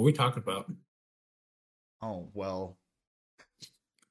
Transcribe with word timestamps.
What 0.00 0.04
are 0.04 0.06
we 0.06 0.12
talking 0.14 0.42
about? 0.42 0.72
Oh, 2.00 2.30
well. 2.32 2.78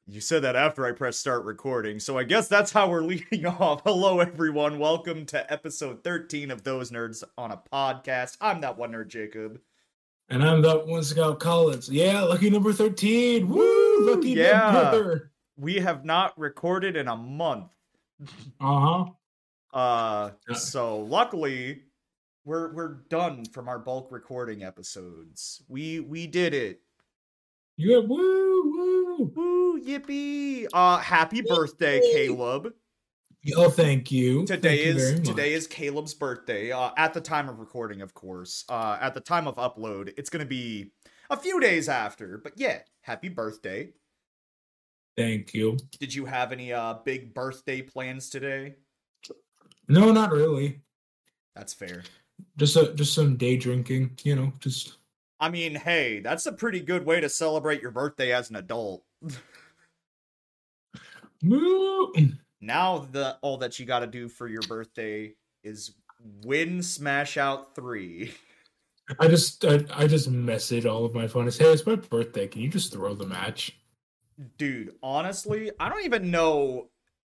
You 0.05 0.21
said 0.21 0.43
that 0.43 0.55
after 0.55 0.85
I 0.85 0.91
pressed 0.91 1.19
start 1.19 1.45
recording, 1.45 1.99
so 1.99 2.15
I 2.15 2.25
guess 2.25 2.47
that's 2.47 2.71
how 2.71 2.91
we're 2.91 3.01
leading 3.01 3.47
off. 3.47 3.81
Hello, 3.83 4.19
everyone. 4.19 4.77
Welcome 4.77 5.25
to 5.25 5.51
episode 5.51 6.03
13 6.03 6.51
of 6.51 6.63
Those 6.63 6.91
Nerds 6.91 7.23
on 7.39 7.49
a 7.49 7.59
Podcast. 7.73 8.37
I'm 8.39 8.61
that 8.61 8.77
one 8.77 8.91
nerd, 8.91 9.07
Jacob. 9.07 9.61
And 10.29 10.43
I'm 10.43 10.61
that 10.61 10.85
one 10.85 11.01
Scout 11.01 11.39
Collins. 11.39 11.89
Yeah, 11.89 12.21
lucky 12.21 12.51
number 12.51 12.71
13. 12.71 13.49
Woo! 13.49 14.11
Lucky 14.11 14.33
yeah. 14.33 14.71
number. 14.71 15.31
We 15.57 15.77
have 15.77 16.05
not 16.05 16.37
recorded 16.37 16.97
in 16.97 17.07
a 17.07 17.17
month. 17.17 17.71
Uh-huh. 18.61 19.05
Uh 19.73 20.31
so 20.53 20.99
luckily 20.99 21.81
we're 22.49 22.73
we're 22.73 22.93
done 23.09 23.45
from 23.45 23.69
our 23.69 23.77
bulk 23.77 24.11
recording 24.11 24.63
episodes. 24.63 25.61
We 25.69 25.99
we 25.99 26.25
did 26.25 26.55
it. 26.55 26.81
Yeah, 27.77 27.99
woo, 27.99 28.07
woo. 28.17 29.31
Woo, 29.35 29.81
yippee. 29.81 30.67
Uh 30.73 30.97
happy 30.97 31.41
birthday, 31.41 32.01
Caleb. 32.11 32.73
Oh, 33.55 33.69
thank 33.69 34.11
you. 34.11 34.45
Today 34.45 34.83
Thank 34.85 34.97
is 34.97 35.13
much. 35.19 35.27
today 35.27 35.53
is 35.53 35.67
Caleb's 35.67 36.15
birthday. 36.15 36.71
Uh 36.71 36.89
at 36.97 37.13
the 37.13 37.21
time 37.21 37.47
of 37.49 37.59
recording, 37.59 38.01
of 38.01 38.15
course. 38.15 38.65
Uh 38.67 38.97
at 38.99 39.13
the 39.13 39.21
time 39.21 39.47
of 39.47 39.55
upload, 39.57 40.11
it's 40.17 40.31
gonna 40.31 40.43
be 40.43 40.91
a 41.29 41.37
few 41.37 41.59
days 41.59 41.87
after. 41.87 42.39
But 42.39 42.53
yeah, 42.55 42.79
happy 43.01 43.29
birthday. 43.29 43.93
Thank 45.15 45.53
you. 45.53 45.77
Did 45.99 46.15
you 46.15 46.25
have 46.25 46.51
any 46.51 46.73
uh 46.73 46.95
big 47.05 47.35
birthday 47.35 47.83
plans 47.83 48.31
today? 48.31 48.75
No, 49.87 50.11
not 50.11 50.31
really. 50.31 50.81
That's 51.55 51.73
fair. 51.73 52.03
Just 52.57 52.75
a 52.75 52.93
just 52.93 53.13
some 53.13 53.37
day 53.37 53.57
drinking, 53.57 54.17
you 54.23 54.35
know, 54.35 54.53
just 54.59 54.97
I 55.39 55.49
mean, 55.49 55.75
hey, 55.75 56.19
that's 56.19 56.45
a 56.45 56.51
pretty 56.51 56.81
good 56.81 57.05
way 57.05 57.21
to 57.21 57.29
celebrate 57.29 57.81
your 57.81 57.91
birthday 57.91 58.33
as 58.33 58.49
an 58.49 58.57
adult. 58.57 59.03
Now 62.61 63.07
the 63.11 63.37
all 63.41 63.57
that 63.57 63.79
you 63.79 63.85
got 63.85 63.99
to 63.99 64.07
do 64.07 64.27
for 64.27 64.47
your 64.47 64.61
birthday 64.63 65.33
is 65.63 65.93
win 66.43 66.83
Smash 66.83 67.37
Out 67.37 67.75
3. 67.75 68.33
I 69.19 69.27
just 69.27 69.63
I, 69.63 69.85
I 69.93 70.07
just 70.07 70.29
message 70.29 70.85
all 70.85 71.05
of 71.05 71.15
my 71.15 71.27
friends, 71.27 71.57
hey, 71.57 71.71
it's 71.71 71.85
my 71.85 71.95
birthday. 71.95 72.47
Can 72.47 72.61
you 72.61 72.69
just 72.69 72.91
throw 72.91 73.13
the 73.15 73.25
match? 73.25 73.79
Dude, 74.57 74.95
honestly, 75.01 75.71
I 75.79 75.89
don't 75.89 76.03
even 76.05 76.31
know 76.31 76.89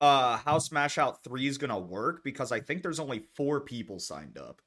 uh 0.01 0.39
how 0.39 0.59
Smash 0.59 0.97
Out 0.97 1.23
3 1.23 1.47
is 1.47 1.59
going 1.59 1.70
to 1.70 1.79
work 1.79 2.25
because 2.25 2.51
I 2.51 2.61
think 2.61 2.83
there's 2.83 3.01
only 3.01 3.27
4 3.37 3.61
people 3.61 3.98
signed 3.98 4.39
up. 4.39 4.62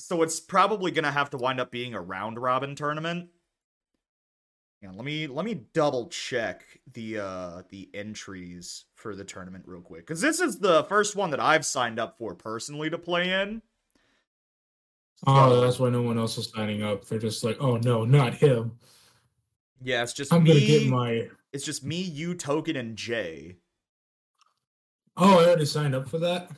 So 0.00 0.22
it's 0.22 0.40
probably 0.40 0.90
going 0.90 1.04
to 1.04 1.10
have 1.10 1.30
to 1.30 1.36
wind 1.36 1.60
up 1.60 1.70
being 1.70 1.94
a 1.94 2.00
round 2.00 2.38
robin 2.38 2.74
tournament. 2.74 3.28
Yeah, 4.82 4.92
let 4.94 5.04
me 5.04 5.26
let 5.26 5.44
me 5.44 5.66
double 5.74 6.08
check 6.08 6.64
the 6.94 7.18
uh 7.18 7.62
the 7.68 7.90
entries 7.92 8.86
for 8.94 9.14
the 9.14 9.24
tournament 9.24 9.64
real 9.66 9.82
quick 9.82 10.06
cuz 10.06 10.22
this 10.22 10.40
is 10.40 10.58
the 10.58 10.84
first 10.84 11.14
one 11.16 11.30
that 11.32 11.40
I've 11.40 11.66
signed 11.66 11.98
up 11.98 12.16
for 12.16 12.34
personally 12.34 12.88
to 12.88 12.96
play 12.96 13.30
in. 13.30 13.60
Oh, 15.26 15.60
that's 15.60 15.78
why 15.78 15.90
no 15.90 16.00
one 16.00 16.16
else 16.16 16.38
is 16.38 16.48
signing 16.48 16.82
up. 16.82 17.04
They're 17.04 17.18
just 17.18 17.44
like, 17.44 17.58
oh 17.60 17.76
no, 17.76 18.06
not 18.06 18.32
him. 18.32 18.78
Yeah, 19.82 20.02
it's 20.02 20.14
just 20.14 20.32
I'm 20.32 20.44
me. 20.44 20.54
gonna 20.54 20.66
get 20.66 20.86
my 20.88 21.28
It's 21.52 21.64
just 21.64 21.84
me, 21.84 22.00
you, 22.00 22.32
Token, 22.32 22.76
and 22.76 22.96
Jay. 22.96 23.56
Oh, 25.18 25.40
I 25.40 25.44
already 25.44 25.66
signed 25.66 25.94
up 25.94 26.08
for 26.08 26.18
that. 26.20 26.50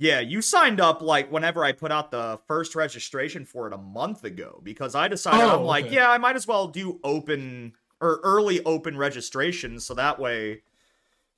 Yeah, 0.00 0.20
you 0.20 0.40
signed 0.40 0.80
up 0.80 1.02
like 1.02 1.30
whenever 1.30 1.62
I 1.62 1.72
put 1.72 1.92
out 1.92 2.10
the 2.10 2.40
first 2.46 2.74
registration 2.74 3.44
for 3.44 3.66
it 3.66 3.74
a 3.74 3.78
month 3.78 4.24
ago 4.24 4.58
because 4.62 4.94
I 4.94 5.08
decided 5.08 5.42
I'm 5.42 5.58
Oh, 5.60 5.64
like, 5.66 5.84
okay. 5.84 5.96
yeah, 5.96 6.10
I 6.10 6.16
might 6.16 6.36
as 6.36 6.46
well 6.46 6.68
do 6.68 6.98
open 7.04 7.74
or 8.00 8.18
early 8.22 8.64
open 8.64 8.96
registration 8.96 9.78
so 9.78 9.92
that 9.92 10.18
way, 10.18 10.62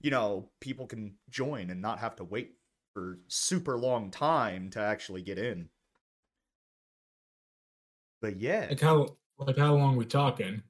you 0.01 0.11
know, 0.13 0.51
people 0.61 0.87
can 0.87 1.17
join 1.29 1.71
and 1.71 1.83
not 1.83 1.99
have 2.01 2.17
to 2.17 2.25
wait 2.25 2.53
for 2.95 3.19
super 3.27 3.77
long 3.79 4.13
time 4.13 4.71
to 4.71 4.81
actually 4.81 5.23
get 5.23 5.39
in. 5.39 5.69
But 8.21 8.41
yeah. 8.41 8.67
Like 8.71 8.81
how 8.81 9.17
like 9.39 9.57
how 9.59 9.75
long 9.75 9.97
we 9.97 10.05
talking? 10.07 10.63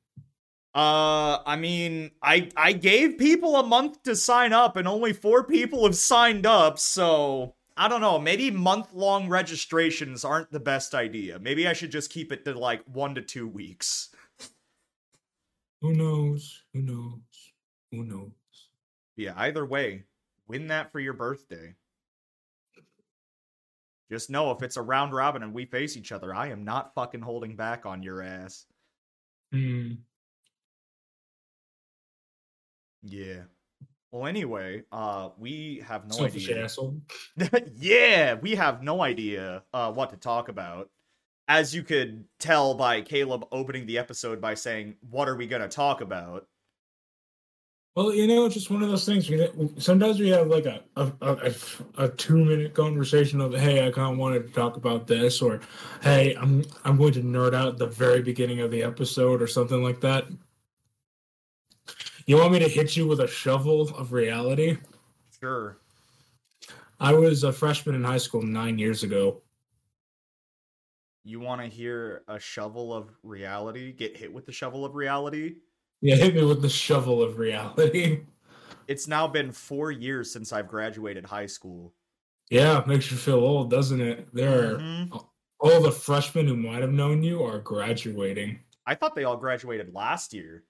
Uh, 0.74 1.38
I 1.44 1.56
mean, 1.56 2.12
I 2.22 2.48
I 2.56 2.72
gave 2.72 3.18
people 3.18 3.56
a 3.56 3.62
month 3.66 4.02
to 4.04 4.16
sign 4.16 4.52
up, 4.54 4.76
and 4.76 4.88
only 4.88 5.12
four 5.12 5.44
people 5.44 5.84
have 5.84 5.96
signed 5.96 6.46
up. 6.46 6.78
So 6.78 7.54
I 7.76 7.88
don't 7.88 8.00
know. 8.00 8.18
Maybe 8.18 8.50
month 8.50 8.92
long 8.92 9.28
registrations 9.28 10.24
aren't 10.24 10.50
the 10.50 10.60
best 10.60 10.94
idea. 10.94 11.38
Maybe 11.38 11.66
I 11.66 11.72
should 11.72 11.90
just 11.90 12.10
keep 12.10 12.32
it 12.32 12.44
to 12.44 12.58
like 12.58 12.82
one 12.84 13.14
to 13.14 13.22
two 13.22 13.48
weeks. 13.48 14.10
Who 15.80 15.94
knows? 15.94 16.62
Who 16.72 16.82
knows? 16.82 17.52
Who 17.90 18.04
knows? 18.04 18.30
Yeah. 19.16 19.32
Either 19.36 19.64
way, 19.66 20.04
win 20.46 20.68
that 20.68 20.92
for 20.92 21.00
your 21.00 21.14
birthday. 21.14 21.74
Just 24.10 24.28
know 24.28 24.50
if 24.50 24.62
it's 24.62 24.76
a 24.76 24.82
round 24.82 25.14
robin 25.14 25.42
and 25.42 25.54
we 25.54 25.64
face 25.64 25.96
each 25.96 26.12
other, 26.12 26.34
I 26.34 26.48
am 26.48 26.64
not 26.64 26.94
fucking 26.94 27.22
holding 27.22 27.56
back 27.56 27.86
on 27.86 28.02
your 28.02 28.22
ass. 28.22 28.66
Hmm. 29.50 29.92
Yeah. 33.02 33.44
Well, 34.12 34.26
anyway, 34.26 34.82
uh, 34.92 35.30
we 35.38 35.82
have 35.88 36.06
no 36.06 36.16
Selfish 36.16 36.50
idea. 36.50 36.68
yeah, 37.76 38.34
we 38.34 38.54
have 38.54 38.82
no 38.82 39.00
idea 39.00 39.62
uh, 39.72 39.90
what 39.90 40.10
to 40.10 40.16
talk 40.16 40.50
about. 40.50 40.90
As 41.48 41.74
you 41.74 41.82
could 41.82 42.24
tell 42.38 42.74
by 42.74 43.00
Caleb 43.00 43.46
opening 43.50 43.86
the 43.86 43.96
episode 43.96 44.38
by 44.38 44.54
saying, 44.54 44.96
"What 45.10 45.30
are 45.30 45.36
we 45.36 45.46
gonna 45.46 45.68
talk 45.68 46.02
about?" 46.02 46.46
Well, 47.96 48.14
you 48.14 48.26
know, 48.26 48.46
it's 48.46 48.54
just 48.54 48.70
one 48.70 48.82
of 48.82 48.90
those 48.90 49.04
things. 49.04 49.28
We, 49.28 49.48
sometimes 49.78 50.20
we 50.20 50.28
have 50.28 50.46
like 50.48 50.66
a 50.66 50.82
a, 50.96 51.12
a, 51.22 51.54
a 51.96 52.08
two 52.10 52.44
minute 52.44 52.74
conversation 52.74 53.40
of, 53.40 53.54
"Hey, 53.54 53.86
I 53.86 53.90
kind 53.90 54.12
of 54.12 54.18
wanted 54.18 54.46
to 54.46 54.52
talk 54.52 54.76
about 54.76 55.06
this," 55.06 55.40
or 55.40 55.60
"Hey, 56.02 56.34
I'm 56.34 56.64
I'm 56.84 56.98
going 56.98 57.14
to 57.14 57.22
nerd 57.22 57.54
out 57.54 57.68
at 57.68 57.78
the 57.78 57.86
very 57.86 58.20
beginning 58.22 58.60
of 58.60 58.70
the 58.70 58.82
episode," 58.82 59.40
or 59.40 59.46
something 59.46 59.82
like 59.82 60.00
that. 60.02 60.26
You 62.26 62.36
want 62.36 62.52
me 62.52 62.58
to 62.60 62.68
hit 62.68 62.96
you 62.96 63.06
with 63.06 63.20
a 63.20 63.26
shovel 63.26 63.82
of 63.82 64.12
reality? 64.12 64.78
Sure. 65.40 65.78
I 67.00 67.12
was 67.12 67.42
a 67.42 67.52
freshman 67.52 67.96
in 67.96 68.04
high 68.04 68.18
school 68.18 68.42
nine 68.42 68.78
years 68.78 69.02
ago. 69.02 69.42
You 71.24 71.40
want 71.40 71.60
to 71.60 71.66
hear 71.66 72.22
a 72.28 72.38
shovel 72.38 72.94
of 72.94 73.10
reality? 73.22 73.92
Get 73.92 74.16
hit 74.16 74.32
with 74.32 74.46
the 74.46 74.52
shovel 74.52 74.84
of 74.84 74.94
reality? 74.94 75.56
Yeah, 76.00 76.16
hit 76.16 76.34
me 76.34 76.44
with 76.44 76.62
the 76.62 76.68
shovel 76.68 77.22
of 77.22 77.38
reality. 77.38 78.24
It's 78.88 79.06
now 79.06 79.28
been 79.28 79.52
four 79.52 79.92
years 79.92 80.32
since 80.32 80.52
I've 80.52 80.66
graduated 80.68 81.24
high 81.24 81.46
school. 81.46 81.94
Yeah, 82.50 82.82
makes 82.86 83.10
you 83.10 83.16
feel 83.16 83.36
old, 83.36 83.70
doesn't 83.70 84.00
it? 84.00 84.28
There 84.34 84.74
are 84.74 84.78
Mhm. 84.78 85.26
all 85.60 85.80
the 85.80 85.92
freshmen 85.92 86.46
who 86.48 86.56
might 86.56 86.82
have 86.82 86.92
known 86.92 87.22
you 87.22 87.42
are 87.42 87.60
graduating. 87.60 88.60
I 88.84 88.96
thought 88.96 89.14
they 89.14 89.24
all 89.24 89.36
graduated 89.36 89.94
last 89.94 90.34
year. 90.34 90.64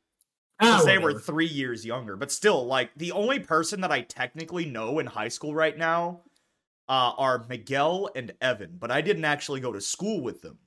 Because 0.62 0.84
they 0.86 0.98
were 0.98 1.18
three 1.18 1.46
years 1.46 1.84
younger. 1.84 2.16
But 2.16 2.32
still, 2.32 2.64
like 2.66 2.90
the 2.96 3.12
only 3.12 3.38
person 3.40 3.80
that 3.82 3.92
I 3.92 4.02
technically 4.02 4.64
know 4.64 4.98
in 4.98 5.06
high 5.06 5.28
school 5.28 5.54
right 5.54 5.76
now 5.76 6.22
uh, 6.88 7.12
are 7.16 7.44
Miguel 7.48 8.10
and 8.16 8.32
Evan. 8.40 8.76
But 8.78 8.90
I 8.90 9.00
didn't 9.00 9.24
actually 9.24 9.60
go 9.60 9.72
to 9.72 9.80
school 9.80 10.20
with 10.22 10.42
them. 10.42 10.58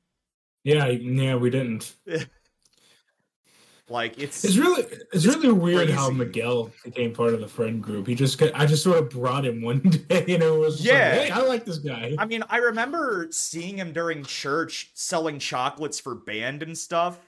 yeah, 0.63 0.87
yeah, 0.87 1.35
we 1.35 1.49
didn't. 1.49 1.95
Like 3.87 4.17
it's, 4.17 4.43
It's 4.43 4.57
really, 4.57 4.83
it's 5.13 5.27
really 5.27 5.51
weird 5.51 5.91
how. 5.91 6.09
Miguel 6.09 6.71
became 6.83 7.13
part 7.13 7.35
of 7.35 7.39
the 7.39 7.47
friend 7.47 7.83
group. 7.83 8.07
He 8.07 8.15
just, 8.15 8.41
I 8.41 8.65
just 8.65 8.81
sort 8.83 8.97
of 8.97 9.11
brought 9.11 9.45
him 9.45 9.61
one 9.61 9.77
day, 10.09 10.21
and 10.27 10.41
it 10.41 10.57
was 10.57 10.83
Yeah. 10.83 10.93
like, 10.93 11.27
hey, 11.27 11.29
I 11.29 11.39
like 11.41 11.65
this 11.65 11.77
guy. 11.77 12.15
I 12.17 12.25
mean, 12.25 12.43
I 12.49 12.57
remember 12.57 13.27
seeing 13.29 13.77
him 13.77 13.93
during 13.93 14.23
church 14.23 14.89
selling 14.95 15.37
chocolates 15.37 15.99
for 15.99 16.15
band 16.15 16.63
and 16.63 16.75
stuff. 16.75 17.19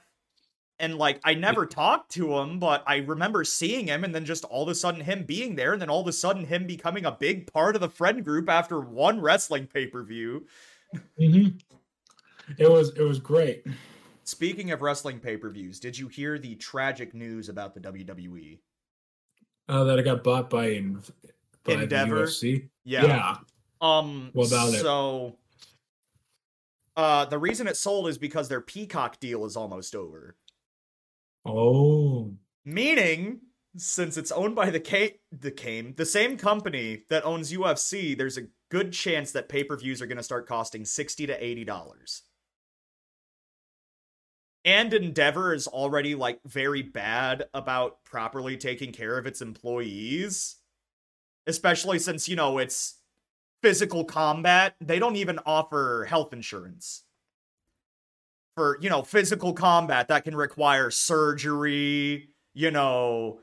And 0.80 0.96
like, 0.96 1.20
I 1.24 1.34
never 1.34 1.66
talked 1.66 2.12
to 2.12 2.38
him, 2.38 2.60
but 2.60 2.84
I 2.86 2.98
remember 2.98 3.42
seeing 3.42 3.88
him, 3.88 4.04
and 4.04 4.14
then 4.14 4.24
just 4.24 4.44
all 4.44 4.62
of 4.62 4.68
a 4.68 4.74
sudden 4.74 5.00
him 5.00 5.24
being 5.24 5.56
there, 5.56 5.72
and 5.72 5.82
then 5.82 5.90
all 5.90 6.00
of 6.00 6.06
a 6.06 6.12
sudden 6.12 6.44
him 6.44 6.66
becoming 6.66 7.04
a 7.04 7.12
big 7.12 7.52
part 7.52 7.74
of 7.74 7.80
the 7.80 7.88
friend 7.88 8.24
group 8.24 8.48
after 8.48 8.80
one 8.80 9.20
wrestling 9.20 9.66
pay 9.66 9.86
per 9.86 10.02
view. 10.04 10.46
hmm 11.18 11.48
It 12.58 12.70
was, 12.70 12.90
it 12.96 13.02
was 13.02 13.18
great. 13.18 13.66
Speaking 14.22 14.70
of 14.70 14.82
wrestling 14.82 15.18
pay 15.18 15.36
per 15.36 15.50
views, 15.50 15.80
did 15.80 15.98
you 15.98 16.06
hear 16.06 16.38
the 16.38 16.54
tragic 16.56 17.14
news 17.14 17.48
about 17.48 17.74
the? 17.74 17.80
WWE? 17.80 18.58
Uh, 19.68 19.84
that 19.84 19.98
I 19.98 20.02
got 20.02 20.22
bought 20.22 20.48
by, 20.48 20.66
in, 20.66 21.00
by 21.64 21.74
Endeavor? 21.74 22.26
UFC. 22.26 22.68
Yeah. 22.84 23.06
yeah. 23.06 23.36
Um. 23.80 24.30
What 24.32 24.48
about 24.48 24.74
it? 24.74 24.80
so, 24.80 25.36
uh, 26.96 27.24
the 27.26 27.38
reason 27.38 27.66
it 27.68 27.76
sold 27.76 28.08
is 28.08 28.18
because 28.18 28.48
their 28.48 28.60
Peacock 28.60 29.20
deal 29.20 29.44
is 29.44 29.56
almost 29.56 29.94
over. 29.94 30.36
Oh, 31.48 32.36
Meaning, 32.64 33.40
since 33.76 34.16
it's 34.16 34.30
owned 34.30 34.54
by 34.54 34.70
the 34.70 34.80
K- 34.80 35.20
the 35.32 35.50
Kame, 35.50 35.94
the 35.96 36.04
same 36.06 36.36
company 36.36 37.04
that 37.10 37.24
owns 37.24 37.52
UFC, 37.52 38.14
there's 38.16 38.36
a 38.38 38.48
good 38.70 38.92
chance 38.92 39.32
that 39.32 39.48
pay 39.48 39.64
per 39.64 39.76
views 39.76 40.02
are 40.02 40.06
going 40.06 40.18
to 40.18 40.22
start 40.22 40.46
costing 40.46 40.84
sixty 40.84 41.26
to 41.26 41.44
eighty 41.44 41.64
dollars. 41.64 42.22
and 44.64 44.92
Endeavor 44.92 45.54
is 45.54 45.66
already 45.66 46.14
like 46.14 46.40
very 46.44 46.82
bad 46.82 47.46
about 47.54 48.04
properly 48.04 48.56
taking 48.56 48.92
care 48.92 49.16
of 49.16 49.26
its 49.26 49.40
employees, 49.40 50.56
especially 51.46 51.98
since, 51.98 52.28
you 52.28 52.36
know, 52.36 52.58
it's 52.58 52.96
physical 53.62 54.04
combat. 54.04 54.74
They 54.80 54.98
don't 54.98 55.16
even 55.16 55.38
offer 55.46 56.06
health 56.08 56.32
insurance 56.34 57.04
for, 58.58 58.76
you 58.80 58.90
know, 58.90 59.02
physical 59.02 59.52
combat 59.52 60.08
that 60.08 60.24
can 60.24 60.34
require 60.34 60.90
surgery, 60.90 62.30
you 62.54 62.72
know, 62.72 63.38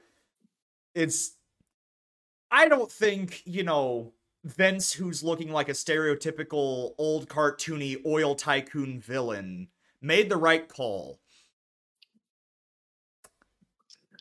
it's 0.94 1.38
I 2.52 2.68
don't 2.68 2.92
think, 2.92 3.42
you 3.46 3.64
know, 3.64 4.12
Vince 4.44 4.92
who's 4.92 5.24
looking 5.24 5.54
like 5.54 5.70
a 5.70 5.72
stereotypical 5.72 6.96
old 6.98 7.30
cartoony 7.30 8.06
oil 8.06 8.36
tycoon 8.36 9.00
villain 9.00 9.70
made 10.02 10.30
the 10.30 10.36
right 10.36 10.68
call. 10.68 11.22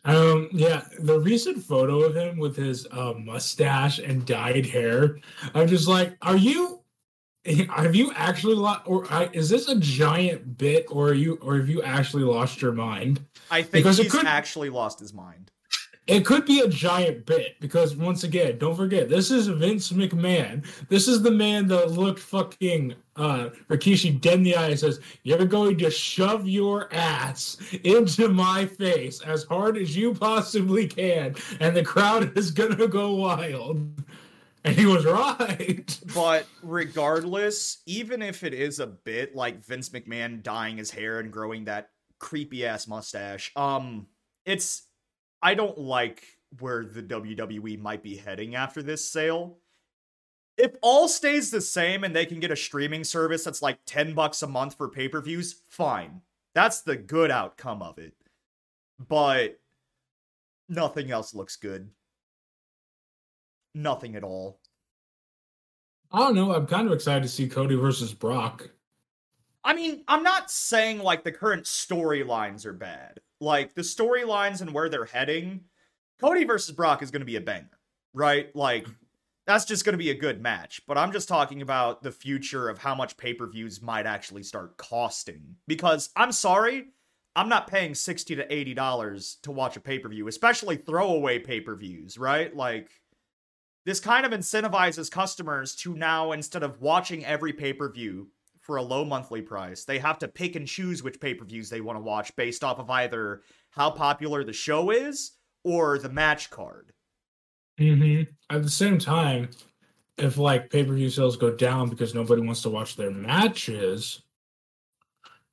Um, 0.05 0.47
yeah, 0.53 0.85
the 0.97 1.19
recent 1.19 1.61
photo 1.61 2.03
of 2.03 2.15
him 2.15 2.37
with 2.37 2.55
his 2.55 2.87
uh, 2.89 3.15
mustache 3.19 3.99
and 3.99 4.25
dyed 4.25 4.65
hair, 4.65 5.19
I'm 5.53 5.67
just 5.67 5.89
like, 5.89 6.15
are 6.21 6.37
you? 6.37 6.84
Have 7.69 7.95
you 7.95 8.11
actually 8.15 8.55
lost, 8.55 8.81
or 8.85 9.05
is 9.33 9.49
this 9.49 9.67
a 9.67 9.75
giant 9.75 10.57
bit, 10.57 10.87
or 10.89 11.09
are 11.09 11.13
you, 11.13 11.37
or 11.41 11.57
have 11.57 11.69
you 11.69 11.83
actually 11.83 12.23
lost 12.23 12.61
your 12.61 12.71
mind? 12.71 13.23
I 13.51 13.61
think 13.61 13.71
because 13.71 13.97
he's 13.99 14.11
could, 14.11 14.25
actually 14.25 14.69
lost 14.71 14.99
his 14.99 15.13
mind. 15.13 15.51
It 16.07 16.25
could 16.25 16.45
be 16.45 16.59
a 16.59 16.67
giant 16.67 17.25
bit 17.25 17.59
because 17.59 17.95
once 17.95 18.23
again, 18.23 18.57
don't 18.57 18.75
forget 18.75 19.09
this 19.09 19.31
is 19.31 19.47
Vince 19.47 19.91
McMahon. 19.91 20.65
This 20.87 21.07
is 21.07 21.21
the 21.21 21.31
man 21.31 21.67
that 21.67 21.91
looked 21.91 22.19
fucking 22.19 22.95
uh 23.15 23.49
Rikishi 23.69 24.19
dead 24.19 24.35
in 24.35 24.43
the 24.43 24.55
eye 24.55 24.69
and 24.69 24.79
says, 24.79 24.99
You're 25.23 25.45
going 25.45 25.77
to 25.79 25.91
shove 25.91 26.47
your 26.47 26.91
ass 26.93 27.57
into 27.83 28.27
my 28.29 28.65
face 28.65 29.21
as 29.21 29.43
hard 29.43 29.77
as 29.77 29.95
you 29.95 30.13
possibly 30.13 30.87
can, 30.87 31.35
and 31.59 31.75
the 31.75 31.83
crowd 31.83 32.35
is 32.37 32.49
gonna 32.49 32.87
go 32.87 33.13
wild. 33.13 34.03
And 34.65 34.75
he 34.77 34.85
was 34.85 35.05
right. 35.05 35.99
But 36.13 36.47
regardless, 36.63 37.81
even 37.85 38.21
if 38.21 38.43
it 38.43 38.53
is 38.53 38.79
a 38.79 38.87
bit 38.87 39.35
like 39.35 39.63
Vince 39.63 39.89
McMahon 39.89 40.41
dyeing 40.41 40.77
his 40.77 40.91
hair 40.91 41.19
and 41.19 41.31
growing 41.31 41.65
that 41.65 41.89
creepy 42.19 42.65
ass 42.65 42.87
mustache, 42.87 43.51
um, 43.55 44.07
it's 44.45 44.87
I 45.41 45.53
don't 45.53 45.77
like 45.77 46.23
where 46.59 46.83
the 46.83 47.03
WWE 47.03 47.79
might 47.79 48.01
be 48.01 48.15
heading 48.15 48.55
after 48.55 48.81
this 48.81 49.07
sale. 49.07 49.59
If 50.57 50.71
all 50.81 51.07
stays 51.07 51.51
the 51.51 51.61
same 51.61 52.03
and 52.03 52.15
they 52.15 52.25
can 52.25 52.39
get 52.39 52.49
a 52.49 52.55
streaming 52.55 53.03
service 53.03 53.43
that's 53.43 53.61
like 53.61 53.77
10 53.85 54.13
bucks 54.13 54.41
a 54.41 54.47
month 54.47 54.77
for 54.77 54.87
pay-per-views, 54.87 55.61
fine. 55.67 56.21
That's 56.53 56.81
the 56.81 56.95
good 56.95 57.29
outcome 57.29 57.81
of 57.81 57.99
it. 57.99 58.13
But 59.05 59.59
nothing 60.69 61.11
else 61.11 61.33
looks 61.33 61.57
good. 61.57 61.89
Nothing 63.75 64.15
at 64.15 64.23
all. 64.23 64.59
I 66.11 66.19
don't 66.19 66.35
know. 66.35 66.55
I'm 66.55 66.65
kind 66.65 66.87
of 66.87 66.93
excited 66.93 67.21
to 67.23 67.29
see 67.29 67.47
Cody 67.47 67.75
versus 67.75 68.13
Brock. 68.13 68.71
I 69.63 69.75
mean, 69.75 70.03
I'm 70.07 70.23
not 70.23 70.49
saying 70.49 70.99
like 70.99 71.23
the 71.23 71.31
current 71.31 71.65
storylines 71.65 72.65
are 72.65 72.73
bad 72.73 73.19
like 73.39 73.73
the 73.73 73.81
storylines 73.81 74.61
and 74.61 74.73
where 74.73 74.89
they're 74.89 75.05
heading, 75.05 75.61
Cody 76.19 76.43
versus 76.43 76.75
Brock 76.75 77.01
is 77.01 77.11
going 77.11 77.21
to 77.21 77.25
be 77.25 77.35
a 77.35 77.41
banger, 77.41 77.79
right? 78.13 78.53
Like 78.55 78.87
that's 79.45 79.65
just 79.65 79.85
going 79.85 79.93
to 79.93 79.97
be 79.97 80.09
a 80.09 80.15
good 80.15 80.41
match. 80.41 80.81
But 80.87 80.97
I'm 80.97 81.11
just 81.11 81.27
talking 81.27 81.61
about 81.61 82.03
the 82.03 82.11
future 82.11 82.69
of 82.69 82.77
how 82.77 82.95
much 82.95 83.17
pay-per-views 83.17 83.81
might 83.81 84.05
actually 84.05 84.43
start 84.43 84.77
costing 84.77 85.55
because 85.67 86.09
I'm 86.15 86.31
sorry, 86.31 86.87
I'm 87.35 87.49
not 87.49 87.67
paying 87.67 87.93
60 87.93 88.35
to 88.37 88.53
80 88.53 88.73
dollars 88.73 89.37
to 89.43 89.51
watch 89.51 89.75
a 89.77 89.81
pay-per-view, 89.81 90.27
especially 90.27 90.77
throwaway 90.77 91.39
pay-per-views, 91.39 92.17
right? 92.17 92.55
Like 92.55 92.89
this 93.85 93.99
kind 93.99 94.25
of 94.25 94.31
incentivizes 94.31 95.11
customers 95.11 95.75
to 95.75 95.95
now 95.95 96.31
instead 96.31 96.63
of 96.63 96.81
watching 96.81 97.23
every 97.23 97.53
pay-per-view 97.53 98.27
for 98.65 98.77
a 98.77 98.81
low 98.81 99.05
monthly 99.05 99.43
price. 99.43 99.85
They 99.85 99.99
have 99.99 100.17
to 100.19 100.27
pick 100.27 100.55
and 100.55 100.67
choose 100.67 101.03
which 101.03 101.19
pay 101.19 101.35
per 101.35 101.45
views 101.45 101.69
they 101.69 101.81
want 101.81 101.97
to 101.97 102.01
watch 102.01 102.35
based 102.35 102.63
off 102.63 102.79
of 102.79 102.89
either 102.89 103.43
how 103.69 103.91
popular 103.91 104.43
the 104.43 104.53
show 104.53 104.89
is 104.89 105.33
or 105.63 105.99
the 105.99 106.09
match 106.09 106.49
card. 106.49 106.91
Mm-hmm. 107.79 108.31
At 108.49 108.63
the 108.63 108.69
same 108.69 108.97
time, 108.97 109.49
if 110.17 110.37
like 110.37 110.71
pay 110.71 110.83
per 110.83 110.93
view 110.93 111.11
sales 111.11 111.37
go 111.37 111.51
down 111.51 111.89
because 111.89 112.15
nobody 112.15 112.41
wants 112.41 112.63
to 112.63 112.71
watch 112.71 112.95
their 112.95 113.11
matches, 113.11 114.23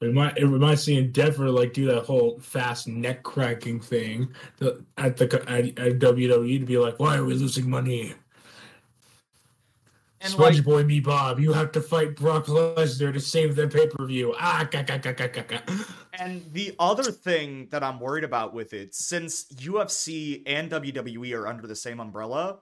we 0.01 0.11
might 0.11 0.39
it 0.39 0.47
might 0.47 0.79
see 0.79 0.97
Endeavor 0.97 1.51
like 1.51 1.75
do 1.75 1.85
that 1.87 2.05
whole 2.05 2.41
fast 2.41 2.89
neck 2.89 3.23
cracking 3.25 3.79
thing 3.79 4.33
at 4.97 5.19
the 5.19 5.45
at, 5.49 5.67
at 5.79 5.99
WWE 5.99 6.61
to 6.61 6.67
be 6.67 6.79
like, 6.79 6.99
why 6.99 7.19
are 7.19 7.25
we 7.25 7.35
losing 7.35 7.69
money? 7.69 8.15
And 10.23 10.33
Sponge 10.33 10.57
like, 10.57 10.65
Boy 10.65 10.85
Me 10.85 11.01
Bob, 11.01 11.41
you 11.41 11.53
have 11.53 11.73
to 11.73 11.81
fight 11.81 12.15
Brock 12.15 12.47
Lesnar 12.47 13.13
to 13.13 13.21
save 13.21 13.57
the 13.57 13.67
pay 13.67 13.89
per 13.89 14.07
view. 14.07 14.35
Ah. 14.39 14.69
And 16.13 16.45
the 16.53 16.75
other 16.79 17.11
thing 17.11 17.69
that 17.71 17.83
I'm 17.83 17.99
worried 17.99 18.25
about 18.25 18.55
with 18.55 18.73
it, 18.73 18.95
since 18.95 19.45
UFC 19.53 20.43
and 20.47 20.71
WWE 20.71 21.37
are 21.37 21.49
under 21.49 21.67
the 21.67 21.75
same 21.75 21.99
umbrella, 21.99 22.59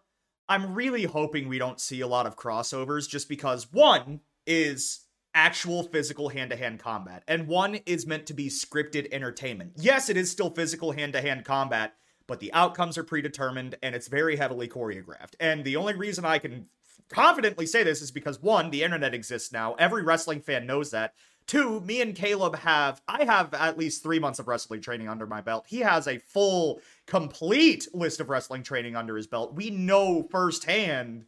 I'm 0.49 0.75
really 0.75 1.05
hoping 1.05 1.49
we 1.49 1.59
don't 1.59 1.81
see 1.81 2.01
a 2.01 2.07
lot 2.07 2.27
of 2.27 2.37
crossovers 2.37 3.09
just 3.09 3.29
because 3.29 3.71
one 3.73 4.21
is 4.47 5.01
actual 5.35 5.83
physical 5.83 6.31
hand 6.31 6.51
to 6.51 6.57
hand 6.57 6.81
combat, 6.81 7.23
and 7.29 7.47
one 7.47 7.77
is 7.87 8.07
meant 8.07 8.27
to 8.27 8.35
be 8.35 8.49
scripted 8.49 9.07
entertainment. 9.13 9.73
Yes, 9.77 10.09
it 10.09 10.17
is 10.17 10.31
still 10.31 10.51
physical 10.51 10.93
hand 10.93 11.13
to 11.13 11.21
hand 11.21 11.45
combat, 11.45 11.95
but 12.27 12.41
the 12.41 12.53
outcomes 12.53 12.97
are 12.97 13.05
predetermined 13.05 13.77
and 13.83 13.95
it's 13.95 14.09
very 14.09 14.37
heavily 14.37 14.69
choreographed. 14.69 15.35
And 15.39 15.65
the 15.65 15.77
only 15.77 15.95
reason 15.95 16.25
I 16.25 16.39
can 16.39 16.67
confidently 17.11 17.67
say 17.67 17.83
this 17.83 18.03
is 18.03 18.11
because 18.11 18.41
one, 18.41 18.71
the 18.71 18.83
internet 18.83 19.15
exists 19.15 19.53
now. 19.53 19.75
Every 19.75 20.03
wrestling 20.03 20.41
fan 20.41 20.67
knows 20.67 20.91
that. 20.93 21.15
Two, 21.47 21.81
me 21.81 22.01
and 22.01 22.15
Caleb 22.15 22.57
have, 22.57 23.03
I 23.09 23.25
have 23.25 23.53
at 23.55 23.77
least 23.77 24.03
three 24.03 24.21
months 24.21 24.39
of 24.39 24.47
wrestling 24.47 24.81
training 24.81 25.09
under 25.09 25.27
my 25.27 25.41
belt. 25.41 25.67
He 25.69 25.81
has 25.81 26.07
a 26.07 26.19
full, 26.19 26.81
complete 27.07 27.89
list 27.93 28.21
of 28.21 28.31
wrestling 28.31 28.63
training 28.63 28.95
under 28.95 29.17
his 29.17 29.27
belt. 29.27 29.55
We 29.55 29.71
know 29.71 30.29
firsthand, 30.31 31.25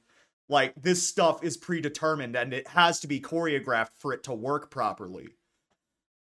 like, 0.48 0.74
this 0.80 1.06
stuff 1.06 1.42
is 1.42 1.56
predetermined 1.56 2.36
and 2.36 2.54
it 2.54 2.68
has 2.68 3.00
to 3.00 3.08
be 3.08 3.20
choreographed 3.20 3.96
for 3.96 4.12
it 4.12 4.22
to 4.24 4.34
work 4.34 4.70
properly. 4.70 5.30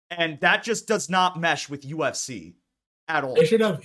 And 0.10 0.40
that 0.40 0.64
just 0.64 0.88
does 0.88 1.10
not 1.10 1.40
mesh 1.40 1.68
with 1.68 1.82
UFC 1.82 2.54
at 3.10 3.24
all. 3.24 3.36
They 3.36 3.46
should 3.46 3.62
have. 3.62 3.84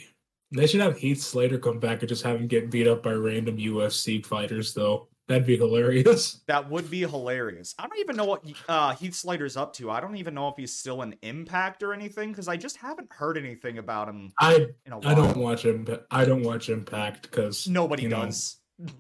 They 0.53 0.69
should 0.69 0.81
have 0.81 0.97
Heath 0.97 1.21
Slater 1.21 1.59
come 1.59 1.81
back 1.81 2.01
and 2.01 2.09
just 2.09 2.23
have 2.23 2.37
him 2.41 2.47
get 2.47 2.71
beat 2.71 2.87
up 2.87 3.03
by 3.03 3.13
random 3.13 3.57
UFC 3.57 4.25
fighters, 4.25 4.73
though. 4.73 5.09
That'd 5.27 5.47
be 5.47 5.57
hilarious. 5.57 6.41
That 6.47 6.71
would 6.71 6.91
be 6.91 7.01
hilarious. 7.01 7.75
I 7.79 7.87
don't 7.87 7.99
even 7.99 8.17
know 8.17 8.27
what 8.27 8.45
uh, 8.69 8.95
Heath 8.95 9.15
Slater's 9.15 9.57
up 9.57 9.73
to. 9.75 9.91
I 9.91 10.01
don't 10.01 10.17
even 10.17 10.35
know 10.35 10.49
if 10.49 10.57
he's 10.57 10.77
still 10.77 11.03
an 11.03 11.15
Impact 11.23 11.83
or 11.83 11.95
anything 11.95 12.31
because 12.31 12.49
I 12.49 12.57
just 12.57 12.77
haven't 12.77 13.11
heard 13.11 13.39
anything 13.39 13.79
about 13.79 14.09
him. 14.09 14.33
I 14.39 14.67
I 15.03 15.15
don't 15.15 15.37
watch 15.37 15.65
him. 15.65 15.87
I 16.11 16.25
don't 16.25 16.43
watch 16.43 16.69
Impact 16.69 17.23
because 17.23 17.67
nobody 17.67 18.09
does. 18.09 18.59
Know. 18.79 18.93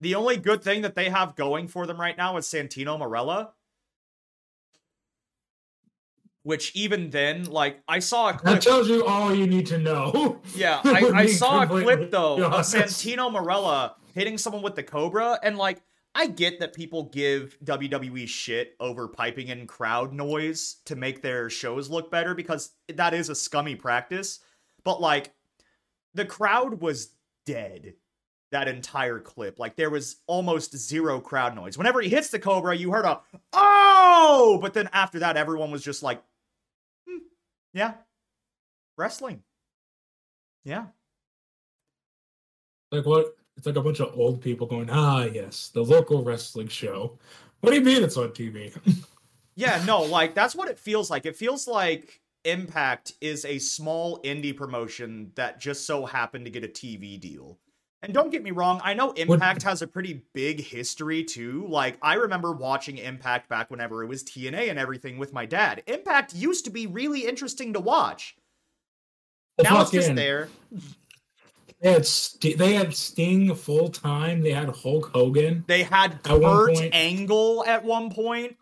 The 0.00 0.14
only 0.14 0.36
good 0.36 0.62
thing 0.62 0.82
that 0.82 0.94
they 0.94 1.10
have 1.10 1.36
going 1.36 1.68
for 1.68 1.86
them 1.86 2.00
right 2.00 2.16
now 2.16 2.36
is 2.36 2.46
Santino 2.46 2.98
Marella. 2.98 3.50
Which 6.44 6.74
even 6.74 7.10
then, 7.10 7.44
like 7.44 7.82
I 7.86 7.98
saw 7.98 8.30
a 8.30 8.32
clip. 8.32 8.54
That 8.54 8.62
tells 8.62 8.88
you 8.88 9.04
all 9.04 9.34
you 9.34 9.46
need 9.46 9.66
to 9.66 9.78
know. 9.78 10.40
Yeah, 10.54 10.80
I, 10.84 11.10
I 11.14 11.26
saw 11.26 11.62
a 11.62 11.66
clip 11.66 12.10
though 12.10 12.42
of 12.42 12.52
Santino 12.64 13.30
Marella 13.30 13.92
hitting 14.18 14.38
someone 14.38 14.62
with 14.62 14.74
the 14.74 14.82
Cobra. 14.82 15.38
And 15.42 15.56
like, 15.56 15.80
I 16.14 16.26
get 16.26 16.60
that 16.60 16.74
people 16.74 17.04
give 17.04 17.56
WWE 17.64 18.26
shit 18.26 18.74
over 18.80 19.08
piping 19.08 19.48
in 19.48 19.66
crowd 19.66 20.12
noise 20.12 20.76
to 20.86 20.96
make 20.96 21.22
their 21.22 21.48
shows 21.48 21.88
look 21.88 22.10
better 22.10 22.34
because 22.34 22.72
that 22.88 23.14
is 23.14 23.28
a 23.28 23.34
scummy 23.34 23.76
practice. 23.76 24.40
But 24.84 25.00
like, 25.00 25.32
the 26.14 26.24
crowd 26.24 26.80
was 26.80 27.12
dead 27.46 27.94
that 28.50 28.68
entire 28.68 29.20
clip. 29.20 29.58
Like 29.58 29.76
there 29.76 29.90
was 29.90 30.16
almost 30.26 30.76
zero 30.76 31.20
crowd 31.20 31.54
noise. 31.54 31.78
Whenever 31.78 32.00
he 32.00 32.08
hits 32.08 32.30
the 32.30 32.38
Cobra, 32.38 32.76
you 32.76 32.90
heard 32.90 33.04
a 33.04 33.20
oh, 33.52 34.58
but 34.60 34.74
then 34.74 34.88
after 34.92 35.20
that, 35.20 35.36
everyone 35.36 35.70
was 35.70 35.84
just 35.84 36.02
like, 36.02 36.22
hmm, 37.06 37.18
yeah, 37.72 37.94
wrestling, 38.96 39.42
yeah. 40.64 40.86
Like 42.90 43.04
what? 43.04 43.37
It's 43.58 43.66
like 43.66 43.76
a 43.76 43.82
bunch 43.82 43.98
of 43.98 44.16
old 44.16 44.40
people 44.40 44.68
going, 44.68 44.88
ah, 44.88 45.24
yes, 45.24 45.70
the 45.74 45.82
local 45.82 46.22
wrestling 46.22 46.68
show. 46.68 47.18
What 47.60 47.70
do 47.70 47.76
you 47.76 47.84
mean 47.84 48.04
it's 48.04 48.16
on 48.16 48.28
TV? 48.28 48.72
yeah, 49.56 49.82
no, 49.84 50.02
like 50.02 50.32
that's 50.34 50.54
what 50.54 50.68
it 50.68 50.78
feels 50.78 51.10
like. 51.10 51.26
It 51.26 51.34
feels 51.34 51.66
like 51.66 52.20
Impact 52.44 53.14
is 53.20 53.44
a 53.44 53.58
small 53.58 54.22
indie 54.22 54.56
promotion 54.56 55.32
that 55.34 55.58
just 55.58 55.86
so 55.86 56.06
happened 56.06 56.44
to 56.44 56.52
get 56.52 56.62
a 56.62 56.68
TV 56.68 57.18
deal. 57.18 57.58
And 58.00 58.14
don't 58.14 58.30
get 58.30 58.44
me 58.44 58.52
wrong, 58.52 58.80
I 58.84 58.94
know 58.94 59.10
Impact 59.10 59.64
has 59.64 59.82
a 59.82 59.88
pretty 59.88 60.22
big 60.32 60.60
history 60.60 61.24
too. 61.24 61.66
Like, 61.68 61.98
I 62.00 62.14
remember 62.14 62.52
watching 62.52 62.96
Impact 62.96 63.48
back 63.48 63.72
whenever 63.72 64.04
it 64.04 64.06
was 64.06 64.22
TNA 64.22 64.70
and 64.70 64.78
everything 64.78 65.18
with 65.18 65.32
my 65.32 65.46
dad. 65.46 65.82
Impact 65.88 66.32
used 66.32 66.64
to 66.66 66.70
be 66.70 66.86
really 66.86 67.26
interesting 67.26 67.72
to 67.72 67.80
watch. 67.80 68.36
now 69.60 69.80
it's 69.80 69.90
just 69.90 70.14
there. 70.14 70.48
They 71.80 71.92
had 71.92 72.06
St- 72.06 72.58
they 72.58 72.74
had 72.74 72.94
Sting 72.94 73.54
full 73.54 73.88
time. 73.88 74.40
They 74.40 74.52
had 74.52 74.68
Hulk 74.68 75.10
Hogan. 75.14 75.64
They 75.68 75.84
had 75.84 76.22
Kurt 76.24 76.76
Angle 76.92 77.64
at 77.66 77.84
one 77.84 78.10
point. 78.10 78.56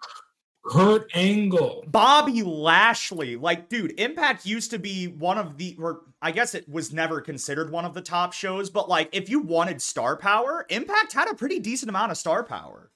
Kurt 0.66 1.08
Angle, 1.14 1.84
Bobby 1.86 2.42
Lashley. 2.42 3.36
Like, 3.36 3.68
dude, 3.68 3.98
Impact 4.00 4.44
used 4.44 4.72
to 4.72 4.78
be 4.78 5.06
one 5.06 5.38
of 5.38 5.58
the, 5.58 5.76
or 5.78 6.00
I 6.20 6.32
guess 6.32 6.54
it 6.54 6.68
was 6.68 6.92
never 6.92 7.20
considered 7.20 7.70
one 7.70 7.84
of 7.84 7.94
the 7.94 8.00
top 8.00 8.32
shows, 8.32 8.68
but 8.68 8.88
like, 8.88 9.08
if 9.12 9.30
you 9.30 9.40
wanted 9.40 9.80
star 9.80 10.16
power, 10.16 10.66
Impact 10.68 11.12
had 11.12 11.28
a 11.28 11.34
pretty 11.34 11.60
decent 11.60 11.88
amount 11.88 12.10
of 12.10 12.18
star 12.18 12.42
power. 12.42 12.90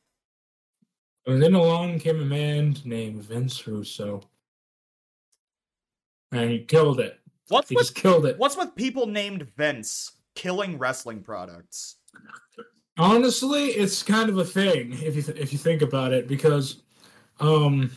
And 1.26 1.40
then 1.40 1.54
along 1.54 2.00
came 2.00 2.20
a 2.20 2.24
man 2.24 2.76
named 2.84 3.22
Vince 3.22 3.64
Russo, 3.66 4.22
and 6.32 6.50
he 6.50 6.64
killed 6.64 6.98
it. 6.98 7.19
What's 7.50 7.68
he 7.68 7.76
with, 7.76 7.86
just 7.86 7.94
killed 7.94 8.26
it. 8.26 8.38
What's 8.38 8.56
with 8.56 8.74
people 8.74 9.06
named 9.06 9.46
Vince 9.56 10.12
killing 10.34 10.78
wrestling 10.78 11.22
products? 11.22 11.96
Honestly, 12.98 13.66
it's 13.68 14.02
kind 14.02 14.28
of 14.28 14.38
a 14.38 14.44
thing 14.44 14.92
if 14.92 15.16
you 15.16 15.22
th- 15.22 15.38
if 15.38 15.52
you 15.52 15.58
think 15.58 15.82
about 15.82 16.12
it, 16.12 16.28
because 16.28 16.82
um, 17.40 17.90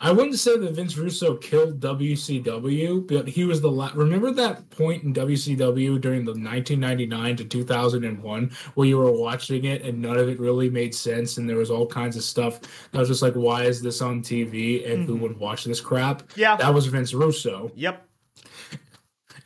I 0.00 0.10
wouldn't 0.10 0.38
say 0.38 0.58
that 0.58 0.72
Vince 0.72 0.98
Russo 0.98 1.36
killed 1.36 1.80
WCW, 1.80 3.06
but 3.06 3.26
he 3.26 3.44
was 3.44 3.60
the 3.60 3.70
last. 3.70 3.94
Remember 3.94 4.30
that 4.32 4.68
point 4.70 5.02
in 5.02 5.14
WCW 5.14 6.00
during 6.00 6.24
the 6.24 6.32
1999 6.32 7.36
to 7.36 7.44
2001 7.44 8.50
where 8.74 8.86
you 8.86 8.98
were 8.98 9.10
watching 9.10 9.64
it 9.64 9.82
and 9.82 10.02
none 10.02 10.18
of 10.18 10.28
it 10.28 10.38
really 10.38 10.68
made 10.68 10.94
sense, 10.94 11.38
and 11.38 11.48
there 11.48 11.56
was 11.56 11.70
all 11.70 11.86
kinds 11.86 12.16
of 12.16 12.22
stuff 12.22 12.60
that 12.90 12.98
was 12.98 13.08
just 13.08 13.22
like, 13.22 13.34
why 13.34 13.64
is 13.64 13.80
this 13.80 14.02
on 14.02 14.20
TV 14.20 14.90
and 14.90 15.04
mm-hmm. 15.04 15.12
who 15.12 15.16
would 15.16 15.38
watch 15.38 15.64
this 15.64 15.80
crap? 15.80 16.22
Yeah, 16.36 16.56
that 16.56 16.72
was 16.72 16.86
Vince 16.86 17.14
Russo. 17.14 17.72
Yep. 17.74 18.06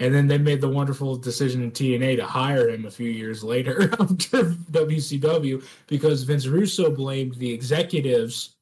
And 0.00 0.14
then 0.14 0.26
they 0.28 0.38
made 0.38 0.60
the 0.60 0.68
wonderful 0.68 1.16
decision 1.16 1.62
in 1.62 1.72
TNA 1.72 2.16
to 2.16 2.24
hire 2.24 2.68
him 2.68 2.86
a 2.86 2.90
few 2.90 3.10
years 3.10 3.42
later 3.42 3.90
after 4.00 4.44
WCW 4.70 5.64
because 5.86 6.22
Vince 6.22 6.46
Russo 6.46 6.90
blamed 6.90 7.34
the 7.34 7.52
executives 7.52 8.56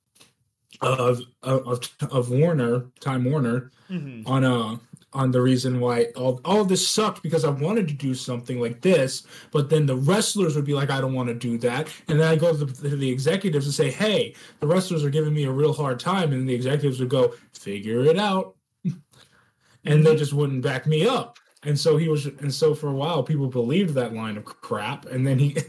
of 0.80 1.20
of 1.42 1.88
of 2.10 2.30
Warner, 2.30 2.86
Time 3.00 3.24
Warner, 3.24 3.70
mm-hmm. 3.90 4.26
on 4.26 4.44
uh 4.44 4.76
on 5.12 5.30
the 5.30 5.40
reason 5.40 5.80
why 5.80 6.04
all 6.16 6.40
all 6.44 6.64
this 6.64 6.86
sucked 6.86 7.22
because 7.22 7.44
I 7.44 7.50
wanted 7.50 7.88
to 7.88 7.94
do 7.94 8.14
something 8.14 8.60
like 8.60 8.82
this, 8.82 9.26
but 9.50 9.70
then 9.70 9.86
the 9.86 9.96
wrestlers 9.96 10.54
would 10.54 10.64
be 10.64 10.74
like, 10.74 10.90
I 10.90 11.00
don't 11.00 11.14
want 11.14 11.28
to 11.28 11.34
do 11.34 11.58
that, 11.58 11.88
and 12.08 12.20
then 12.20 12.28
I 12.28 12.36
go 12.36 12.52
to 12.52 12.64
the, 12.64 12.88
to 12.88 12.96
the 12.96 13.10
executives 13.10 13.66
and 13.66 13.74
say, 13.74 13.90
Hey, 13.90 14.34
the 14.60 14.66
wrestlers 14.66 15.04
are 15.04 15.10
giving 15.10 15.34
me 15.34 15.44
a 15.44 15.50
real 15.50 15.72
hard 15.72 15.98
time, 15.98 16.32
and 16.32 16.48
the 16.48 16.54
executives 16.54 17.00
would 17.00 17.08
go, 17.08 17.34
Figure 17.52 18.04
it 18.04 18.18
out, 18.18 18.56
and 19.86 20.04
they 20.04 20.16
just 20.16 20.32
wouldn't 20.32 20.62
back 20.62 20.86
me 20.86 21.06
up. 21.06 21.38
And 21.62 21.78
so 21.78 21.96
he 21.96 22.08
was, 22.08 22.26
and 22.26 22.52
so 22.52 22.74
for 22.74 22.88
a 22.88 22.94
while, 22.94 23.22
people 23.22 23.48
believed 23.48 23.94
that 23.94 24.14
line 24.14 24.36
of 24.36 24.44
crap, 24.44 25.06
and 25.06 25.26
then 25.26 25.38
he 25.38 25.56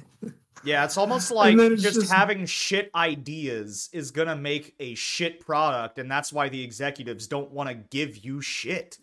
Yeah, 0.64 0.84
it's 0.84 0.98
almost 0.98 1.32
like 1.32 1.58
it's 1.58 1.82
just, 1.82 2.02
just, 2.02 2.12
having 2.12 2.46
shit 2.46 2.92
ideas 2.94 3.90
is 3.94 4.12
gonna 4.12 4.36
make 4.36 4.76
a 4.80 4.96
shit 4.96 5.40
product, 5.40 5.98
and 6.00 6.12
that's 6.12 6.34
why 6.34 6.50
the 6.50 6.62
executives 6.62 7.28
don't 7.28 7.52
want 7.52 7.70
to 7.70 7.76
give 7.76 8.18
you 8.18 8.42
shit. 8.42 8.98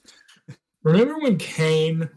Remember 0.83 1.18
when 1.18 1.38
Kane 1.38 2.11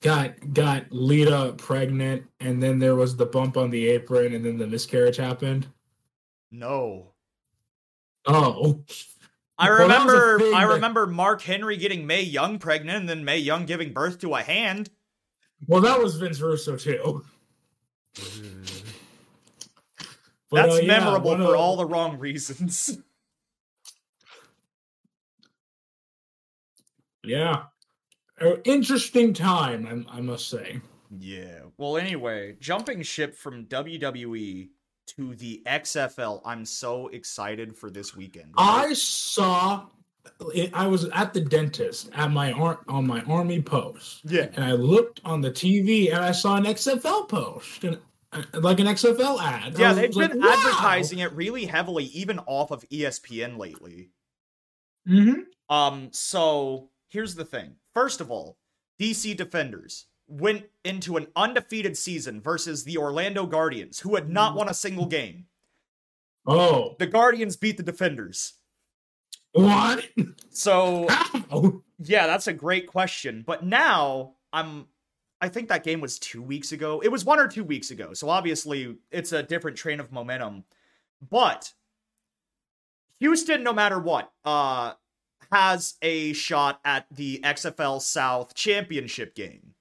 got 0.00 0.52
got 0.52 0.90
Lita 0.90 1.54
pregnant, 1.56 2.24
and 2.40 2.62
then 2.62 2.78
there 2.78 2.96
was 2.96 3.16
the 3.16 3.26
bump 3.26 3.56
on 3.56 3.70
the 3.70 3.86
apron, 3.88 4.34
and 4.34 4.44
then 4.44 4.58
the 4.58 4.66
miscarriage 4.66 5.16
happened? 5.16 5.68
No. 6.50 7.12
Oh. 8.26 8.82
I 9.60 9.68
remember 9.68 10.38
well, 10.38 10.54
I 10.54 10.62
remember 10.62 11.06
Mark 11.06 11.42
Henry 11.42 11.76
getting 11.76 12.06
Mae 12.06 12.22
Young 12.22 12.58
pregnant 12.58 12.98
and 12.98 13.08
then 13.08 13.24
Mae 13.24 13.38
Young 13.38 13.66
giving 13.66 13.92
birth 13.92 14.18
to 14.20 14.34
a 14.34 14.42
hand. 14.42 14.90
Well, 15.66 15.82
that 15.82 16.00
was 16.00 16.16
Vince 16.16 16.40
Russo 16.40 16.76
too. 16.76 17.24
But, 20.50 20.62
That's 20.62 20.76
uh, 20.76 20.80
yeah, 20.80 20.86
memorable 20.86 21.36
for 21.36 21.54
all 21.56 21.76
the 21.76 21.86
wrong 21.86 22.18
reasons. 22.18 22.98
Yeah. 27.22 27.64
An 28.38 28.62
interesting 28.64 29.34
time, 29.34 30.06
I, 30.10 30.16
I 30.16 30.20
must 30.22 30.48
say. 30.48 30.80
Yeah. 31.18 31.60
Well, 31.76 31.98
anyway, 31.98 32.56
jumping 32.60 33.02
ship 33.02 33.36
from 33.36 33.66
WWE 33.66 34.70
to 35.16 35.34
the 35.34 35.62
XFL, 35.66 36.40
I'm 36.44 36.64
so 36.64 37.08
excited 37.08 37.76
for 37.76 37.90
this 37.90 38.16
weekend. 38.16 38.54
Right? 38.56 38.88
I 38.88 38.92
saw 38.94 39.86
I 40.74 40.86
was 40.86 41.04
at 41.10 41.32
the 41.32 41.40
dentist 41.40 42.10
at 42.14 42.30
my 42.30 42.52
ar- 42.52 42.80
on 42.88 43.06
my 43.06 43.22
army 43.22 43.62
post. 43.62 44.20
Yeah. 44.24 44.48
And 44.54 44.64
I 44.64 44.72
looked 44.72 45.20
on 45.24 45.40
the 45.40 45.50
TV 45.50 46.12
and 46.14 46.22
I 46.22 46.32
saw 46.32 46.56
an 46.56 46.64
XFL 46.64 47.28
post. 47.28 47.84
And 47.84 47.98
like 48.54 48.78
an 48.78 48.86
XFL 48.86 49.40
ad. 49.40 49.78
Yeah, 49.78 49.92
they've 49.92 50.12
been 50.12 50.38
like, 50.38 50.58
advertising 50.58 51.18
wow. 51.18 51.24
it 51.26 51.32
really 51.32 51.64
heavily, 51.64 52.04
even 52.06 52.38
off 52.40 52.70
of 52.70 52.88
ESPN 52.88 53.58
lately. 53.58 54.10
Mm-hmm. 55.08 55.74
Um, 55.74 56.10
so 56.12 56.90
here's 57.08 57.34
the 57.34 57.44
thing. 57.44 57.74
First 57.92 58.20
of 58.20 58.30
all, 58.30 58.56
DC 59.00 59.36
Defenders 59.36 60.06
went 60.30 60.66
into 60.84 61.16
an 61.16 61.26
undefeated 61.34 61.96
season 61.96 62.40
versus 62.40 62.84
the 62.84 62.96
Orlando 62.96 63.46
Guardians, 63.46 64.00
who 64.00 64.14
had 64.14 64.30
not 64.30 64.54
won 64.54 64.68
a 64.68 64.74
single 64.74 65.06
game. 65.06 65.46
Oh. 66.46 66.94
The 66.98 67.06
Guardians 67.06 67.56
beat 67.56 67.76
the 67.76 67.82
Defenders. 67.82 68.54
What? 69.52 70.08
So 70.50 71.08
yeah, 71.98 72.26
that's 72.26 72.46
a 72.46 72.52
great 72.52 72.86
question. 72.86 73.42
But 73.46 73.64
now 73.64 74.34
I'm 74.52 74.86
I 75.40 75.48
think 75.48 75.68
that 75.68 75.84
game 75.84 76.00
was 76.00 76.18
two 76.18 76.42
weeks 76.42 76.72
ago. 76.72 77.00
It 77.00 77.08
was 77.08 77.24
one 77.24 77.40
or 77.40 77.48
two 77.48 77.64
weeks 77.64 77.90
ago. 77.90 78.12
So 78.12 78.28
obviously 78.28 78.96
it's 79.10 79.32
a 79.32 79.42
different 79.42 79.76
train 79.76 79.98
of 79.98 80.12
momentum. 80.12 80.64
But 81.28 81.72
Houston, 83.20 83.62
no 83.62 83.72
matter 83.72 83.98
what, 83.98 84.30
uh, 84.44 84.92
has 85.50 85.94
a 86.02 86.32
shot 86.32 86.80
at 86.84 87.06
the 87.10 87.40
XFL 87.42 88.00
South 88.00 88.54
championship 88.54 89.34
game. 89.34 89.74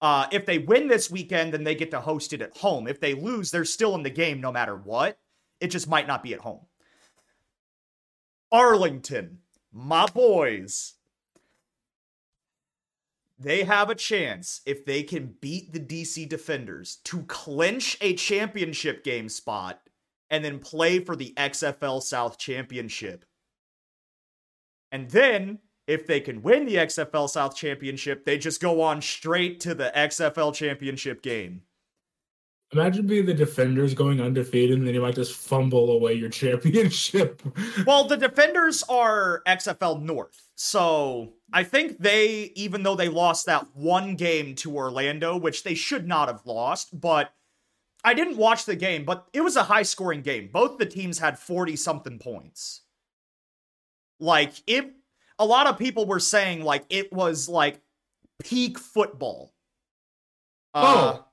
Uh, 0.00 0.26
if 0.30 0.46
they 0.46 0.58
win 0.58 0.86
this 0.86 1.10
weekend, 1.10 1.52
then 1.52 1.64
they 1.64 1.74
get 1.74 1.90
to 1.90 2.00
host 2.00 2.32
it 2.32 2.42
at 2.42 2.56
home. 2.56 2.86
If 2.86 3.00
they 3.00 3.14
lose, 3.14 3.50
they're 3.50 3.64
still 3.64 3.94
in 3.94 4.02
the 4.02 4.10
game 4.10 4.40
no 4.40 4.52
matter 4.52 4.76
what. 4.76 5.18
It 5.60 5.68
just 5.68 5.88
might 5.88 6.06
not 6.06 6.22
be 6.22 6.34
at 6.34 6.40
home. 6.40 6.60
Arlington, 8.52 9.38
my 9.72 10.06
boys, 10.06 10.94
they 13.38 13.64
have 13.64 13.90
a 13.90 13.94
chance 13.94 14.60
if 14.66 14.84
they 14.84 15.02
can 15.02 15.34
beat 15.40 15.72
the 15.72 15.80
DC 15.80 16.28
Defenders 16.28 16.96
to 17.04 17.22
clinch 17.22 17.96
a 18.00 18.14
championship 18.14 19.04
game 19.04 19.28
spot 19.28 19.80
and 20.30 20.44
then 20.44 20.58
play 20.58 20.98
for 21.00 21.16
the 21.16 21.34
XFL 21.36 22.02
South 22.02 22.38
Championship. 22.38 23.24
And 24.90 25.10
then, 25.10 25.58
if 25.88 26.06
they 26.06 26.20
can 26.20 26.42
win 26.42 26.66
the 26.66 26.76
XFL 26.76 27.28
South 27.28 27.56
Championship, 27.56 28.24
they 28.24 28.38
just 28.38 28.60
go 28.60 28.82
on 28.82 29.02
straight 29.02 29.58
to 29.60 29.74
the 29.74 29.90
XFL 29.96 30.54
Championship 30.54 31.22
game. 31.22 31.62
Imagine 32.72 33.06
being 33.06 33.24
the 33.24 33.32
defenders 33.32 33.94
going 33.94 34.20
undefeated 34.20 34.78
and 34.78 34.86
then 34.86 34.94
you 34.94 35.00
might 35.00 35.14
just 35.14 35.34
fumble 35.34 35.90
away 35.90 36.12
your 36.12 36.28
championship. 36.28 37.40
well, 37.86 38.04
the 38.04 38.18
defenders 38.18 38.84
are 38.90 39.42
XFL 39.46 40.02
North. 40.02 40.50
So 40.54 41.32
I 41.50 41.64
think 41.64 41.98
they, 41.98 42.52
even 42.54 42.82
though 42.82 42.94
they 42.94 43.08
lost 43.08 43.46
that 43.46 43.74
one 43.74 44.16
game 44.16 44.54
to 44.56 44.76
Orlando, 44.76 45.38
which 45.38 45.62
they 45.62 45.74
should 45.74 46.06
not 46.06 46.28
have 46.28 46.44
lost, 46.44 47.00
but 47.00 47.32
I 48.04 48.12
didn't 48.12 48.36
watch 48.36 48.66
the 48.66 48.76
game, 48.76 49.06
but 49.06 49.26
it 49.32 49.40
was 49.40 49.56
a 49.56 49.62
high 49.62 49.82
scoring 49.82 50.20
game. 50.20 50.50
Both 50.52 50.76
the 50.76 50.84
teams 50.84 51.18
had 51.18 51.38
40 51.38 51.74
something 51.76 52.18
points. 52.18 52.82
Like, 54.20 54.52
it, 54.66 54.92
a 55.38 55.46
lot 55.46 55.66
of 55.66 55.78
people 55.78 56.06
were 56.06 56.20
saying, 56.20 56.64
like, 56.64 56.84
it 56.90 57.12
was 57.12 57.48
like 57.48 57.80
peak 58.42 58.78
football. 58.78 59.52
Uh, 60.74 61.12
oh 61.14 61.24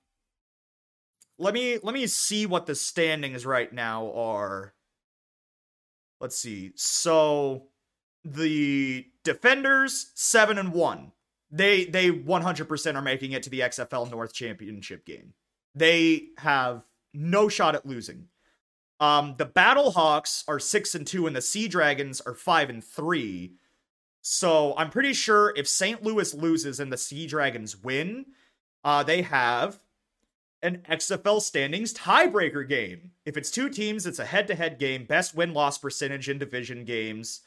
let 1.38 1.54
me 1.54 1.78
let 1.84 1.94
me 1.94 2.08
see 2.08 2.46
what 2.46 2.66
the 2.66 2.76
standings 2.76 3.46
right 3.46 3.72
now 3.72 4.12
are. 4.14 4.74
Let's 6.22 6.38
see. 6.38 6.72
So 6.76 7.68
the 8.24 9.06
defenders 9.24 10.12
7 10.16 10.58
and 10.58 10.72
1. 10.72 11.12
They 11.52 11.86
they 11.86 12.10
100% 12.10 12.96
are 12.96 13.02
making 13.02 13.34
it 13.34 13.44
to 13.44 13.50
the 13.50 13.60
XFL 13.62 14.10
North 14.10 14.34
Championship 14.34 15.06
game. 15.06 15.34
They 15.74 16.30
have 16.38 16.84
no 17.14 17.50
shot 17.50 17.76
at 17.76 17.86
losing. 17.86 18.28
Um 19.00 19.36
the 19.38 19.46
Battlehawks 19.46 20.44
are 20.48 20.60
6 20.60 20.96
and 20.96 21.06
2 21.06 21.28
and 21.28 21.36
the 21.36 21.42
Sea 21.42 21.68
Dragons 21.68 22.22
are 22.22 22.34
5 22.34 22.70
and 22.70 22.84
3. 22.84 23.54
So 24.28 24.74
I'm 24.76 24.90
pretty 24.90 25.14
sure 25.14 25.54
if 25.56 25.68
St. 25.68 26.02
Louis 26.02 26.34
loses 26.34 26.80
and 26.80 26.92
the 26.92 26.98
Sea 26.98 27.28
Dragons 27.28 27.78
win, 27.84 28.26
uh 28.84 29.04
they 29.04 29.22
have 29.22 29.80
an 30.64 30.82
XFL 30.90 31.40
standings 31.40 31.94
tiebreaker 31.94 32.68
game. 32.68 33.12
If 33.24 33.38
it's 33.38 33.52
two 33.52 33.70
teams, 33.70 34.08
it's 34.08 34.18
a 34.18 34.26
head 34.26 34.48
to 34.48 34.56
head 34.56 34.80
game, 34.80 35.06
best 35.06 35.36
win 35.36 35.54
loss 35.54 35.78
percentage 35.78 36.28
in 36.28 36.40
division 36.40 36.86
games, 36.86 37.42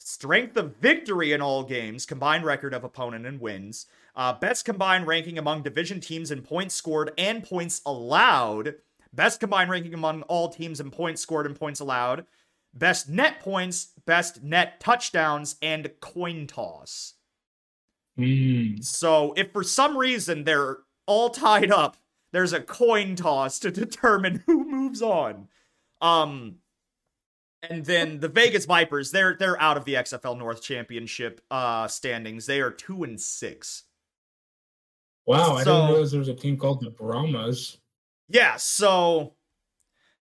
strength 0.00 0.56
of 0.56 0.74
victory 0.78 1.30
in 1.30 1.40
all 1.40 1.62
games, 1.62 2.04
combined 2.04 2.44
record 2.44 2.74
of 2.74 2.82
opponent 2.82 3.26
and 3.26 3.40
wins, 3.40 3.86
uh, 4.16 4.32
best 4.32 4.64
combined 4.64 5.06
ranking 5.06 5.38
among 5.38 5.62
division 5.62 6.00
teams 6.00 6.32
in 6.32 6.42
points 6.42 6.74
scored 6.74 7.12
and 7.16 7.44
points 7.44 7.80
allowed, 7.86 8.74
best 9.12 9.38
combined 9.38 9.70
ranking 9.70 9.94
among 9.94 10.22
all 10.22 10.48
teams 10.48 10.80
in 10.80 10.90
points 10.90 11.22
scored 11.22 11.46
and 11.46 11.54
points 11.54 11.78
allowed, 11.78 12.26
best 12.74 13.08
net 13.08 13.40
points, 13.40 13.92
best 14.06 14.42
net 14.42 14.80
touchdowns, 14.80 15.56
and 15.62 15.90
coin 16.00 16.46
toss. 16.46 17.14
Mm. 18.18 18.84
So 18.84 19.32
if 19.36 19.52
for 19.52 19.62
some 19.64 19.96
reason 19.96 20.44
they're 20.44 20.78
all 21.06 21.30
tied 21.30 21.70
up, 21.70 21.96
there's 22.32 22.52
a 22.52 22.60
coin 22.60 23.16
toss 23.16 23.58
to 23.60 23.70
determine 23.72 24.42
who 24.46 24.64
moves 24.64 25.02
on. 25.02 25.48
Um 26.00 26.56
and 27.68 27.86
then 27.86 28.20
the 28.20 28.28
Vegas 28.28 28.66
Vipers, 28.66 29.10
they're 29.10 29.34
they're 29.38 29.60
out 29.60 29.76
of 29.76 29.84
the 29.84 29.94
XFL 29.94 30.36
North 30.38 30.62
Championship 30.62 31.40
uh 31.50 31.88
standings. 31.88 32.46
They 32.46 32.60
are 32.60 32.70
2 32.70 33.04
and 33.04 33.20
6. 33.20 33.82
Wow, 35.26 35.54
I 35.56 35.64
So- 35.64 35.72
didn't 35.74 35.90
realize 35.90 36.10
there 36.10 36.18
was 36.20 36.28
a 36.28 36.34
team 36.34 36.56
called 36.56 36.82
the 36.82 36.90
Brahmas. 36.90 37.78
Yeah, 38.28 38.56
so 38.56 39.34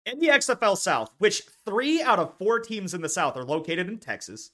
in 0.09 0.19
the 0.19 0.27
XFL 0.27 0.77
South, 0.77 1.13
which 1.17 1.43
3 1.65 2.01
out 2.01 2.19
of 2.19 2.37
4 2.37 2.59
teams 2.59 2.93
in 2.93 3.01
the 3.01 3.09
South 3.09 3.37
are 3.37 3.43
located 3.43 3.87
in 3.87 3.99
Texas. 3.99 4.51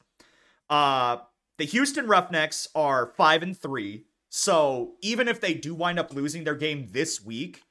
Uh 0.70 1.18
the 1.58 1.66
Houston 1.66 2.08
Roughnecks 2.08 2.68
are 2.76 3.14
5 3.16 3.44
and 3.44 3.58
3. 3.58 4.04
So 4.30 4.96
even 5.02 5.28
if 5.28 5.40
they 5.40 5.54
do 5.54 5.74
wind 5.74 6.00
up 6.00 6.14
losing 6.14 6.44
their 6.44 6.56
game 6.56 6.90
this 6.92 7.24
week, 7.24 7.64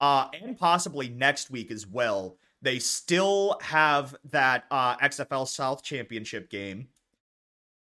uh, 0.00 0.28
and 0.38 0.58
possibly 0.58 1.08
next 1.08 1.50
week 1.50 1.70
as 1.70 1.86
well, 1.86 2.36
they 2.62 2.78
still 2.78 3.58
have 3.62 4.14
that 4.24 4.64
uh, 4.70 4.96
XFL 4.98 5.48
South 5.48 5.82
Championship 5.82 6.50
game. 6.50 6.88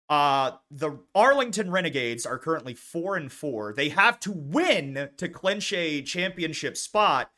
Uh, 0.08 0.52
the 0.70 0.98
Arlington 1.14 1.70
Renegades 1.70 2.26
are 2.26 2.38
currently 2.38 2.74
four 2.74 3.16
and 3.16 3.32
four. 3.32 3.72
They 3.72 3.88
have 3.90 4.20
to 4.20 4.32
win 4.32 5.10
to 5.16 5.28
clinch 5.28 5.72
a 5.72 6.02
championship 6.02 6.76
spot, 6.76 7.30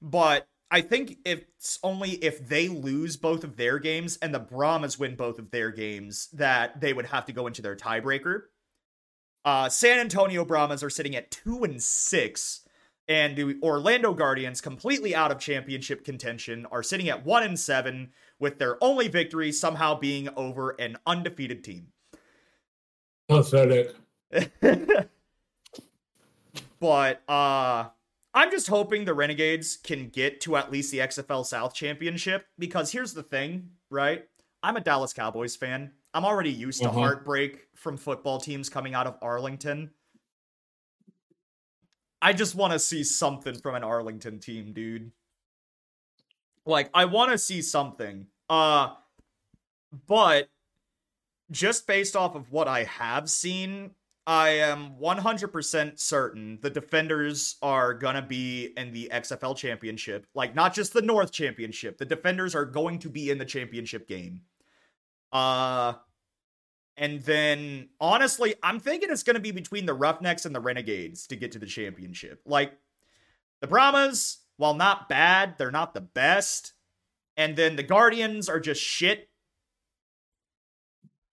but 0.00 0.46
I 0.72 0.80
think 0.80 1.18
it's 1.26 1.78
only 1.82 2.12
if 2.12 2.48
they 2.48 2.68
lose 2.68 3.18
both 3.18 3.44
of 3.44 3.58
their 3.58 3.78
games 3.78 4.16
and 4.22 4.34
the 4.34 4.38
Brahmas 4.38 4.98
win 4.98 5.16
both 5.16 5.38
of 5.38 5.50
their 5.50 5.70
games 5.70 6.28
that 6.32 6.80
they 6.80 6.94
would 6.94 7.04
have 7.04 7.26
to 7.26 7.32
go 7.34 7.46
into 7.46 7.60
their 7.60 7.76
tiebreaker. 7.76 8.44
Uh, 9.44 9.68
San 9.68 9.98
Antonio 9.98 10.46
Brahmas 10.46 10.82
are 10.82 10.88
sitting 10.88 11.14
at 11.14 11.30
two 11.30 11.62
and 11.62 11.82
six, 11.82 12.66
and 13.06 13.36
the 13.36 13.58
Orlando 13.62 14.14
Guardians, 14.14 14.62
completely 14.62 15.14
out 15.14 15.30
of 15.30 15.38
championship 15.38 16.06
contention, 16.06 16.66
are 16.72 16.82
sitting 16.82 17.10
at 17.10 17.22
one 17.22 17.42
and 17.42 17.60
seven, 17.60 18.12
with 18.38 18.58
their 18.58 18.82
only 18.82 19.08
victory 19.08 19.52
somehow 19.52 19.98
being 19.98 20.30
over 20.36 20.70
an 20.70 20.96
undefeated 21.06 21.62
team. 21.62 21.88
Pathetic. 23.28 23.94
but 26.80 27.22
uh 27.28 27.88
I'm 28.34 28.50
just 28.50 28.68
hoping 28.68 29.04
the 29.04 29.14
Renegades 29.14 29.76
can 29.76 30.08
get 30.08 30.40
to 30.42 30.56
at 30.56 30.72
least 30.72 30.90
the 30.90 31.00
XFL 31.00 31.44
South 31.44 31.74
Championship 31.74 32.46
because 32.58 32.90
here's 32.90 33.12
the 33.12 33.22
thing, 33.22 33.70
right? 33.90 34.24
I'm 34.62 34.76
a 34.76 34.80
Dallas 34.80 35.12
Cowboys 35.12 35.54
fan. 35.56 35.92
I'm 36.14 36.24
already 36.24 36.50
used 36.52 36.82
to 36.82 36.88
Uh-huh. 36.88 37.00
heartbreak 37.00 37.68
from 37.74 37.96
football 37.96 38.38
teams 38.40 38.68
coming 38.68 38.94
out 38.94 39.06
of 39.06 39.18
Arlington. 39.20 39.90
I 42.20 42.32
just 42.32 42.54
want 42.54 42.72
to 42.72 42.78
see 42.78 43.02
something 43.04 43.54
from 43.58 43.74
an 43.74 43.82
Arlington 43.84 44.38
team, 44.38 44.72
dude. 44.72 45.12
Like 46.64 46.90
I 46.94 47.06
want 47.06 47.32
to 47.32 47.38
see 47.38 47.60
something. 47.62 48.28
Uh 48.48 48.94
but 50.06 50.48
just 51.50 51.86
based 51.86 52.16
off 52.16 52.34
of 52.34 52.50
what 52.50 52.68
I 52.68 52.84
have 52.84 53.28
seen, 53.28 53.90
I 54.26 54.50
am 54.50 54.94
100% 55.00 55.98
certain 55.98 56.58
the 56.62 56.70
defenders 56.70 57.56
are 57.60 57.92
going 57.92 58.14
to 58.14 58.22
be 58.22 58.72
in 58.76 58.92
the 58.92 59.10
XFL 59.12 59.56
championship. 59.56 60.26
Like, 60.34 60.54
not 60.54 60.74
just 60.74 60.92
the 60.92 61.02
North 61.02 61.32
championship. 61.32 61.98
The 61.98 62.04
defenders 62.04 62.54
are 62.54 62.64
going 62.64 63.00
to 63.00 63.08
be 63.08 63.30
in 63.30 63.38
the 63.38 63.44
championship 63.44 64.06
game. 64.06 64.42
Uh, 65.32 65.94
and 66.96 67.20
then, 67.22 67.88
honestly, 68.00 68.54
I'm 68.62 68.78
thinking 68.78 69.10
it's 69.10 69.24
going 69.24 69.34
to 69.34 69.40
be 69.40 69.50
between 69.50 69.86
the 69.86 69.94
Roughnecks 69.94 70.46
and 70.46 70.54
the 70.54 70.60
Renegades 70.60 71.26
to 71.28 71.36
get 71.36 71.52
to 71.52 71.58
the 71.58 71.66
championship. 71.66 72.42
Like, 72.46 72.74
the 73.60 73.66
Brahmas, 73.66 74.38
while 74.56 74.74
not 74.74 75.08
bad, 75.08 75.56
they're 75.58 75.72
not 75.72 75.94
the 75.94 76.00
best. 76.00 76.74
And 77.36 77.56
then 77.56 77.74
the 77.74 77.82
Guardians 77.82 78.48
are 78.48 78.60
just 78.60 78.80
shit. 78.80 79.28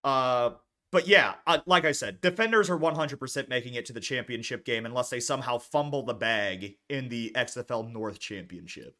Uh, 0.02 0.50
but 0.92 1.06
yeah, 1.06 1.34
uh, 1.46 1.58
like 1.66 1.84
I 1.84 1.92
said, 1.92 2.20
defenders 2.20 2.68
are 2.68 2.78
100% 2.78 3.48
making 3.48 3.74
it 3.74 3.86
to 3.86 3.92
the 3.92 4.00
championship 4.00 4.64
game 4.64 4.86
unless 4.86 5.10
they 5.10 5.20
somehow 5.20 5.58
fumble 5.58 6.02
the 6.02 6.14
bag 6.14 6.76
in 6.88 7.08
the 7.08 7.32
XFL 7.36 7.92
North 7.92 8.18
Championship. 8.18 8.96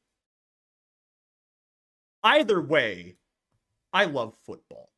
Either 2.23 2.61
way, 2.61 3.17
I 3.93 4.05
love 4.05 4.35
football. 4.45 4.91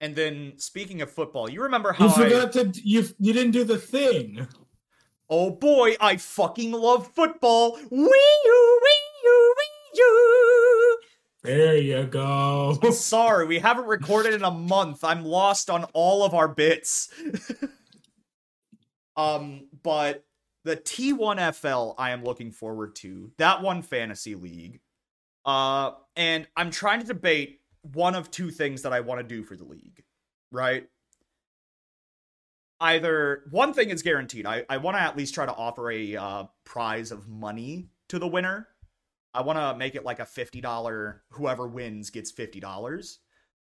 and 0.00 0.14
then 0.14 0.54
speaking 0.56 1.02
of 1.02 1.10
football, 1.10 1.50
you 1.50 1.62
remember 1.62 1.92
how 1.92 2.06
You 2.06 2.10
I 2.10 2.14
forgot 2.14 2.52
to 2.52 2.72
you 2.82 3.06
you 3.18 3.32
didn't 3.32 3.52
do 3.52 3.64
the 3.64 3.78
thing. 3.78 4.46
Oh 5.28 5.50
boy, 5.50 5.96
I 6.00 6.16
fucking 6.16 6.72
love 6.72 7.10
football. 7.14 7.78
Wee 7.90 7.90
you, 7.90 8.00
wee 8.00 8.02
you, 8.02 8.12
wee 8.44 8.44
you. 8.44 8.73
There 11.44 11.76
you 11.76 12.04
go. 12.04 12.78
Sorry, 12.92 13.46
we 13.46 13.58
haven't 13.58 13.84
recorded 13.84 14.32
in 14.32 14.42
a 14.42 14.50
month. 14.50 15.04
I'm 15.04 15.26
lost 15.26 15.68
on 15.68 15.84
all 15.92 16.24
of 16.24 16.32
our 16.32 16.48
bits. 16.48 17.10
um, 19.16 19.68
but 19.82 20.24
the 20.64 20.74
T1FL 20.74 21.96
I 21.98 22.12
am 22.12 22.24
looking 22.24 22.50
forward 22.50 22.96
to. 22.96 23.30
That 23.36 23.60
one 23.60 23.82
fantasy 23.82 24.34
league. 24.34 24.80
Uh, 25.44 25.90
and 26.16 26.48
I'm 26.56 26.70
trying 26.70 27.00
to 27.00 27.06
debate 27.06 27.60
one 27.92 28.14
of 28.14 28.30
two 28.30 28.50
things 28.50 28.80
that 28.80 28.94
I 28.94 29.00
want 29.00 29.20
to 29.20 29.26
do 29.26 29.44
for 29.44 29.54
the 29.54 29.64
league, 29.64 30.02
right? 30.50 30.88
Either 32.80 33.42
one 33.50 33.74
thing 33.74 33.90
is 33.90 34.02
guaranteed. 34.02 34.46
I, 34.46 34.64
I 34.70 34.78
want 34.78 34.96
to 34.96 35.02
at 35.02 35.14
least 35.14 35.34
try 35.34 35.44
to 35.44 35.52
offer 35.52 35.90
a 35.90 36.16
uh, 36.16 36.44
prize 36.64 37.12
of 37.12 37.28
money 37.28 37.90
to 38.08 38.18
the 38.18 38.26
winner. 38.26 38.68
I 39.34 39.42
want 39.42 39.58
to 39.58 39.76
make 39.76 39.96
it 39.96 40.04
like 40.04 40.20
a 40.20 40.24
$50 40.24 41.20
whoever 41.30 41.66
wins 41.66 42.10
gets 42.10 42.32
$50. 42.32 43.18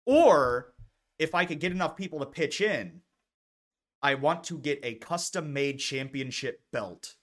Or 0.06 0.74
if 1.20 1.36
I 1.36 1.46
could 1.46 1.60
get 1.60 1.72
enough 1.72 1.96
people 1.96 2.20
to 2.20 2.26
pitch 2.26 2.62
in, 2.62 3.02
I 4.02 4.16
want 4.16 4.44
to 4.46 4.58
get 4.58 4.80
a 4.82 4.96
custom 4.96 5.54
made 5.54 5.78
championship 5.78 6.62
belt 6.74 7.16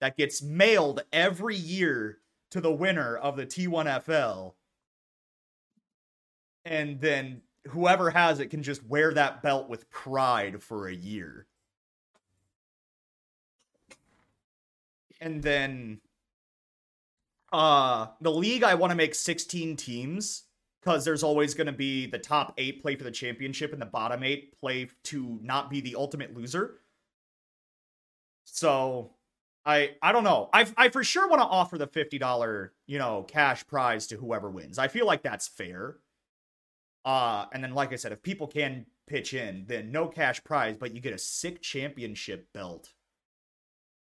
that 0.00 0.16
gets 0.16 0.42
mailed 0.42 1.04
every 1.12 1.54
year 1.54 2.18
to 2.50 2.60
the 2.60 2.72
winner 2.72 3.16
of 3.16 3.36
the 3.36 3.46
T1FL. 3.46 4.54
And 6.64 7.00
then 7.00 7.42
whoever 7.68 8.10
has 8.10 8.40
it 8.40 8.48
can 8.48 8.64
just 8.64 8.84
wear 8.84 9.14
that 9.14 9.42
belt 9.42 9.68
with 9.68 9.88
pride 9.90 10.62
for 10.62 10.88
a 10.88 10.94
year. 10.94 11.46
And 15.20 15.42
then 15.42 16.00
uh 17.54 18.08
the 18.20 18.32
league 18.32 18.64
I 18.64 18.74
want 18.74 18.90
to 18.90 18.96
make 18.96 19.14
16 19.14 19.76
teams 19.76 20.42
because 20.80 21.04
there's 21.04 21.22
always 21.22 21.54
going 21.54 21.68
to 21.68 21.72
be 21.72 22.06
the 22.06 22.18
top 22.18 22.52
8 22.58 22.82
play 22.82 22.96
for 22.96 23.04
the 23.04 23.12
championship 23.12 23.72
and 23.72 23.80
the 23.80 23.86
bottom 23.86 24.24
8 24.24 24.58
play 24.58 24.88
to 25.04 25.38
not 25.40 25.70
be 25.70 25.80
the 25.80 25.94
ultimate 25.94 26.36
loser. 26.36 26.80
So 28.44 29.12
I 29.64 29.92
I 30.02 30.10
don't 30.10 30.24
know. 30.24 30.50
I 30.52 30.66
I 30.76 30.88
for 30.88 31.04
sure 31.04 31.28
want 31.28 31.42
to 31.42 31.46
offer 31.46 31.78
the 31.78 31.86
$50, 31.86 32.70
you 32.88 32.98
know, 32.98 33.22
cash 33.22 33.64
prize 33.68 34.08
to 34.08 34.16
whoever 34.16 34.50
wins. 34.50 34.78
I 34.78 34.88
feel 34.88 35.06
like 35.06 35.22
that's 35.22 35.46
fair. 35.46 35.98
Uh 37.04 37.46
and 37.52 37.62
then 37.62 37.72
like 37.74 37.92
I 37.92 37.96
said, 37.96 38.10
if 38.10 38.20
people 38.22 38.48
can 38.48 38.86
pitch 39.06 39.32
in, 39.32 39.64
then 39.68 39.92
no 39.92 40.08
cash 40.08 40.42
prize, 40.42 40.76
but 40.76 40.92
you 40.92 41.00
get 41.00 41.14
a 41.14 41.18
sick 41.18 41.62
championship 41.62 42.52
belt 42.52 42.92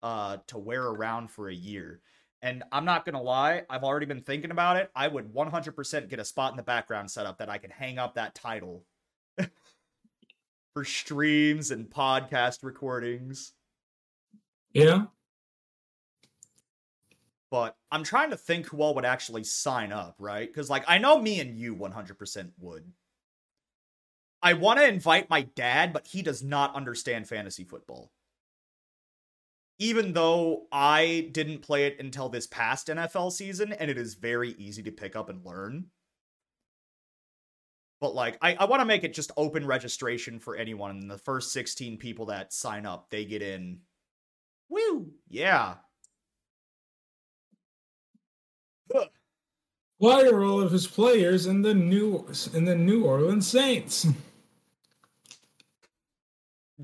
uh 0.04 0.36
to 0.46 0.56
wear 0.56 0.84
around 0.84 1.32
for 1.32 1.48
a 1.48 1.54
year. 1.54 2.00
And 2.42 2.62
I'm 2.72 2.84
not 2.84 3.04
gonna 3.04 3.22
lie, 3.22 3.64
I've 3.68 3.84
already 3.84 4.06
been 4.06 4.22
thinking 4.22 4.50
about 4.50 4.76
it. 4.76 4.90
I 4.94 5.08
would 5.08 5.34
100% 5.34 6.08
get 6.08 6.18
a 6.18 6.24
spot 6.24 6.52
in 6.52 6.56
the 6.56 6.62
background 6.62 7.10
set 7.10 7.26
up 7.26 7.38
that 7.38 7.50
I 7.50 7.58
can 7.58 7.70
hang 7.70 7.98
up 7.98 8.14
that 8.14 8.34
title 8.34 8.84
for 10.74 10.84
streams 10.84 11.70
and 11.70 11.90
podcast 11.90 12.62
recordings. 12.62 13.52
Yeah. 14.72 15.06
But 17.50 17.76
I'm 17.90 18.04
trying 18.04 18.30
to 18.30 18.36
think 18.36 18.66
who 18.66 18.80
all 18.80 18.94
would 18.94 19.04
actually 19.04 19.42
sign 19.44 19.92
up, 19.92 20.14
right? 20.18 20.48
Because, 20.48 20.70
like, 20.70 20.84
I 20.86 20.98
know 20.98 21.20
me 21.20 21.40
and 21.40 21.58
you 21.58 21.74
100% 21.74 22.50
would. 22.60 22.84
I 24.42 24.54
want 24.54 24.78
to 24.78 24.86
invite 24.88 25.28
my 25.28 25.42
dad, 25.42 25.92
but 25.92 26.06
he 26.06 26.22
does 26.22 26.42
not 26.42 26.74
understand 26.74 27.28
fantasy 27.28 27.64
football. 27.64 28.12
Even 29.80 30.12
though 30.12 30.66
I 30.70 31.30
didn't 31.32 31.62
play 31.62 31.86
it 31.86 31.98
until 31.98 32.28
this 32.28 32.46
past 32.46 32.88
NFL 32.88 33.32
season, 33.32 33.72
and 33.72 33.90
it 33.90 33.96
is 33.96 34.14
very 34.14 34.50
easy 34.50 34.82
to 34.82 34.92
pick 34.92 35.16
up 35.16 35.30
and 35.30 35.44
learn. 35.44 35.86
But 37.98 38.14
like, 38.14 38.36
I, 38.42 38.54
I 38.54 38.66
want 38.66 38.80
to 38.80 38.86
make 38.86 39.04
it 39.04 39.14
just 39.14 39.32
open 39.38 39.66
registration 39.66 40.38
for 40.38 40.54
anyone, 40.54 40.90
and 40.90 41.10
the 41.10 41.18
first 41.18 41.52
16 41.52 41.96
people 41.96 42.26
that 42.26 42.52
sign 42.52 42.84
up, 42.84 43.08
they 43.08 43.24
get 43.24 43.40
in. 43.40 43.80
Woo! 44.68 45.12
Yeah. 45.28 45.76
Why 49.96 50.22
are 50.24 50.42
all 50.42 50.60
of 50.60 50.72
his 50.72 50.86
players 50.86 51.46
in 51.46 51.62
the 51.62 51.74
new 51.74 52.26
in 52.54 52.64
the 52.64 52.76
New 52.76 53.04
Orleans 53.04 53.46
Saints? 53.46 54.06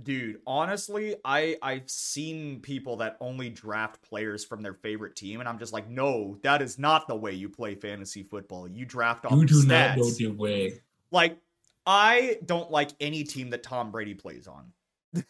Dude, 0.03 0.41
honestly, 0.47 1.17
I 1.25 1.57
I've 1.63 1.89
seen 1.89 2.61
people 2.61 2.97
that 2.99 3.17
only 3.21 3.49
draft 3.49 4.03
players 4.03 4.45
from 4.45 4.63
their 4.63 4.75
favorite 4.75 5.17
team, 5.17 5.41
and 5.41 5.49
I'm 5.49 5.59
just 5.59 5.73
like, 5.73 5.89
no, 5.89 6.39
that 6.43 6.61
is 6.61 6.79
not 6.79 7.09
the 7.09 7.17
way 7.17 7.33
you 7.33 7.49
play 7.49 7.75
fantasy 7.75 8.23
football. 8.23 8.69
You 8.69 8.85
draft 8.85 9.25
off 9.25 9.33
You 9.33 9.47
do 9.47 9.63
stats. 9.63 9.67
not 9.67 9.97
go 9.97 10.11
the 10.11 10.27
way. 10.29 10.81
like 11.11 11.39
I 11.87 12.39
don't 12.45 12.71
like 12.71 12.91
any 13.01 13.25
team 13.25 13.51
that 13.51 13.63
Tom 13.63 13.91
Brady 13.91 14.15
plays 14.15 14.47
on. 14.47 14.73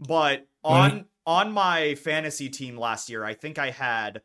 but 0.00 0.46
on 0.62 1.06
on 1.26 1.52
my 1.52 1.94
fantasy 1.96 2.48
team 2.48 2.76
last 2.76 3.08
year, 3.08 3.24
I 3.24 3.34
think 3.34 3.58
I 3.58 3.70
had 3.70 4.20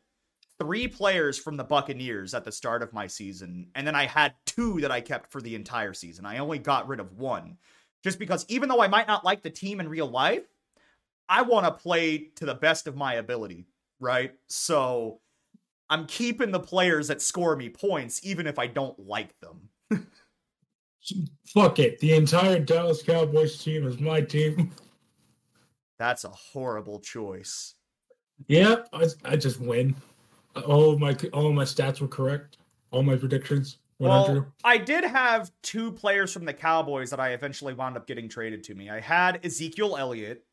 three 0.58 0.86
players 0.86 1.38
from 1.38 1.56
the 1.56 1.64
Buccaneers 1.64 2.34
at 2.34 2.44
the 2.44 2.52
start 2.52 2.82
of 2.82 2.92
my 2.92 3.06
season, 3.06 3.68
and 3.74 3.86
then 3.86 3.94
I 3.94 4.06
had 4.06 4.34
two 4.44 4.80
that 4.82 4.90
I 4.92 5.00
kept 5.00 5.32
for 5.32 5.40
the 5.40 5.54
entire 5.54 5.94
season. 5.94 6.26
I 6.26 6.38
only 6.38 6.58
got 6.58 6.86
rid 6.86 7.00
of 7.00 7.16
one. 7.16 7.56
Just 8.02 8.18
because 8.18 8.46
even 8.48 8.68
though 8.68 8.80
I 8.80 8.88
might 8.88 9.06
not 9.06 9.24
like 9.24 9.42
the 9.42 9.50
team 9.50 9.80
in 9.80 9.88
real 9.88 10.08
life, 10.08 10.44
I 11.28 11.42
want 11.42 11.66
to 11.66 11.72
play 11.72 12.30
to 12.36 12.46
the 12.46 12.54
best 12.54 12.86
of 12.86 12.96
my 12.96 13.14
ability, 13.14 13.66
right? 14.00 14.32
So 14.48 15.20
I'm 15.88 16.06
keeping 16.06 16.50
the 16.50 16.60
players 16.60 17.08
that 17.08 17.20
score 17.20 17.56
me 17.56 17.68
points 17.68 18.20
even 18.24 18.46
if 18.46 18.58
I 18.58 18.66
don't 18.66 18.98
like 18.98 19.34
them. 19.40 19.68
Fuck 21.46 21.78
it. 21.78 21.98
The 21.98 22.14
entire 22.14 22.60
Dallas 22.60 23.02
Cowboys 23.02 23.62
team 23.62 23.86
is 23.86 23.98
my 23.98 24.20
team. 24.20 24.70
That's 25.98 26.24
a 26.24 26.30
horrible 26.30 27.00
choice. 27.00 27.74
Yeah, 28.46 28.76
I, 28.92 29.06
I 29.24 29.36
just 29.36 29.60
win. 29.60 29.94
Uh, 30.56 30.60
all 30.60 30.90
of 30.92 30.98
my 30.98 31.14
all 31.32 31.48
of 31.48 31.54
my 31.54 31.64
stats 31.64 32.00
were 32.00 32.08
correct. 32.08 32.56
All 32.90 33.02
my 33.02 33.16
predictions 33.16 33.78
Well. 34.00 34.46
I 34.64 34.78
did 34.78 35.04
have 35.04 35.52
two 35.62 35.92
players 35.92 36.32
from 36.32 36.46
the 36.46 36.54
Cowboys 36.54 37.10
that 37.10 37.20
I 37.20 37.30
eventually 37.30 37.74
wound 37.74 37.98
up 37.98 38.06
getting 38.06 38.30
traded 38.30 38.64
to 38.64 38.74
me. 38.74 38.88
I 38.88 39.00
had 39.00 39.44
Ezekiel 39.44 39.96
Elliott. 39.96 40.44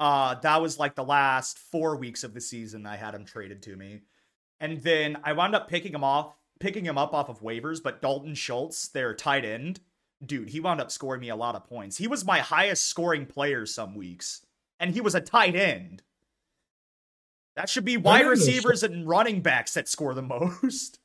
Uh, 0.00 0.34
that 0.40 0.60
was 0.60 0.78
like 0.78 0.96
the 0.96 1.04
last 1.04 1.58
four 1.58 1.96
weeks 1.96 2.24
of 2.24 2.34
the 2.34 2.40
season. 2.40 2.84
I 2.84 2.96
had 2.96 3.14
him 3.14 3.24
traded 3.24 3.62
to 3.62 3.76
me, 3.76 4.02
and 4.60 4.80
then 4.82 5.18
I 5.22 5.32
wound 5.32 5.54
up 5.54 5.68
picking 5.68 5.94
him 5.94 6.04
off, 6.04 6.34
picking 6.58 6.84
him 6.84 6.98
up 6.98 7.14
off 7.14 7.28
of 7.28 7.42
waivers. 7.42 7.80
But 7.82 8.02
Dalton 8.02 8.34
Schultz, 8.34 8.88
their 8.88 9.14
tight 9.14 9.44
end, 9.44 9.80
dude, 10.24 10.50
he 10.50 10.58
wound 10.58 10.80
up 10.80 10.90
scoring 10.90 11.20
me 11.20 11.28
a 11.28 11.36
lot 11.36 11.54
of 11.54 11.64
points. 11.64 11.96
He 11.96 12.08
was 12.08 12.24
my 12.24 12.40
highest 12.40 12.86
scoring 12.86 13.24
player 13.24 13.66
some 13.66 13.94
weeks, 13.94 14.44
and 14.80 14.94
he 14.94 15.00
was 15.00 15.14
a 15.14 15.20
tight 15.20 15.54
end. 15.54 16.02
That 17.54 17.68
should 17.68 17.84
be 17.84 17.96
wide 17.96 18.26
receivers 18.26 18.82
and 18.84 19.08
running 19.08 19.42
backs 19.42 19.74
that 19.74 19.88
score 19.88 20.14
the 20.14 20.22
most. 20.62 20.98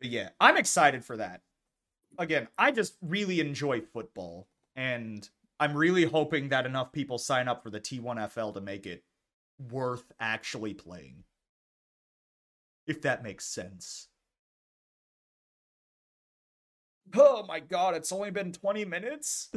But 0.00 0.10
yeah, 0.10 0.30
I'm 0.40 0.56
excited 0.56 1.04
for 1.04 1.16
that. 1.18 1.42
Again, 2.18 2.48
I 2.58 2.72
just 2.72 2.96
really 3.02 3.40
enjoy 3.40 3.80
football, 3.80 4.48
and 4.74 5.28
I'm 5.58 5.76
really 5.76 6.04
hoping 6.04 6.48
that 6.48 6.66
enough 6.66 6.92
people 6.92 7.18
sign 7.18 7.48
up 7.48 7.62
for 7.62 7.70
the 7.70 7.80
T1FL 7.80 8.54
to 8.54 8.60
make 8.60 8.86
it 8.86 9.04
worth 9.70 10.10
actually 10.18 10.74
playing. 10.74 11.24
If 12.86 13.02
that 13.02 13.22
makes 13.22 13.44
sense. 13.46 14.08
Oh 17.14 17.44
my 17.46 17.60
god, 17.60 17.94
it's 17.94 18.12
only 18.12 18.30
been 18.30 18.52
20 18.52 18.84
minutes? 18.84 19.50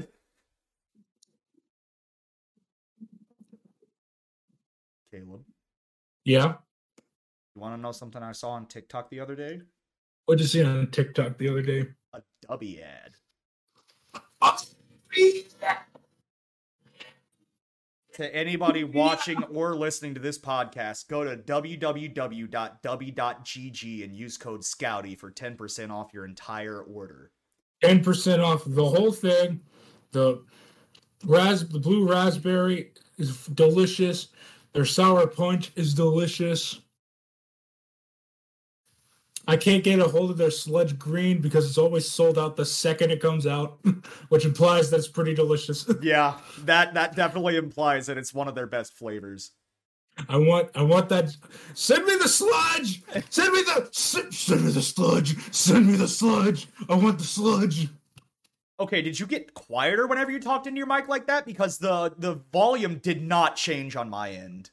Caleb, 5.12 5.46
Yeah. 6.26 6.58
you 7.56 7.62
want 7.62 7.76
to 7.76 7.82
know 7.82 7.92
something 7.92 8.22
I 8.24 8.32
saw 8.32 8.52
on 8.52 8.66
TikTok 8.66 9.10
the 9.10 9.20
other 9.20 9.36
day? 9.36 9.62
What 10.26 10.38
did 10.38 10.44
you 10.44 10.48
see 10.48 10.64
on 10.64 10.88
TikTok 10.88 11.38
the 11.38 11.50
other 11.50 11.62
day? 11.62 11.86
A 12.14 12.22
dubby 12.48 12.82
ad. 12.82 13.12
to 18.14 18.36
anybody 18.36 18.84
watching 18.86 19.44
or 19.44 19.76
listening 19.76 20.14
to 20.14 20.22
this 20.22 20.38
podcast, 20.40 21.10
go 21.10 21.24
to 21.26 21.36
www.w.gg 21.36 22.54
and 24.04 24.16
use 24.16 24.38
code 24.38 24.64
SCOUTY 24.64 25.16
for 25.16 25.32
10% 25.32 25.92
off 25.92 26.14
your 26.14 26.26
entire 26.26 26.82
order. 26.82 27.32
Ten 27.84 28.02
percent 28.02 28.42
off 28.42 28.64
the 28.66 28.86
whole 28.86 29.12
thing. 29.12 29.60
The 30.12 30.42
ras 31.26 31.64
the 31.64 31.80
blue 31.80 32.10
raspberry 32.10 32.94
is 33.18 33.46
delicious. 33.48 34.30
Their 34.72 34.86
sour 34.86 35.28
punch 35.28 35.74
is 35.76 35.94
delicious. 35.94 36.80
I 39.48 39.58
can't 39.58 39.84
get 39.84 40.00
a 40.00 40.08
hold 40.08 40.32
of 40.32 40.38
their 40.38 40.52
sludge 40.52 40.98
green 40.98 41.42
because 41.42 41.68
it's 41.68 41.78
always 41.78 42.10
sold 42.10 42.38
out 42.38 42.56
the 42.56 42.66
second 42.66 43.12
it 43.12 43.20
comes 43.22 43.46
out, 43.46 43.80
which 44.30 44.46
implies 44.46 44.90
that 44.90 44.98
it's 44.98 45.08
pretty 45.08 45.34
delicious. 45.34 45.90
Yeah, 46.02 46.38
that 46.60 46.94
that 46.96 47.16
definitely 47.16 47.56
implies 47.56 48.08
that 48.08 48.18
it's 48.18 48.34
one 48.34 48.48
of 48.48 48.56
their 48.56 48.68
best 48.68 48.94
flavors. 48.94 49.52
I 50.30 50.38
want 50.38 50.70
I 50.76 50.84
want 50.84 51.10
that 51.10 51.36
send 51.74 52.06
me 52.06 52.16
the 52.16 52.28
sludge! 52.28 53.04
Send 53.30 53.54
me 53.54 53.62
the 53.62 53.90
send, 53.92 54.34
send 54.34 54.66
me 54.66 54.72
the 54.72 54.82
sludge! 54.82 55.38
Send 55.54 55.88
me 55.88 55.96
the 55.96 56.08
sludge! 56.08 56.68
I 56.90 56.96
want 56.96 57.18
the 57.20 57.24
sludge! 57.24 57.90
Okay, 58.80 59.02
did 59.02 59.20
you 59.20 59.26
get 59.28 59.54
quieter 59.54 60.08
whenever 60.08 60.32
you 60.32 60.40
talked 60.40 60.68
into 60.68 60.78
your 60.78 60.88
mic 60.88 61.08
like 61.08 61.28
that? 61.28 61.46
Because 61.46 61.78
the 61.78 62.14
the 62.18 62.36
volume 62.52 62.98
did 62.98 63.22
not 63.22 63.56
change 63.56 63.96
on 63.96 64.10
my 64.10 64.32
end. 64.32 64.72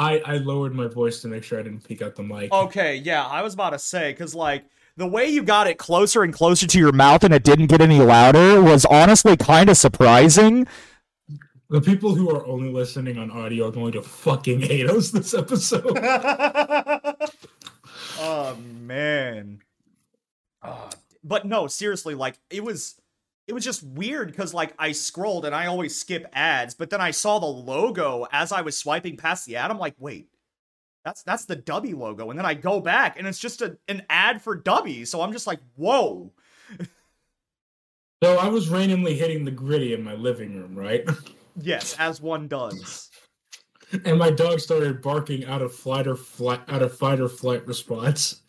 I, 0.00 0.22
I 0.24 0.38
lowered 0.38 0.74
my 0.74 0.86
voice 0.86 1.20
to 1.20 1.28
make 1.28 1.44
sure 1.44 1.60
I 1.60 1.62
didn't 1.62 1.86
peak 1.86 2.00
out 2.00 2.16
the 2.16 2.22
mic. 2.22 2.50
Okay, 2.50 2.96
yeah, 2.96 3.26
I 3.26 3.42
was 3.42 3.52
about 3.52 3.70
to 3.70 3.78
say 3.78 4.12
because 4.12 4.34
like 4.34 4.64
the 4.96 5.06
way 5.06 5.26
you 5.26 5.42
got 5.42 5.66
it 5.66 5.76
closer 5.76 6.22
and 6.22 6.32
closer 6.32 6.66
to 6.66 6.78
your 6.78 6.92
mouth 6.92 7.22
and 7.22 7.34
it 7.34 7.44
didn't 7.44 7.66
get 7.66 7.82
any 7.82 7.98
louder 8.00 8.62
was 8.62 8.86
honestly 8.86 9.36
kind 9.36 9.68
of 9.68 9.76
surprising. 9.76 10.66
The 11.68 11.82
people 11.82 12.14
who 12.14 12.34
are 12.34 12.46
only 12.46 12.72
listening 12.72 13.18
on 13.18 13.30
audio 13.30 13.68
are 13.68 13.72
going 13.72 13.92
to 13.92 14.00
fucking 14.00 14.62
hate 14.62 14.88
us 14.88 15.10
this 15.10 15.34
episode. 15.34 15.98
oh 18.18 18.56
man. 18.80 19.60
Ah, 20.62 20.88
but 21.22 21.44
no, 21.44 21.66
seriously, 21.66 22.14
like 22.14 22.38
it 22.48 22.64
was 22.64 22.98
it 23.46 23.52
was 23.52 23.64
just 23.64 23.82
weird 23.82 24.28
because 24.28 24.54
like 24.54 24.74
I 24.78 24.92
scrolled 24.92 25.44
and 25.44 25.54
I 25.54 25.66
always 25.66 25.96
skip 25.96 26.26
ads, 26.32 26.74
but 26.74 26.90
then 26.90 27.00
I 27.00 27.10
saw 27.10 27.38
the 27.38 27.46
logo 27.46 28.26
as 28.32 28.52
I 28.52 28.60
was 28.60 28.76
swiping 28.76 29.16
past 29.16 29.46
the 29.46 29.56
ad. 29.56 29.70
I'm 29.70 29.78
like, 29.78 29.94
wait, 29.98 30.28
that's 31.04 31.22
that's 31.22 31.46
the 31.46 31.56
Dubby 31.56 31.96
logo. 31.96 32.30
And 32.30 32.38
then 32.38 32.46
I 32.46 32.54
go 32.54 32.80
back 32.80 33.18
and 33.18 33.26
it's 33.26 33.38
just 33.38 33.62
a, 33.62 33.76
an 33.88 34.02
ad 34.08 34.42
for 34.42 34.56
Dubby. 34.56 35.06
So 35.06 35.20
I'm 35.22 35.32
just 35.32 35.46
like, 35.46 35.60
whoa. 35.76 36.32
so 38.22 38.36
I 38.38 38.48
was 38.48 38.68
randomly 38.68 39.16
hitting 39.16 39.44
the 39.44 39.50
Griddy 39.50 39.94
in 39.94 40.02
my 40.02 40.14
living 40.14 40.56
room, 40.56 40.74
right? 40.74 41.08
Yes, 41.62 41.96
as 41.98 42.22
one 42.22 42.48
does. 42.48 43.10
and 44.04 44.18
my 44.18 44.30
dog 44.30 44.60
started 44.60 45.02
barking 45.02 45.44
out 45.44 45.60
of 45.60 45.74
flight 45.74 46.06
or 46.06 46.16
flight 46.16 46.60
out 46.68 46.80
of 46.80 46.96
fight 46.96 47.20
or 47.20 47.28
flight 47.28 47.66
response. 47.66 48.42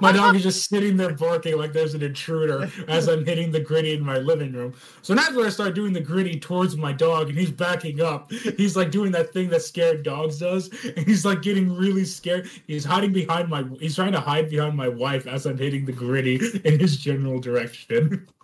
My 0.00 0.12
dog 0.12 0.36
is 0.36 0.42
just 0.42 0.68
sitting 0.68 0.96
there 0.96 1.14
barking 1.14 1.56
like 1.56 1.72
there's 1.72 1.94
an 1.94 2.02
intruder 2.02 2.70
as 2.88 3.08
I'm 3.08 3.24
hitting 3.24 3.50
the 3.50 3.60
Griddy 3.60 3.94
in 3.94 4.04
my 4.04 4.18
living 4.18 4.52
room. 4.52 4.74
So 5.02 5.14
that's 5.14 5.34
when 5.34 5.46
I 5.46 5.50
start 5.50 5.74
doing 5.74 5.92
the 5.92 6.00
Griddy 6.00 6.38
towards 6.38 6.76
my 6.76 6.92
dog, 6.92 7.28
and 7.28 7.38
he's 7.38 7.50
backing 7.50 8.00
up. 8.00 8.30
He's 8.32 8.76
like 8.76 8.90
doing 8.90 9.12
that 9.12 9.32
thing 9.32 9.48
that 9.50 9.62
scared 9.62 10.02
dogs 10.02 10.38
does, 10.38 10.68
and 10.84 11.06
he's 11.06 11.24
like 11.24 11.42
getting 11.42 11.74
really 11.74 12.04
scared. 12.04 12.48
He's 12.66 12.84
hiding 12.84 13.12
behind 13.12 13.48
my. 13.48 13.64
He's 13.80 13.94
trying 13.94 14.12
to 14.12 14.20
hide 14.20 14.50
behind 14.50 14.76
my 14.76 14.88
wife 14.88 15.26
as 15.26 15.46
I'm 15.46 15.58
hitting 15.58 15.84
the 15.84 15.92
Griddy 15.92 16.40
in 16.64 16.78
his 16.78 16.96
general 16.96 17.40
direction. 17.40 18.28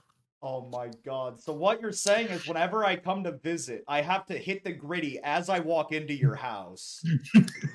Oh 0.47 0.69
my 0.71 0.91
god. 1.07 1.41
So 1.41 1.55
what 1.55 1.81
you're 1.81 1.91
saying 1.91 2.29
is 2.29 2.47
whenever 2.47 2.85
I 2.85 2.97
come 2.97 3.25
to 3.25 3.33
visit, 3.33 3.83
I 3.89 4.03
have 4.03 4.27
to 4.27 4.37
hit 4.37 4.63
the 4.63 4.73
Griddy 4.73 5.19
as 5.25 5.49
I 5.49 5.61
walk 5.61 5.91
into 5.91 6.13
your 6.13 6.35
house. 6.35 7.03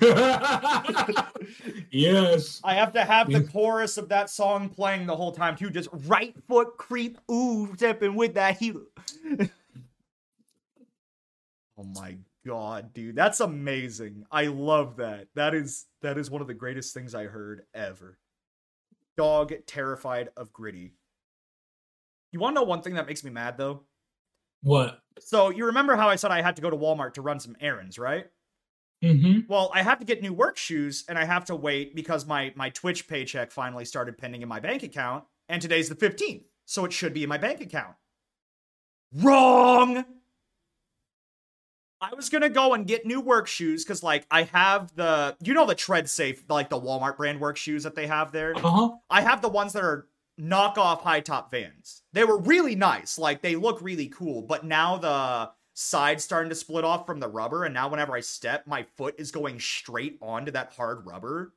yes. 1.90 2.60
I 2.62 2.74
have 2.74 2.92
to 2.92 3.02
have 3.02 3.28
the 3.28 3.42
chorus 3.52 3.98
of 3.98 4.10
that 4.10 4.30
song 4.30 4.68
playing 4.68 5.06
the 5.06 5.16
whole 5.16 5.32
time 5.32 5.56
too. 5.56 5.70
Just 5.70 5.88
right 6.06 6.32
foot 6.46 6.76
creep, 6.76 7.18
ooh, 7.28 7.74
stepping 7.74 8.14
with 8.14 8.34
that 8.34 8.56
heel. 8.58 8.82
oh 11.76 11.82
my 11.96 12.18
god, 12.46 12.94
dude, 12.94 13.16
that's 13.16 13.40
amazing. 13.40 14.26
I 14.30 14.44
love 14.44 14.98
that. 14.98 15.26
That 15.34 15.56
is 15.56 15.86
that 16.02 16.18
is 16.18 16.30
one 16.30 16.40
of 16.40 16.46
the 16.46 16.54
greatest 16.54 16.94
things 16.94 17.16
I 17.16 17.24
heard 17.24 17.62
ever. 17.74 18.16
Dog 19.16 19.52
terrified 19.66 20.28
of 20.36 20.52
Griddy. 20.52 20.92
You 22.32 22.40
want 22.40 22.54
to 22.56 22.60
know 22.60 22.66
one 22.66 22.82
thing 22.82 22.94
that 22.94 23.06
makes 23.06 23.24
me 23.24 23.30
mad 23.30 23.56
though? 23.56 23.82
What? 24.62 25.00
So 25.18 25.50
you 25.50 25.66
remember 25.66 25.96
how 25.96 26.08
I 26.08 26.16
said 26.16 26.30
I 26.30 26.42
had 26.42 26.56
to 26.56 26.62
go 26.62 26.70
to 26.70 26.76
Walmart 26.76 27.14
to 27.14 27.22
run 27.22 27.40
some 27.40 27.56
errands, 27.60 27.98
right? 27.98 28.26
Mm-hmm. 29.02 29.40
Well, 29.48 29.70
I 29.74 29.82
have 29.82 29.98
to 30.00 30.04
get 30.04 30.22
new 30.22 30.32
work 30.32 30.56
shoes 30.56 31.04
and 31.08 31.18
I 31.18 31.24
have 31.24 31.46
to 31.46 31.56
wait 31.56 31.94
because 31.94 32.26
my 32.26 32.52
my 32.54 32.70
Twitch 32.70 33.08
paycheck 33.08 33.50
finally 33.50 33.84
started 33.84 34.18
pending 34.18 34.42
in 34.42 34.48
my 34.48 34.60
bank 34.60 34.82
account 34.82 35.24
and 35.48 35.60
today's 35.60 35.88
the 35.88 35.94
15th. 35.94 36.44
So 36.66 36.84
it 36.84 36.92
should 36.92 37.14
be 37.14 37.22
in 37.22 37.28
my 37.28 37.38
bank 37.38 37.60
account. 37.60 37.94
Wrong. 39.14 40.04
I 42.02 42.14
was 42.14 42.28
going 42.28 42.42
to 42.42 42.48
go 42.48 42.72
and 42.72 42.86
get 42.86 43.04
new 43.04 43.20
work 43.20 43.46
shoes 43.46 43.84
cuz 43.84 44.02
like 44.02 44.26
I 44.30 44.44
have 44.44 44.94
the 44.94 45.36
you 45.42 45.54
know 45.54 45.66
the 45.66 45.74
Tread 45.74 46.08
Safe 46.10 46.44
like 46.48 46.68
the 46.68 46.80
Walmart 46.80 47.16
brand 47.16 47.40
work 47.40 47.56
shoes 47.56 47.84
that 47.84 47.94
they 47.94 48.06
have 48.06 48.32
there. 48.32 48.54
Uh-huh. 48.54 48.90
I 49.08 49.22
have 49.22 49.40
the 49.40 49.48
ones 49.48 49.72
that 49.72 49.82
are 49.82 50.08
knockoff 50.40 51.02
high 51.02 51.20
top 51.20 51.50
vans. 51.50 52.02
They 52.12 52.24
were 52.24 52.38
really 52.38 52.74
nice. 52.74 53.18
Like 53.18 53.42
they 53.42 53.56
look 53.56 53.80
really 53.82 54.08
cool, 54.08 54.42
but 54.42 54.64
now 54.64 54.96
the 54.96 55.50
side's 55.74 56.24
starting 56.24 56.50
to 56.50 56.54
split 56.54 56.84
off 56.84 57.06
from 57.06 57.20
the 57.20 57.28
rubber, 57.28 57.64
and 57.64 57.74
now 57.74 57.88
whenever 57.88 58.14
I 58.14 58.20
step, 58.20 58.66
my 58.66 58.84
foot 58.96 59.14
is 59.18 59.30
going 59.30 59.60
straight 59.60 60.18
onto 60.20 60.52
that 60.52 60.72
hard 60.76 61.06
rubber. 61.06 61.52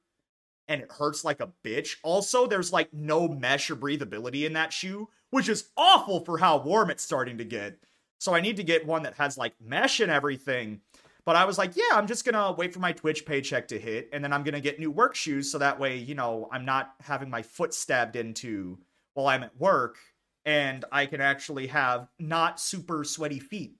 And 0.69 0.81
it 0.81 0.91
hurts 0.91 1.25
like 1.25 1.41
a 1.41 1.51
bitch. 1.65 1.97
Also, 2.03 2.47
there's 2.47 2.71
like 2.71 2.93
no 2.93 3.27
mesh 3.27 3.69
or 3.69 3.75
breathability 3.75 4.45
in 4.45 4.53
that 4.53 4.71
shoe, 4.71 5.09
which 5.29 5.49
is 5.49 5.69
awful 5.75 6.23
for 6.23 6.37
how 6.37 6.57
warm 6.57 6.89
it's 6.89 7.03
starting 7.03 7.37
to 7.39 7.43
get. 7.43 7.77
So 8.19 8.33
I 8.33 8.39
need 8.39 8.55
to 8.55 8.63
get 8.63 8.87
one 8.87 9.03
that 9.03 9.15
has 9.15 9.37
like 9.37 9.53
mesh 9.59 9.99
and 9.99 10.09
everything. 10.09 10.79
But 11.25 11.37
I 11.37 11.45
was 11.45 11.57
like, 11.57 11.75
yeah, 11.75 11.93
I'm 11.93 12.07
just 12.07 12.25
gonna 12.25 12.51
wait 12.51 12.73
for 12.73 12.79
my 12.79 12.91
Twitch 12.91 13.25
paycheck 13.25 13.67
to 13.69 13.79
hit, 13.79 14.09
and 14.11 14.23
then 14.23 14.33
I'm 14.33 14.43
gonna 14.43 14.59
get 14.59 14.79
new 14.79 14.91
work 14.91 15.15
shoes 15.15 15.51
so 15.51 15.57
that 15.57 15.79
way, 15.79 15.97
you 15.97 16.15
know, 16.15 16.49
I'm 16.51 16.65
not 16.65 16.93
having 16.99 17.29
my 17.29 17.41
foot 17.41 17.73
stabbed 17.73 18.15
into 18.15 18.77
while 19.13 19.27
I'm 19.27 19.43
at 19.43 19.57
work, 19.57 19.97
and 20.45 20.83
I 20.91 21.05
can 21.05 21.21
actually 21.21 21.67
have 21.67 22.07
not 22.19 22.59
super 22.59 23.03
sweaty 23.03 23.39
feet. 23.39 23.75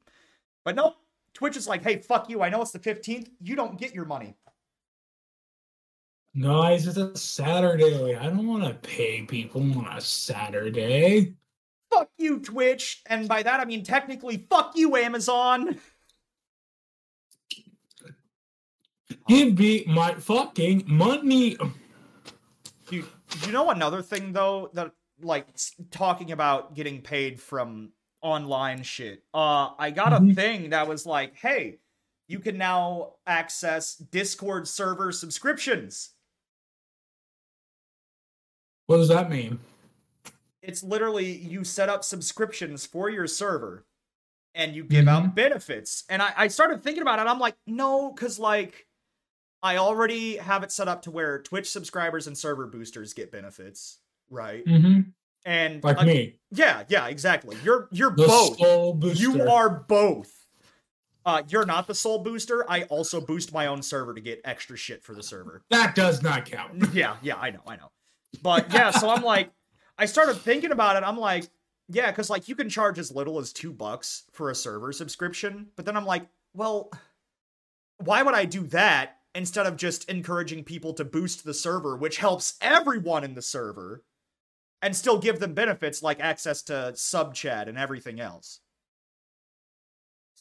But 0.63 0.75
no, 0.75 0.93
Twitch 1.33 1.57
is 1.57 1.67
like, 1.67 1.83
hey, 1.83 1.97
fuck 1.97 2.29
you. 2.29 2.41
I 2.41 2.49
know 2.49 2.61
it's 2.61 2.71
the 2.71 2.79
15th. 2.79 3.29
You 3.41 3.55
don't 3.55 3.79
get 3.79 3.93
your 3.93 4.05
money. 4.05 4.37
Nice. 6.33 6.87
It's 6.87 6.97
a 6.97 7.15
Saturday. 7.15 8.15
I 8.15 8.25
don't 8.25 8.47
want 8.47 8.63
to 8.63 8.73
pay 8.87 9.23
people 9.23 9.61
on 9.61 9.87
a 9.87 10.01
Saturday. 10.01 11.35
Fuck 11.91 12.09
you, 12.17 12.39
Twitch. 12.39 13.03
And 13.07 13.27
by 13.27 13.43
that, 13.43 13.59
I 13.59 13.65
mean 13.65 13.83
technically, 13.83 14.47
fuck 14.49 14.73
you, 14.75 14.95
Amazon. 14.95 15.79
Give 19.27 19.57
me 19.57 19.85
my 19.87 20.13
fucking 20.15 20.83
money. 20.87 21.57
Dude, 22.87 23.05
you 23.45 23.51
know 23.51 23.69
another 23.69 24.01
thing, 24.01 24.33
though, 24.33 24.69
that, 24.73 24.91
like, 25.21 25.47
talking 25.91 26.31
about 26.31 26.75
getting 26.75 27.01
paid 27.01 27.39
from 27.39 27.91
online 28.21 28.83
shit. 28.83 29.23
Uh, 29.33 29.71
I 29.77 29.91
got 29.91 30.13
a 30.13 30.17
Mhm. 30.19 30.35
thing 30.35 30.69
that 30.71 30.87
was 30.87 31.05
like, 31.05 31.35
hey, 31.37 31.79
you 32.27 32.39
can 32.39 32.57
now 32.57 33.13
access 33.25 33.95
Discord 33.95 34.67
server 34.67 35.11
subscriptions. 35.11 36.11
What 38.87 38.97
does 38.97 39.09
that 39.09 39.29
mean? 39.29 39.59
it's 40.61 40.81
literally 40.81 41.29
you 41.29 41.61
set 41.65 41.89
up 41.89 42.05
subscriptions 42.05 42.85
for 42.85 43.09
your 43.09 43.27
server 43.27 43.85
and 44.55 44.73
you 44.73 44.85
give 44.85 45.09
out 45.09 45.35
benefits. 45.35 46.05
And 46.07 46.21
I, 46.21 46.31
I 46.37 46.47
started 46.47 46.81
thinking 46.81 47.01
about 47.01 47.19
it. 47.19 47.29
I'm 47.29 47.37
like, 47.37 47.57
no, 47.67 48.13
because 48.13 48.39
like 48.39 48.87
I 49.63 49.77
already 49.77 50.35
have 50.35 50.61
it 50.63 50.71
set 50.71 50.89
up 50.89 51.03
to 51.03 51.11
where 51.11 51.39
Twitch 51.41 51.71
subscribers 51.71 52.27
and 52.27 52.37
server 52.37 52.67
boosters 52.67 53.13
get 53.13 53.31
benefits, 53.31 53.99
right? 54.29 54.65
Mm-hmm. 54.65 55.09
And 55.45 55.83
Like 55.83 55.97
uh, 55.97 56.05
me. 56.05 56.35
yeah, 56.51 56.83
yeah, 56.89 57.07
exactly. 57.07 57.57
You're 57.63 57.87
you're 57.91 58.11
The 58.11 58.27
both. 58.27 59.19
You 59.19 59.43
are 59.49 59.69
both. 59.69 60.31
Uh, 61.25 61.43
you're 61.47 61.65
not 61.65 61.87
the 61.87 61.95
sole 61.95 62.19
booster. 62.19 62.69
I 62.69 62.83
also 62.83 63.21
boost 63.21 63.53
my 63.53 63.67
own 63.67 63.81
server 63.81 64.13
to 64.13 64.19
get 64.19 64.41
extra 64.43 64.75
shit 64.75 65.01
for 65.03 65.15
the 65.15 65.23
server. 65.23 65.63
That 65.69 65.95
does 65.95 66.21
not 66.21 66.45
count. 66.45 66.83
yeah, 66.93 67.15
yeah, 67.21 67.37
I 67.37 67.51
know, 67.51 67.61
I 67.65 67.77
know. 67.77 67.91
But 68.41 68.73
yeah, 68.73 68.91
so 68.91 69.09
I'm 69.09 69.23
like, 69.23 69.49
I 69.97 70.05
started 70.05 70.35
thinking 70.35 70.71
about 70.71 70.97
it. 70.97 71.03
I'm 71.05 71.17
like, 71.17 71.45
yeah, 71.87 72.11
because 72.11 72.29
like 72.29 72.49
you 72.49 72.55
can 72.55 72.67
charge 72.69 72.99
as 72.99 73.11
little 73.11 73.39
as 73.39 73.53
two 73.53 73.71
bucks 73.71 74.23
for 74.33 74.49
a 74.49 74.55
server 74.55 74.91
subscription. 74.91 75.67
But 75.77 75.85
then 75.85 75.95
I'm 75.95 76.05
like, 76.05 76.27
well, 76.53 76.91
why 77.99 78.21
would 78.21 78.33
I 78.33 78.43
do 78.43 78.67
that 78.67 79.17
instead 79.35 79.65
of 79.65 79.77
just 79.77 80.09
encouraging 80.09 80.63
people 80.63 80.93
to 80.93 81.05
boost 81.05 81.43
the 81.43 81.53
server, 81.53 81.97
which 81.97 82.17
helps 82.17 82.55
everyone 82.61 83.23
in 83.23 83.33
the 83.33 83.41
server, 83.41 84.03
and 84.81 84.95
still 84.95 85.17
give 85.17 85.39
them 85.39 85.53
benefits 85.53 86.03
like 86.03 86.19
access 86.19 86.61
to 86.63 86.93
sub 86.95 87.33
chat 87.33 87.67
and 87.67 87.77
everything 87.77 88.19
else? 88.19 88.59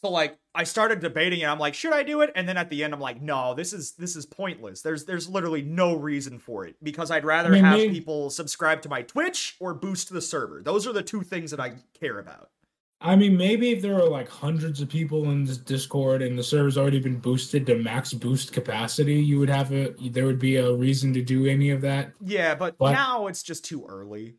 So 0.02 0.11
like 0.11 0.37
I 0.52 0.64
started 0.64 0.98
debating 0.98 1.40
it. 1.40 1.46
I'm 1.46 1.61
like, 1.61 1.74
should 1.74 1.92
I 1.92 2.02
do 2.02 2.22
it? 2.22 2.33
And 2.35 2.48
then 2.48 2.57
at 2.57 2.70
the 2.70 2.83
end, 2.83 2.92
I'm 2.92 3.00
like, 3.00 3.22
no, 3.22 3.55
this 3.55 3.72
is 3.72 3.92
this 3.92 4.16
is 4.16 4.26
pointless. 4.26 4.83
There's 4.83 5.05
there's 5.05 5.28
literally 5.28 5.62
no 5.62 5.94
reason 5.94 6.40
for 6.40 6.66
it 6.66 6.74
because 6.83 7.11
I'd 7.12 7.24
rather 7.24 7.50
mean, 7.50 7.62
have 7.64 7.78
maybe- 7.78 7.94
people 7.94 8.28
subscribe 8.28 8.83
to 8.83 8.88
my 8.88 9.02
Twitch 9.02 9.57
or 9.61 9.74
boost 9.74 10.12
the 10.12 10.20
server. 10.20 10.61
Those 10.61 10.88
are 10.88 10.92
the 10.92 11.05
two 11.05 11.22
things 11.22 11.52
that 11.52 11.61
I 11.61 11.74
care 11.98 12.18
about. 12.18 12.50
I 13.05 13.17
mean, 13.17 13.37
maybe 13.37 13.71
if 13.71 13.83
there 13.83 13.95
were 13.95 14.09
like 14.09 14.29
hundreds 14.29 14.81
of 14.81 14.88
people 14.88 15.25
in 15.31 15.45
this 15.45 15.59
Discord 15.59 16.23
and 16.23 16.38
the 16.38 16.43
server's 16.43 16.79
already 16.79 17.01
been 17.01 17.19
boosted 17.19 17.67
to 17.67 17.75
max 17.75 18.12
boost 18.12 18.53
capacity, 18.53 19.15
you 19.15 19.41
would 19.41 19.49
have 19.51 19.73
a 19.73 19.93
there 20.11 20.25
would 20.27 20.38
be 20.38 20.57
a 20.57 20.73
reason 20.73 21.12
to 21.15 21.23
do 21.23 21.47
any 21.47 21.71
of 21.71 21.81
that. 21.81 22.12
Yeah, 22.25 22.55
but 22.55 22.75
What? 22.79 22.93
now 22.93 23.27
it's 23.27 23.43
just 23.43 23.65
too 23.65 23.85
early. 23.88 24.37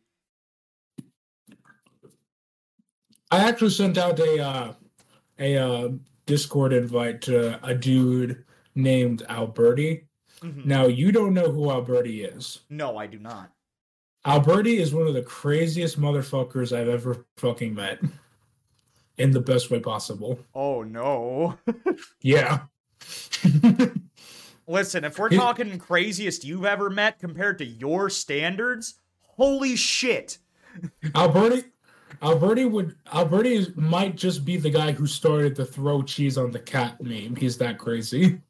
I 3.30 3.46
actually 3.48 3.70
sent 3.70 3.98
out 3.98 4.18
a 4.18 4.40
uh, 4.40 4.72
a 5.38 5.56
uh, 5.58 5.88
Discord 6.24 6.72
invite 6.72 7.20
to 7.22 7.62
a 7.66 7.74
dude 7.74 8.44
named 8.74 9.24
Alberti. 9.28 10.06
Mhm. 10.40 10.64
Now 10.64 10.86
you 10.86 11.12
don't 11.12 11.34
know 11.34 11.50
who 11.50 11.70
Alberti 11.70 12.24
is. 12.24 12.60
No, 12.70 12.96
I 12.96 13.06
do 13.06 13.18
not. 13.18 13.50
Alberti 14.26 14.78
is 14.78 14.94
one 14.94 15.06
of 15.06 15.12
the 15.12 15.22
craziest 15.22 16.00
motherfuckers 16.00 16.74
I've 16.74 16.88
ever 16.88 17.26
fucking 17.36 17.74
met. 17.74 18.00
In 19.16 19.30
the 19.30 19.40
best 19.40 19.70
way 19.70 19.80
possible. 19.80 20.40
Oh 20.54 20.82
no. 20.82 21.58
Yeah. 22.20 22.62
Listen, 24.66 25.04
if 25.04 25.18
we're 25.18 25.28
talking 25.28 25.78
craziest 25.78 26.42
you've 26.42 26.64
ever 26.64 26.88
met 26.88 27.18
compared 27.18 27.58
to 27.58 27.66
your 27.66 28.08
standards, 28.08 28.94
holy 29.20 29.76
shit. 29.76 30.38
Alberti 31.14 31.64
Alberti 32.22 32.64
would 32.64 32.96
Alberti 33.12 33.66
might 33.76 34.16
just 34.16 34.44
be 34.44 34.56
the 34.56 34.70
guy 34.70 34.92
who 34.92 35.06
started 35.06 35.54
the 35.54 35.66
throw 35.66 36.02
cheese 36.02 36.38
on 36.38 36.50
the 36.50 36.58
cat 36.58 37.02
meme. 37.02 37.36
He's 37.36 37.58
that 37.58 37.78
crazy. 37.78 38.40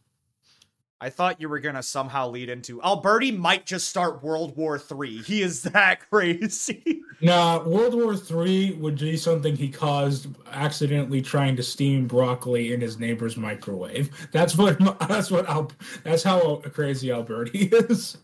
I 1.01 1.11
thought 1.11 1.41
you 1.41 1.49
were 1.49 1.59
gonna 1.59 1.83
somehow 1.83 2.29
lead 2.29 2.49
into 2.49 2.81
Alberti 2.83 3.33
might 3.33 3.67
just 3.67 3.89
start 3.89 4.23
World 4.23 4.57
War 4.57 4.79
Three. 4.79 5.23
He 5.23 5.43
is 5.43 5.63
that 5.63 6.01
crazy. 6.11 7.03
Nah, 7.21 7.63
World 7.63 7.95
War 7.95 8.17
Three 8.17 8.73
would 8.73 8.99
be 8.99 9.17
something 9.17 9.57
he 9.57 9.69
caused 9.69 10.29
accidentally 10.53 11.21
trying 11.21 11.57
to 11.57 11.63
steam 11.63 12.07
broccoli 12.07 12.73
in 12.73 12.81
his 12.81 12.99
neighbor's 12.99 13.37
microwave. 13.37 14.11
That's 14.33 14.57
what 14.57 14.79
that's 15.09 15.31
what 15.31 15.49
Al, 15.49 15.71
that's 16.05 16.23
how 16.23 16.63
crazy 16.73 17.11
Alberti 17.11 17.67
is. 17.73 18.17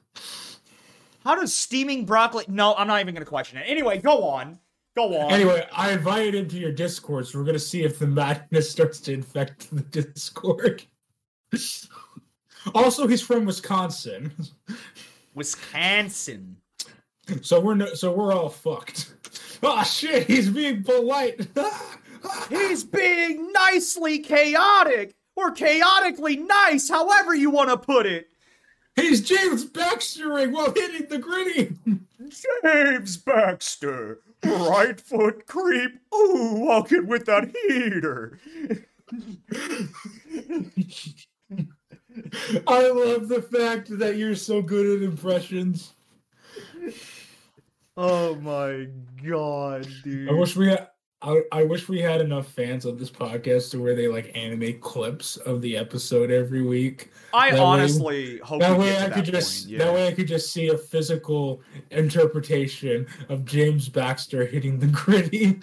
How 1.25 1.35
does 1.35 1.53
steaming 1.53 2.07
broccoli? 2.07 2.45
No, 2.49 2.75
I'm 2.75 2.87
not 2.87 3.01
even 3.01 3.15
gonna 3.15 3.27
question 3.27 3.59
it. 3.59 3.65
Anyway, 3.67 3.99
go 3.99 4.25
on. 4.25 4.59
Go 4.97 5.17
on. 5.19 5.33
Anyway, 5.33 5.67
I 5.73 5.93
invited 5.93 6.35
him 6.35 6.49
to 6.49 6.59
your 6.59 6.73
Discord, 6.73 7.27
so 7.27 7.39
we're 7.39 7.45
gonna 7.45 7.59
see 7.59 7.83
if 7.83 7.99
the 7.99 8.07
madness 8.09 8.71
starts 8.71 9.01
to 9.01 9.13
infect 9.13 9.75
the 9.75 9.83
Discord. 9.83 10.85
Also, 12.75 13.07
he's 13.07 13.23
from 13.23 13.45
Wisconsin, 13.47 14.33
Wisconsin. 15.35 16.57
so 17.43 17.61
we're 17.61 17.75
no, 17.75 17.95
so 17.95 18.13
we're 18.13 18.33
all 18.33 18.49
fucked. 18.49 19.13
Oh 19.63 19.83
shit, 19.85 20.27
he's 20.27 20.49
being 20.51 20.83
polite. 20.83 21.47
He's 22.51 22.85
being 22.85 23.51
nicely 23.53 24.19
chaotic 24.19 25.15
or 25.37 25.53
chaotically 25.53 26.37
nice, 26.37 26.91
however 26.91 27.35
you 27.35 27.49
want 27.49 27.71
to 27.71 27.79
put 27.79 28.05
it. 28.05 28.29
he's 28.95 29.27
James 29.27 29.65
Baxtering 29.65 30.53
while 30.53 30.71
hitting 30.75 31.09
the 31.09 31.17
Griddy. 31.17 31.73
James 32.63 33.17
Baxter, 33.17 34.19
right 34.45 35.01
foot 35.01 35.47
creep. 35.47 35.93
Ooh, 36.15 36.57
walking 36.57 37.07
with 37.07 37.25
that 37.25 37.51
heater. 37.67 38.39
I 42.67 42.89
love 42.89 43.29
the 43.29 43.43
fact 43.43 43.97
that 43.99 44.17
you're 44.17 44.35
so 44.37 44.61
good 44.63 44.99
at 45.03 45.09
impressions. 45.09 45.93
Oh 47.97 48.35
my 48.37 48.89
god, 49.27 49.87
dude. 50.05 50.29
I 50.29 50.33
wish 50.33 50.57
we 50.57 50.69
had. 50.69 50.89
I, 51.23 51.43
I 51.53 51.65
wish 51.65 51.87
we 51.87 52.01
had 52.01 52.23
enough 52.23 52.47
fans 52.49 52.87
on 52.87 52.97
this 52.97 53.11
podcast 53.11 53.73
to 53.73 53.83
where 53.83 53.95
they 53.95 54.09
like 54.09 54.31
animate 54.35 54.81
clips 54.81 55.37
of 55.37 55.61
the 55.61 55.77
episode 55.77 56.31
every 56.31 56.63
week. 56.63 57.11
I 57.35 57.51
that 57.51 57.57
way- 57.59 57.61
honestly 57.63 58.39
hope 58.39 58.61
That 58.61 58.79
we 58.79 58.85
way 58.85 58.99
I 59.05 59.11
could 59.11 59.27
just 59.27 59.67
point. 59.67 59.79
that 59.81 59.93
way 59.93 60.07
I 60.09 60.13
could 60.15 60.27
just 60.27 60.51
see 60.51 60.69
a 60.69 60.79
physical 60.79 61.61
interpretation 61.91 63.07
of 63.29 63.45
James 63.45 63.91
Baxter 63.91 64.47
hitting 64.47 64.79
the 64.79 64.87
Griddy. 64.87 65.61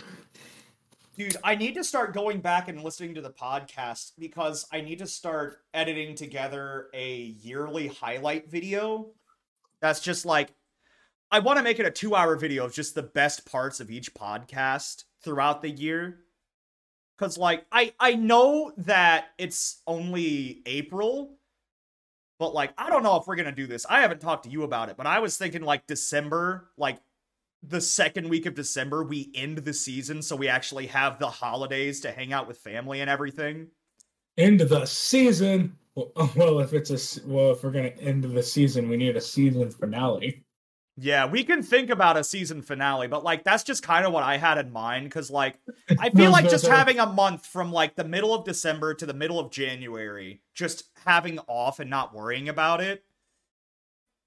Dude, 1.17 1.35
I 1.43 1.55
need 1.55 1.73
to 1.73 1.83
start 1.83 2.13
going 2.13 2.41
back 2.41 2.67
and 2.67 2.83
listening 2.83 3.15
to 3.15 3.21
the 3.21 3.31
podcast 3.31 4.11
because 4.19 4.67
I 4.71 4.81
need 4.81 4.99
to 4.99 5.07
start 5.07 5.61
editing 5.73 6.13
together 6.13 6.89
a 6.93 7.15
yearly 7.41 7.87
highlight 7.87 8.51
video. 8.51 9.07
That's 9.81 9.99
just 9.99 10.27
like 10.27 10.53
I 11.31 11.39
want 11.39 11.57
to 11.57 11.63
make 11.63 11.79
it 11.79 11.87
a 11.87 12.07
2-hour 12.07 12.35
video 12.35 12.65
of 12.65 12.73
just 12.73 12.93
the 12.93 13.01
best 13.01 13.49
parts 13.49 13.79
of 13.79 13.89
each 13.89 14.13
podcast 14.13 15.05
throughout 15.23 15.63
the 15.63 15.71
year. 15.71 16.19
Cuz 17.17 17.35
like 17.35 17.65
I 17.71 17.95
I 17.99 18.13
know 18.13 18.71
that 18.77 19.29
it's 19.39 19.81
only 19.87 20.61
April, 20.67 21.39
but 22.37 22.53
like 22.53 22.73
I 22.77 22.91
don't 22.91 23.01
know 23.01 23.15
if 23.15 23.25
we're 23.25 23.37
going 23.37 23.47
to 23.47 23.51
do 23.51 23.65
this. 23.65 23.87
I 23.89 24.01
haven't 24.01 24.21
talked 24.21 24.43
to 24.43 24.51
you 24.51 24.61
about 24.61 24.89
it, 24.89 24.97
but 24.97 25.07
I 25.07 25.17
was 25.17 25.35
thinking 25.35 25.63
like 25.63 25.87
December, 25.87 26.69
like 26.77 26.99
the 27.63 27.81
second 27.81 28.29
week 28.29 28.45
of 28.45 28.55
December, 28.55 29.03
we 29.03 29.31
end 29.33 29.59
the 29.59 29.73
season 29.73 30.21
so 30.21 30.35
we 30.35 30.47
actually 30.47 30.87
have 30.87 31.19
the 31.19 31.29
holidays 31.29 31.99
to 32.01 32.11
hang 32.11 32.33
out 32.33 32.47
with 32.47 32.57
family 32.57 33.01
and 33.01 33.09
everything. 33.09 33.67
End 34.37 34.59
the 34.59 34.85
season. 34.85 35.77
Well, 35.95 36.11
well, 36.35 36.59
if 36.59 36.73
it's 36.73 36.91
a 36.91 37.27
well, 37.27 37.51
if 37.51 37.63
we're 37.63 37.71
gonna 37.71 37.93
end 37.99 38.23
the 38.23 38.43
season, 38.43 38.89
we 38.89 38.97
need 38.97 39.15
a 39.15 39.21
season 39.21 39.71
finale. 39.71 40.43
Yeah, 40.99 41.27
we 41.27 41.43
can 41.43 41.61
think 41.61 41.91
about 41.91 42.17
a 42.17 42.23
season 42.23 42.63
finale, 42.63 43.07
but 43.07 43.23
like 43.23 43.43
that's 43.43 43.63
just 43.63 43.83
kind 43.83 44.05
of 44.05 44.11
what 44.11 44.23
I 44.23 44.37
had 44.37 44.57
in 44.57 44.71
mind 44.71 45.05
because 45.05 45.29
like 45.29 45.59
I 45.99 46.09
feel 46.09 46.31
like 46.31 46.49
just 46.49 46.67
having 46.67 46.99
a 46.99 47.05
month 47.05 47.45
from 47.45 47.71
like 47.71 47.95
the 47.95 48.03
middle 48.03 48.33
of 48.33 48.45
December 48.45 48.93
to 48.95 49.05
the 49.05 49.13
middle 49.13 49.39
of 49.39 49.51
January, 49.51 50.41
just 50.53 50.83
having 51.05 51.39
off 51.47 51.79
and 51.79 51.89
not 51.89 52.13
worrying 52.13 52.49
about 52.49 52.81
it, 52.81 53.03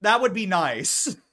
that 0.01 0.21
would 0.21 0.33
be 0.33 0.45
nice. 0.45 1.15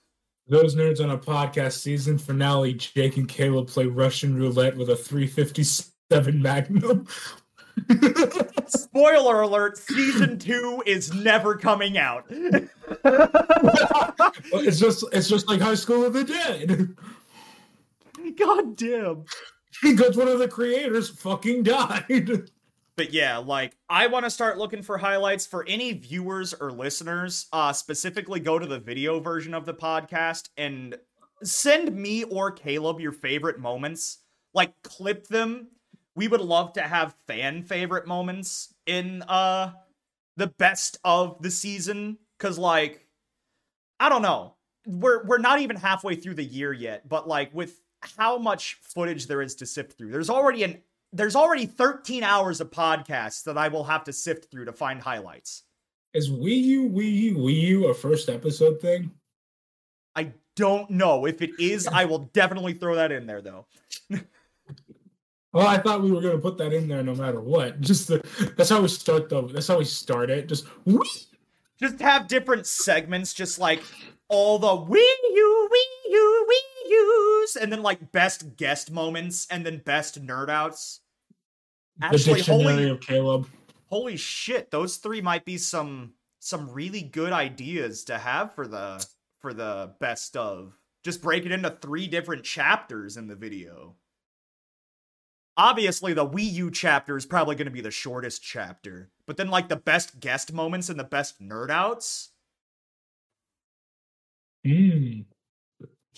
Those 0.49 0.75
nerds 0.75 1.03
on 1.03 1.11
a 1.11 1.19
podcast 1.19 1.75
season 1.75 2.17
finale, 2.17 2.73
Jake 2.73 3.19
and 3.19 3.29
Caleb 3.29 3.69
play 3.69 3.85
Russian 3.85 4.35
roulette 4.35 4.77
with 4.77 4.89
a 4.89 4.97
357 4.97 6.41
Magnum. 6.41 7.07
Spoiler 8.67 9.43
alert, 9.43 9.77
season 9.77 10.39
two 10.39 10.83
is 10.87 11.13
never 11.13 11.55
coming 11.57 11.99
out. 11.99 12.25
it's 14.55 14.79
just 14.79 15.05
it's 15.13 15.29
just 15.29 15.49
like 15.49 15.61
High 15.61 15.75
School 15.75 16.05
of 16.05 16.15
the 16.15 16.25
Dead. 16.25 16.97
God 18.37 18.77
damn. 18.77 19.25
Because 19.81 20.17
one 20.17 20.27
of 20.27 20.41
the 20.41 20.49
creators 20.49 21.09
fucking 21.09 21.63
died. 21.63 22.51
But 22.99 23.13
yeah, 23.13 23.39
like 23.39 23.77
I 23.89 24.09
want 24.09 24.27
to 24.27 24.31
start 24.31 24.59
looking 24.59 24.83
for 24.83 24.99
highlights 24.99 25.47
for 25.47 25.65
any 25.69 25.93
viewers 25.93 26.53
or 26.53 26.73
listeners. 26.73 27.47
Uh 27.53 27.73
specifically 27.73 28.41
go 28.41 28.59
to 28.59 28.67
the 28.67 28.81
video 28.81 29.21
version 29.21 29.55
of 29.55 29.65
the 29.65 29.73
podcast 29.73 30.49
and 30.57 30.97
send 31.45 31.95
me 31.95 32.25
or 32.25 32.51
Caleb 32.51 32.99
your 32.99 33.13
favorite 33.13 33.61
moments. 33.61 34.19
Like 34.53 34.83
clip 34.83 35.29
them 35.29 35.69
we 36.17 36.27
would 36.27 36.41
love 36.41 36.73
to 36.73 36.83
have 36.83 37.15
fan 37.29 37.63
favorite 37.63 38.09
moments 38.09 38.75
in 38.85 39.23
uh 39.23 39.71
the 40.37 40.49
best 40.49 40.99
of 41.05 41.41
the 41.41 41.53
season 41.53 42.19
cuz 42.39 42.59
like 42.59 43.07
I 44.01 44.09
don't 44.09 44.23
know. 44.23 44.57
We're 44.89 45.23
we're 45.25 45.39
not 45.39 45.61
even 45.61 45.77
halfway 45.77 46.17
through 46.17 46.35
the 46.35 46.45
year 46.45 46.73
yet, 46.73 47.09
but 47.09 47.29
like 47.29 47.55
with 47.55 47.81
how 48.01 48.39
much 48.39 48.75
footage 48.83 49.29
there 49.29 49.43
is 49.43 49.55
to 49.57 49.67
sift 49.67 49.97
through. 49.97 50.11
There's 50.11 50.31
already 50.31 50.65
an 50.65 50.83
there's 51.13 51.37
already 51.37 51.67
13 51.67 52.23
hours 52.23 52.61
of 52.61 52.71
podcasts 52.71 53.45
that 53.45 53.59
I 53.59 53.69
will 53.69 53.85
have 53.85 54.05
to 54.05 54.13
sift 54.13 54.51
through 54.51 54.67
to 54.67 54.73
find 54.73 55.01
highlights. 55.01 55.65
Is 56.15 56.31
Wii 56.31 56.63
U 56.63 56.89
Wii 56.89 57.13
U 57.13 57.37
Wii 57.37 57.61
U 57.63 57.87
a 57.89 57.95
first 57.95 58.29
episode 58.29 58.81
thing? 58.81 59.11
I 60.17 60.33
don't 60.57 60.91
know. 60.91 61.27
If 61.27 61.43
it 61.43 61.51
is, 61.59 61.87
I 61.93 62.05
will 62.05 62.31
definitely 62.33 62.75
throw 62.75 62.97
that 62.97 63.13
in 63.13 63.27
there 63.27 63.43
though. 63.43 63.67
Well, 65.53 65.67
I 65.67 65.79
thought 65.79 66.03
we 66.03 66.13
were 66.13 66.21
going 66.21 66.37
to 66.37 66.43
put 66.43 66.59
that 66.59 66.73
in 66.73 66.89
there 66.89 67.03
no 67.03 67.15
matter 67.15 67.41
what. 67.41 67.81
Just 67.81 68.09
the, 68.09 68.23
that's 68.57 68.71
how 68.71 68.83
we 68.83 68.89
start 68.89 69.29
though. 69.29 69.43
That's 69.43 69.67
how 69.67 69.79
we 69.79 69.85
start 69.85 70.31
it. 70.31 70.49
Just 70.49 70.67
whee! 70.85 71.01
just 71.81 72.01
have 72.01 72.27
different 72.27 72.67
segments, 72.67 73.33
just 73.33 73.59
like 73.59 73.83
all 74.29 74.59
the 74.59 74.67
Wii 74.67 74.97
U, 74.97 75.69
Wii 75.73 75.98
And 77.61 77.73
then 77.73 77.83
like 77.83 78.13
best 78.13 78.57
guest 78.57 78.91
moments, 78.91 79.47
and 79.51 79.65
then 79.65 79.79
best 79.79 80.25
nerd 80.25 80.51
outs. 80.51 81.01
Actually, 82.01 82.19
the 82.19 82.35
dictionary 82.37 82.73
holy, 82.75 82.91
of 82.91 83.01
Caleb. 83.01 83.49
Holy 83.87 84.17
shit! 84.17 84.71
Those 84.71 84.97
three 84.97 85.21
might 85.21 85.45
be 85.45 85.59
some 85.59 86.13
some 86.41 86.71
really 86.71 87.03
good 87.03 87.33
ideas 87.33 88.05
to 88.05 88.19
have 88.19 88.55
for 88.55 88.67
the 88.67 89.05
for 89.41 89.53
the 89.53 89.95
best 90.01 90.37
of. 90.37 90.77
Just 91.05 91.23
break 91.23 91.47
it 91.47 91.53
into 91.53 91.71
three 91.71 92.07
different 92.07 92.45
chapters 92.45 93.17
in 93.17 93.29
the 93.29 93.37
video. 93.37 93.95
Obviously, 95.57 96.13
the 96.13 96.29
Wii 96.29 96.53
U 96.53 96.71
chapter 96.71 97.17
is 97.17 97.27
probably 97.27 97.57
going 97.57 97.67
to 97.67 97.73
be 97.73 97.81
the 97.81 97.91
shortest 97.91 98.43
chapter, 98.43 99.11
but 99.27 99.37
then 99.37 99.49
like 99.49 99.69
the 99.69 99.77
best 99.77 100.21
guest 100.21 100.53
moments 100.53 100.89
and 100.89 100.99
the 100.99 101.05
best 101.05 101.43
nerd 101.43 101.71
outs. 101.71 102.31
Hmm. 104.65 105.23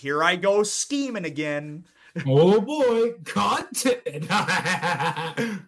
Here 0.01 0.23
I 0.23 0.35
go 0.35 0.63
scheming 0.63 1.25
again. 1.25 1.85
oh 2.25 2.59
boy, 2.59 3.13
content. 3.23 4.27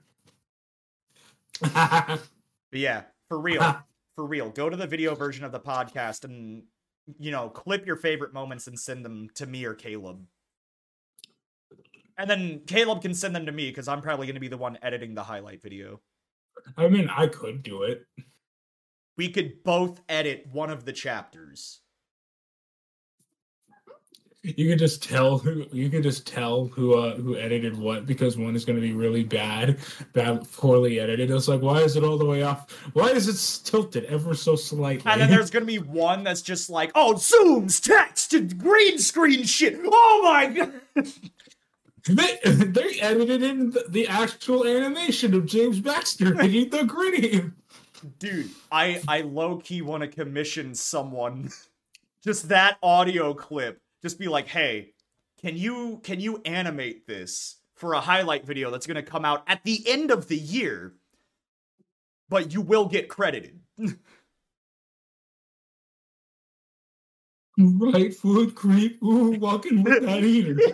But 1.62 2.80
yeah, 2.80 3.04
for 3.30 3.40
real. 3.40 3.78
For 4.16 4.26
real. 4.26 4.50
Go 4.50 4.68
to 4.68 4.76
the 4.76 4.88
video 4.88 5.14
version 5.14 5.46
of 5.46 5.52
the 5.52 5.60
podcast 5.60 6.24
and 6.24 6.64
you 7.20 7.30
know, 7.30 7.50
clip 7.50 7.86
your 7.86 7.96
favorite 7.96 8.34
moments 8.34 8.66
and 8.66 8.80
send 8.80 9.06
them 9.06 9.30
to 9.36 9.46
me 9.46 9.64
or 9.66 9.76
Caleb. 9.76 10.26
And 12.18 12.28
then 12.28 12.62
Caleb 12.66 13.04
can 13.04 13.14
send 13.14 13.36
them 13.36 13.46
to 13.46 13.52
me 13.52 13.70
because 13.70 13.88
I'm 13.88 14.02
probably 14.02 14.26
going 14.26 14.34
to 14.36 14.42
be 14.42 14.48
the 14.48 14.58
one 14.58 14.80
editing 14.82 15.14
the 15.14 15.22
highlight 15.22 15.62
video. 15.62 16.02
I 16.76 16.88
mean, 16.88 17.08
I 17.08 17.28
could 17.28 17.62
do 17.62 17.84
it. 17.84 18.08
We 19.18 19.30
could 19.30 19.64
both 19.64 20.02
edit 20.10 20.48
one 20.52 20.72
of 20.72 20.84
the 20.86 20.94
chapters. 20.94 21.82
You 24.44 24.70
could 24.70 24.80
just 24.80 25.02
tell 25.02 25.38
who 25.38 25.66
you 25.72 25.90
could 25.90 26.04
just 26.04 26.28
tell 26.28 26.68
who 26.68 26.96
uh 26.96 27.16
who 27.16 27.38
edited 27.38 27.78
what 27.78 28.06
because 28.06 28.38
one 28.38 28.56
is 28.56 28.66
going 28.66 28.76
to 28.76 28.82
be 28.82 28.94
really 28.94 29.24
bad, 29.24 29.80
bad, 30.12 30.46
poorly 30.52 31.00
edited. 31.00 31.32
It's 31.32 31.48
like, 31.48 31.62
why 31.62 31.80
is 31.80 31.96
it 31.96 32.04
all 32.04 32.18
the 32.18 32.26
way 32.26 32.44
off? 32.44 32.70
Why 32.92 33.10
is 33.10 33.30
it 33.30 33.66
tilted 33.66 34.04
ever 34.06 34.34
so 34.34 34.58
slightly? 34.58 35.10
And 35.10 35.22
then 35.22 35.30
there's 35.30 35.50
going 35.50 35.64
to 35.64 35.68
be 35.68 35.80
one 35.80 36.26
that's 36.26 36.42
just 36.42 36.70
like, 36.70 36.92
oh, 36.94 37.14
zooms, 37.14 37.82
text, 37.82 38.34
and 38.34 38.58
green 38.58 39.00
screen 39.00 39.46
shit. 39.46 39.80
Oh 39.86 40.22
my 40.24 40.48
god. 40.48 41.08
They 42.08 42.40
they 42.46 43.00
edited 43.00 43.44
in 43.44 43.72
the, 43.72 43.86
the 43.88 44.08
actual 44.08 44.66
animation 44.66 45.34
of 45.34 45.46
James 45.46 45.80
Baxter 45.80 46.36
hitting 46.42 46.70
the 46.70 46.84
Griddy. 46.84 47.52
Dude, 48.20 48.50
I 48.72 49.02
I 49.08 49.22
low 49.22 49.58
key 49.58 49.82
want 49.82 50.02
to 50.02 50.08
commission 50.08 50.76
someone 50.76 51.50
just 52.24 52.50
that 52.50 52.78
audio 52.84 53.34
clip. 53.34 53.80
Just 54.04 54.20
be 54.20 54.28
like, 54.28 54.48
hey, 54.48 54.94
can 55.42 55.58
you 55.58 56.00
can 56.04 56.20
you 56.20 56.42
animate 56.46 57.08
this 57.08 57.58
for 57.76 57.94
a 57.94 58.02
highlight 58.02 58.46
video 58.46 58.70
that's 58.70 58.86
gonna 58.86 59.02
come 59.02 59.26
out 59.26 59.44
at 59.48 59.64
the 59.64 59.82
end 59.88 60.12
of 60.12 60.28
the 60.28 60.38
year? 60.38 60.94
But 62.30 62.54
you 62.54 62.62
will 62.62 62.86
get 62.86 63.08
credited. 63.08 63.60
right 67.58 68.14
foot 68.14 68.56
creep. 68.56 69.02
Ooh, 69.02 69.32
walking 69.40 69.84
with 69.84 70.04
that 70.04 70.24
eater. 70.24 70.58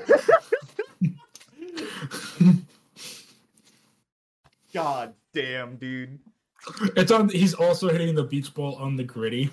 God 4.73 5.13
damn, 5.33 5.77
dude. 5.77 6.19
It's 6.95 7.11
on. 7.11 7.29
He's 7.29 7.53
also 7.53 7.89
hitting 7.89 8.15
the 8.15 8.23
beach 8.23 8.53
ball 8.53 8.75
on 8.75 8.95
the 8.95 9.03
Griddy. 9.03 9.49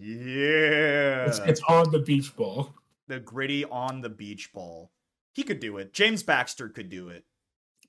Yeah, 0.00 1.26
it's, 1.26 1.38
it's 1.40 1.60
on 1.62 1.90
the 1.90 1.98
beach 1.98 2.34
ball. 2.36 2.72
The 3.12 3.20
Griddy 3.20 3.66
on 3.66 4.00
the 4.00 4.08
beach 4.08 4.54
ball. 4.54 4.90
He 5.34 5.42
could 5.42 5.60
do 5.60 5.76
it. 5.76 5.92
James 5.92 6.22
Baxter 6.22 6.70
could 6.70 6.88
do 6.88 7.10
it. 7.10 7.26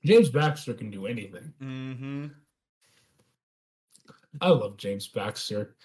James 0.03 0.27
Baxter 0.27 0.73
can 0.73 0.91
do 0.91 1.07
anything. 1.07 1.53
Mm-hmm. 1.61 2.25
I 4.41 4.49
love 4.49 4.75
James 4.75 5.07
Baxter. 5.07 5.77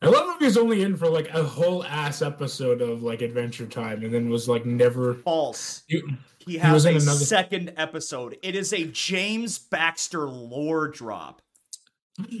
I 0.00 0.06
love 0.06 0.26
him. 0.26 0.36
He's 0.40 0.56
only 0.56 0.80
in 0.80 0.96
for 0.96 1.06
like 1.10 1.28
a 1.34 1.44
whole 1.44 1.84
ass 1.84 2.22
episode 2.22 2.80
of 2.80 3.02
like 3.02 3.20
Adventure 3.20 3.66
Time, 3.66 4.02
and 4.02 4.14
then 4.14 4.30
was 4.30 4.48
like 4.48 4.64
never 4.64 5.16
false. 5.16 5.82
He, 5.86 6.02
he 6.38 6.56
has 6.56 6.84
he 6.84 6.92
a 6.92 6.96
another... 6.96 7.26
second 7.26 7.74
episode. 7.76 8.38
It 8.42 8.56
is 8.56 8.72
a 8.72 8.84
James 8.84 9.58
Baxter 9.58 10.30
lore 10.30 10.88
drop. 10.88 11.42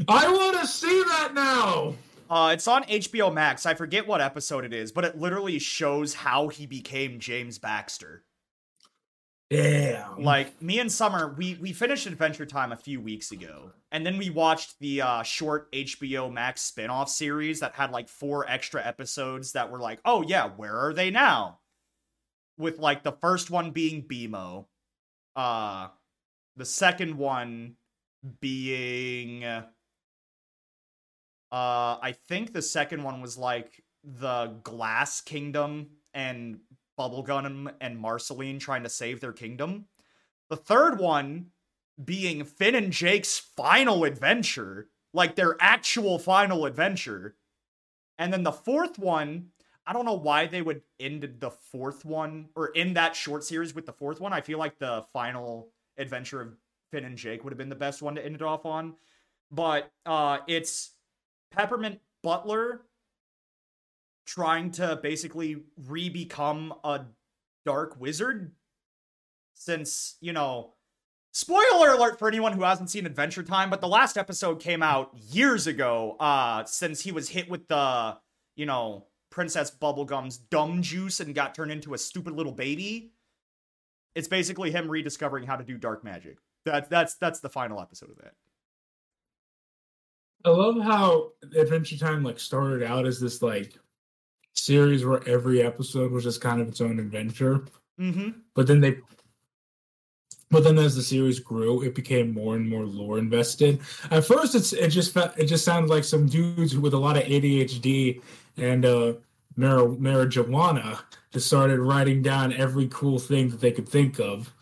I 0.08 0.32
want 0.32 0.58
to 0.60 0.66
see 0.66 1.02
that 1.08 1.34
now. 1.34 1.94
Uh, 2.28 2.50
it's 2.52 2.68
on 2.68 2.84
HBO 2.84 3.32
Max. 3.32 3.66
I 3.66 3.74
forget 3.74 4.06
what 4.06 4.20
episode 4.20 4.64
it 4.64 4.72
is, 4.72 4.92
but 4.92 5.04
it 5.04 5.18
literally 5.18 5.58
shows 5.58 6.14
how 6.14 6.48
he 6.48 6.66
became 6.66 7.18
James 7.18 7.58
Baxter. 7.58 8.24
Damn. 9.50 10.22
Like 10.22 10.60
me 10.60 10.78
and 10.78 10.92
Summer, 10.92 11.34
we 11.38 11.54
we 11.54 11.72
finished 11.72 12.06
Adventure 12.06 12.44
Time 12.44 12.70
a 12.70 12.76
few 12.76 13.00
weeks 13.00 13.32
ago, 13.32 13.70
and 13.90 14.04
then 14.04 14.18
we 14.18 14.28
watched 14.28 14.78
the 14.78 15.00
uh, 15.00 15.22
short 15.22 15.72
HBO 15.72 16.30
Max 16.30 16.60
spin-off 16.60 17.08
series 17.08 17.60
that 17.60 17.72
had 17.72 17.90
like 17.90 18.08
four 18.10 18.46
extra 18.48 18.86
episodes 18.86 19.52
that 19.52 19.70
were 19.70 19.78
like, 19.78 20.00
oh 20.04 20.22
yeah, 20.22 20.48
where 20.48 20.76
are 20.76 20.92
they 20.92 21.10
now? 21.10 21.60
with 22.58 22.78
like 22.78 23.04
the 23.04 23.12
first 23.12 23.50
one 23.50 23.70
being 23.70 24.02
BMO, 24.02 24.66
uh, 25.36 25.88
The 26.56 26.64
second 26.64 27.16
one 27.16 27.76
being 28.40 29.44
uh 31.52 31.98
I 32.02 32.14
think 32.28 32.52
the 32.52 32.62
second 32.62 33.02
one 33.02 33.20
was 33.20 33.38
like 33.38 33.82
the 34.04 34.58
Glass 34.62 35.20
Kingdom 35.20 35.90
and 36.14 36.60
Bubblegum 36.98 37.72
and 37.80 37.98
Marceline 37.98 38.58
trying 38.58 38.82
to 38.82 38.88
save 38.88 39.20
their 39.20 39.32
kingdom. 39.32 39.86
The 40.50 40.56
third 40.56 40.98
one 40.98 41.46
being 42.02 42.44
Finn 42.44 42.74
and 42.74 42.92
Jake's 42.92 43.38
final 43.38 44.04
adventure, 44.04 44.88
like 45.12 45.36
their 45.36 45.56
actual 45.60 46.18
final 46.18 46.66
adventure. 46.66 47.36
And 48.18 48.32
then 48.32 48.42
the 48.42 48.52
fourth 48.52 48.98
one, 48.98 49.48
I 49.86 49.92
don't 49.92 50.04
know 50.04 50.14
why 50.14 50.46
they 50.46 50.62
would 50.62 50.82
end 50.98 51.36
the 51.38 51.50
fourth 51.50 52.04
one 52.04 52.48
or 52.54 52.72
end 52.74 52.96
that 52.96 53.16
short 53.16 53.44
series 53.44 53.74
with 53.74 53.86
the 53.86 53.92
fourth 53.92 54.20
one. 54.20 54.32
I 54.32 54.40
feel 54.40 54.58
like 54.58 54.78
the 54.78 55.04
final 55.12 55.70
adventure 55.96 56.40
of 56.40 56.56
Finn 56.90 57.04
and 57.04 57.18
Jake 57.18 57.44
would 57.44 57.52
have 57.52 57.58
been 57.58 57.68
the 57.68 57.74
best 57.74 58.02
one 58.02 58.14
to 58.16 58.24
end 58.24 58.36
it 58.36 58.42
off 58.42 58.66
on. 58.66 58.94
But 59.50 59.90
uh 60.04 60.38
it's 60.46 60.94
Peppermint 61.50 62.00
Butler 62.22 62.82
trying 64.26 64.70
to 64.72 64.98
basically 65.02 65.62
re-become 65.86 66.74
a 66.84 67.06
dark 67.64 67.98
wizard 68.00 68.52
since, 69.54 70.16
you 70.20 70.32
know, 70.32 70.74
spoiler 71.32 71.92
alert 71.92 72.18
for 72.18 72.28
anyone 72.28 72.52
who 72.52 72.62
hasn't 72.62 72.90
seen 72.90 73.06
Adventure 73.06 73.42
Time, 73.42 73.70
but 73.70 73.80
the 73.80 73.88
last 73.88 74.16
episode 74.16 74.60
came 74.60 74.82
out 74.82 75.12
years 75.30 75.66
ago 75.66 76.16
uh 76.20 76.64
since 76.64 77.00
he 77.00 77.12
was 77.12 77.28
hit 77.28 77.48
with 77.48 77.68
the, 77.68 78.16
you 78.56 78.66
know, 78.66 79.06
Princess 79.30 79.70
Bubblegum's 79.70 80.38
dumb 80.38 80.82
juice 80.82 81.20
and 81.20 81.34
got 81.34 81.54
turned 81.54 81.72
into 81.72 81.94
a 81.94 81.98
stupid 81.98 82.34
little 82.34 82.52
baby. 82.52 83.12
It's 84.14 84.28
basically 84.28 84.70
him 84.70 84.90
rediscovering 84.90 85.46
how 85.46 85.56
to 85.56 85.64
do 85.64 85.78
dark 85.78 86.02
magic. 86.02 86.38
That's 86.64 86.88
that's 86.88 87.14
that's 87.14 87.40
the 87.40 87.48
final 87.48 87.80
episode 87.80 88.10
of 88.10 88.16
that. 88.18 88.34
I 90.44 90.50
love 90.50 90.80
how 90.80 91.32
Adventure 91.56 91.98
Time 91.98 92.22
like 92.22 92.38
started 92.38 92.82
out 92.82 93.06
as 93.06 93.20
this 93.20 93.42
like 93.42 93.74
series 94.54 95.04
where 95.04 95.26
every 95.28 95.62
episode 95.62 96.12
was 96.12 96.24
just 96.24 96.40
kind 96.40 96.60
of 96.60 96.68
its 96.68 96.80
own 96.80 96.98
adventure. 96.98 97.64
Mm-hmm. 98.00 98.30
But 98.54 98.66
then 98.66 98.80
they 98.80 98.98
but 100.50 100.64
then 100.64 100.78
as 100.78 100.96
the 100.96 101.02
series 101.02 101.40
grew, 101.40 101.82
it 101.82 101.94
became 101.94 102.32
more 102.32 102.56
and 102.56 102.68
more 102.68 102.84
lore 102.84 103.18
invested. 103.18 103.80
At 104.10 104.24
first 104.24 104.54
it's 104.54 104.72
it 104.72 104.88
just 104.88 105.12
fe- 105.12 105.32
it 105.36 105.46
just 105.46 105.64
sounded 105.64 105.90
like 105.90 106.04
some 106.04 106.26
dudes 106.26 106.76
with 106.76 106.94
a 106.94 106.98
lot 106.98 107.16
of 107.16 107.24
ADHD 107.24 108.22
and 108.56 108.84
uh 108.84 109.14
mar- 109.56 109.96
marijuana 109.96 111.00
just 111.32 111.46
started 111.46 111.80
writing 111.80 112.22
down 112.22 112.52
every 112.54 112.88
cool 112.88 113.18
thing 113.18 113.50
that 113.50 113.60
they 113.60 113.72
could 113.72 113.88
think 113.88 114.18
of. 114.18 114.52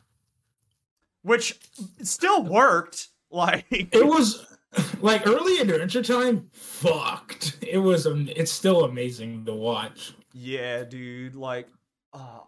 Which 1.23 1.59
still 2.03 2.43
worked. 2.43 3.09
Like 3.29 3.67
It 3.71 4.07
was 4.07 4.47
like 5.01 5.27
early 5.27 5.59
Adventure 5.59 6.03
Time 6.03 6.49
fucked. 6.53 7.57
It 7.63 7.79
was 7.79 8.07
um, 8.07 8.29
it's 8.35 8.53
still 8.53 8.85
amazing 8.85 9.45
to 9.47 9.55
watch. 9.55 10.15
Yeah, 10.33 10.85
dude. 10.85 11.35
Like, 11.35 11.69
uh, 12.13 12.41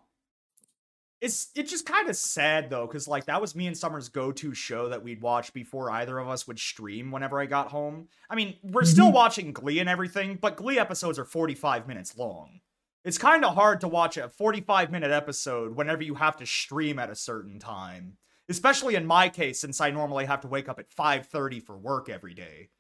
it's 1.21 1.49
it's 1.57 1.71
just 1.71 1.85
kind 1.87 2.09
of 2.09 2.15
sad 2.17 2.71
though, 2.71 2.87
because 2.87 3.09
like 3.09 3.25
that 3.27 3.41
was 3.41 3.57
me 3.57 3.67
and 3.67 3.77
Summer's 3.77 4.09
go-to 4.09 4.55
show 4.55 4.89
that 4.91 5.03
we'd 5.03 5.21
watch 5.21 5.53
before 5.53 5.91
either 5.91 6.19
of 6.19 6.29
us 6.29 6.47
would 6.47 6.59
stream 6.61 7.11
whenever 7.11 7.41
I 7.41 7.47
got 7.47 7.69
home. 7.69 8.09
I 8.31 8.37
mean, 8.37 8.57
we're 8.63 8.85
still 8.85 9.09
Mhm. 9.11 9.15
watching 9.15 9.53
Glee 9.53 9.81
and 9.81 9.89
everything, 9.89 10.37
but 10.41 10.57
Glee 10.57 10.79
episodes 10.79 11.19
are 11.19 11.25
45 11.25 11.89
minutes 11.89 12.17
long. 12.17 12.61
It's 13.05 13.19
kind 13.19 13.45
of 13.45 13.55
hard 13.55 13.81
to 13.81 13.89
watch 13.89 14.17
a 14.17 14.29
45 14.29 14.93
minute 14.93 15.11
episode 15.11 15.75
whenever 15.75 16.03
you 16.05 16.15
have 16.15 16.37
to 16.37 16.47
stream 16.47 16.99
at 17.01 17.11
a 17.11 17.17
certain 17.17 17.59
time. 17.59 18.19
Especially 18.49 18.95
in 18.95 19.07
my 19.07 19.29
case, 19.29 19.61
since 19.61 19.81
I 19.81 19.91
normally 19.91 20.25
have 20.25 20.41
to 20.43 20.49
wake 20.49 20.69
up 20.69 20.79
at 20.79 20.91
5:30 20.91 21.61
for 21.61 21.77
work 21.77 22.09
every 22.09 22.35
day. 22.35 22.71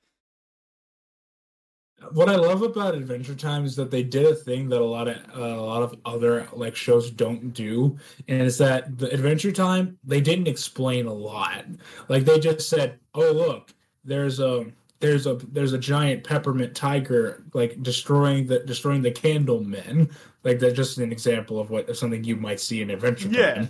What 2.13 2.29
I 2.29 2.37
love 2.37 2.63
about 2.63 2.95
Adventure 2.95 3.35
Time 3.35 3.65
is 3.65 3.75
that 3.77 3.91
they 3.91 4.05
did 4.05 4.25
a 4.25 4.35
thing 4.35 4.69
that 4.69 4.81
a 4.81 4.85
lot 4.85 5.09
of 5.09 5.17
uh, 5.37 5.43
a 5.43 5.61
lot 5.61 5.83
of 5.83 5.99
other 6.05 6.47
like 6.53 6.77
shows 6.77 7.11
don't 7.11 7.53
do, 7.53 7.99
and 8.29 8.43
it's 8.43 8.59
that 8.59 8.99
the 8.99 9.13
Adventure 9.13 9.51
Time 9.51 9.99
they 10.05 10.21
didn't 10.21 10.47
explain 10.47 11.07
a 11.07 11.13
lot. 11.13 11.65
Like 12.09 12.25
they 12.25 12.39
just 12.39 12.69
said, 12.69 13.01
"Oh 13.15 13.33
look, 13.33 13.75
there's 14.05 14.39
a 14.39 14.67
there's 15.01 15.27
a 15.27 15.35
there's 15.53 15.73
a 15.73 15.79
giant 15.79 16.23
peppermint 16.23 16.75
tiger 16.75 17.45
like 17.53 17.83
destroying 17.83 18.47
the 18.47 18.61
destroying 18.61 19.03
the 19.03 19.11
Candlemen." 19.11 20.13
Like 20.45 20.61
that's 20.61 20.77
just 20.77 20.99
an 20.99 21.11
example 21.11 21.59
of 21.59 21.71
what 21.71 21.95
something 21.97 22.23
you 22.23 22.37
might 22.37 22.61
see 22.61 22.81
in 22.81 22.91
Adventure 22.91 23.29
Yeah. 23.29 23.67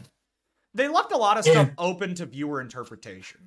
They 0.75 0.89
left 0.89 1.13
a 1.13 1.17
lot 1.17 1.39
of 1.39 1.45
stuff 1.45 1.71
open 1.79 2.15
to 2.17 2.27
viewer 2.27 2.61
interpretation. 2.61 3.41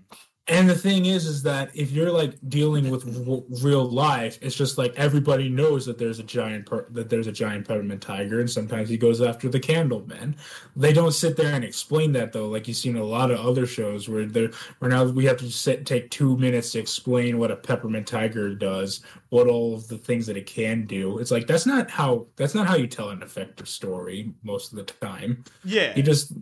And 0.48 0.68
the 0.68 0.76
thing 0.76 1.06
is, 1.06 1.28
is 1.28 1.44
that 1.44 1.70
if 1.76 1.92
you're 1.92 2.12
like 2.12 2.34
dealing 2.50 2.90
with 2.90 3.06
w- 3.06 3.46
real 3.62 3.86
life, 3.86 4.40
it's 4.42 4.56
just 4.56 4.78
like 4.78 4.94
everybody 4.98 5.48
knows 5.50 5.86
that 5.86 6.00
there's 6.00 6.18
a 6.18 6.24
giant 6.24 6.66
per- 6.66 6.88
that 6.90 7.10
there's 7.10 7.28
a 7.28 7.32
giant 7.32 7.68
peppermint 7.68 8.02
tiger, 8.02 8.40
and 8.40 8.50
sometimes 8.50 8.90
he 8.90 8.98
goes 8.98 9.22
after 9.22 9.48
the 9.48 9.60
Candlemen. 9.60 10.36
They 10.76 10.94
don't 10.94 11.14
sit 11.14 11.38
there 11.38 11.54
and 11.54 11.64
explain 11.64 12.12
that 12.14 12.34
though, 12.34 12.50
like 12.50 12.68
you've 12.68 12.76
seen 12.76 12.98
a 12.98 13.04
lot 13.04 13.30
of 13.30 13.40
other 13.40 13.68
shows 13.68 14.10
where 14.10 14.26
they're 14.26 14.52
where 14.80 14.90
now 14.90 15.06
we 15.06 15.26
have 15.26 15.38
to 15.38 15.50
sit 15.52 15.86
take 15.86 16.10
two 16.10 16.36
minutes 16.38 16.72
to 16.72 16.80
explain 16.80 17.38
what 17.38 17.52
a 17.52 17.56
peppermint 17.56 18.08
tiger 18.08 18.54
does, 18.56 19.02
what 19.30 19.48
all 19.48 19.76
of 19.76 19.88
the 19.88 19.98
things 19.98 20.26
that 20.26 20.38
it 20.38 20.48
can 20.48 20.88
do. 20.88 21.20
It's 21.20 21.32
like 21.32 21.46
that's 21.46 21.68
not 21.68 21.90
how 21.90 22.26
that's 22.36 22.56
not 22.56 22.68
how 22.68 22.76
you 22.76 22.88
tell 22.88 23.12
an 23.12 23.22
effective 23.22 23.70
story 23.70 24.34
most 24.44 24.74
of 24.74 24.78
the 24.80 24.84
time. 24.84 25.44
Yeah. 25.64 25.96
You 25.96 26.02
just 26.02 26.34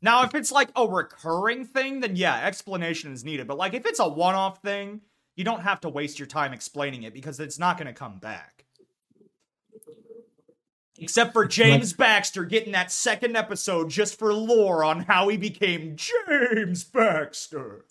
Now, 0.00 0.22
if 0.22 0.34
it's 0.34 0.52
like 0.52 0.70
a 0.76 0.86
recurring 0.86 1.64
thing, 1.64 2.00
then 2.00 2.14
yeah, 2.16 2.44
explanation 2.44 3.12
is 3.12 3.24
needed. 3.24 3.46
But 3.46 3.58
like 3.58 3.74
if 3.74 3.84
it's 3.84 4.00
a 4.00 4.08
one-off 4.08 4.62
thing, 4.62 5.00
you 5.34 5.44
don't 5.44 5.62
have 5.62 5.80
to 5.80 5.88
waste 5.88 6.18
your 6.18 6.26
time 6.26 6.52
explaining 6.52 7.02
it 7.02 7.14
because 7.14 7.40
it's 7.40 7.58
not 7.58 7.78
going 7.78 7.86
to 7.86 7.92
come 7.92 8.18
back. 8.18 8.64
Except 11.00 11.32
for 11.32 11.46
James 11.46 11.92
Baxter 11.92 12.44
getting 12.44 12.72
that 12.72 12.90
second 12.90 13.36
episode 13.36 13.88
just 13.88 14.18
for 14.18 14.34
lore 14.34 14.82
on 14.82 15.04
how 15.04 15.28
he 15.28 15.36
became 15.36 15.96
James 15.96 16.82
Baxter. 16.82 17.84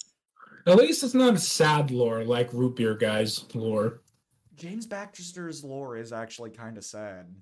at 0.66 0.76
least 0.76 1.04
it's 1.04 1.14
not 1.14 1.36
a 1.36 1.40
sad 1.40 1.90
lore 1.90 2.26
like 2.26 2.52
root 2.52 2.76
beer 2.76 2.96
guys 2.96 3.46
lore. 3.54 4.02
James 4.56 4.86
Baxter's 4.86 5.64
lore 5.64 5.96
is 5.96 6.12
actually 6.12 6.50
kind 6.50 6.78
of 6.78 6.84
sad. 6.84 7.34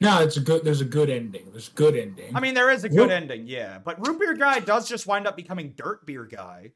No, 0.00 0.22
it's 0.22 0.36
a 0.36 0.40
good. 0.40 0.64
There's 0.64 0.80
a 0.80 0.84
good 0.84 1.10
ending. 1.10 1.48
There's 1.50 1.68
good 1.70 1.96
ending. 1.96 2.36
I 2.36 2.40
mean, 2.40 2.54
there 2.54 2.70
is 2.70 2.84
a 2.84 2.88
good 2.88 2.98
Root- 2.98 3.10
ending, 3.10 3.46
yeah. 3.46 3.78
But 3.78 4.06
Root 4.06 4.20
Beer 4.20 4.34
Guy 4.34 4.60
does 4.60 4.88
just 4.88 5.06
wind 5.06 5.26
up 5.26 5.36
becoming 5.36 5.74
Dirt 5.76 6.06
Beer 6.06 6.24
Guy. 6.24 6.72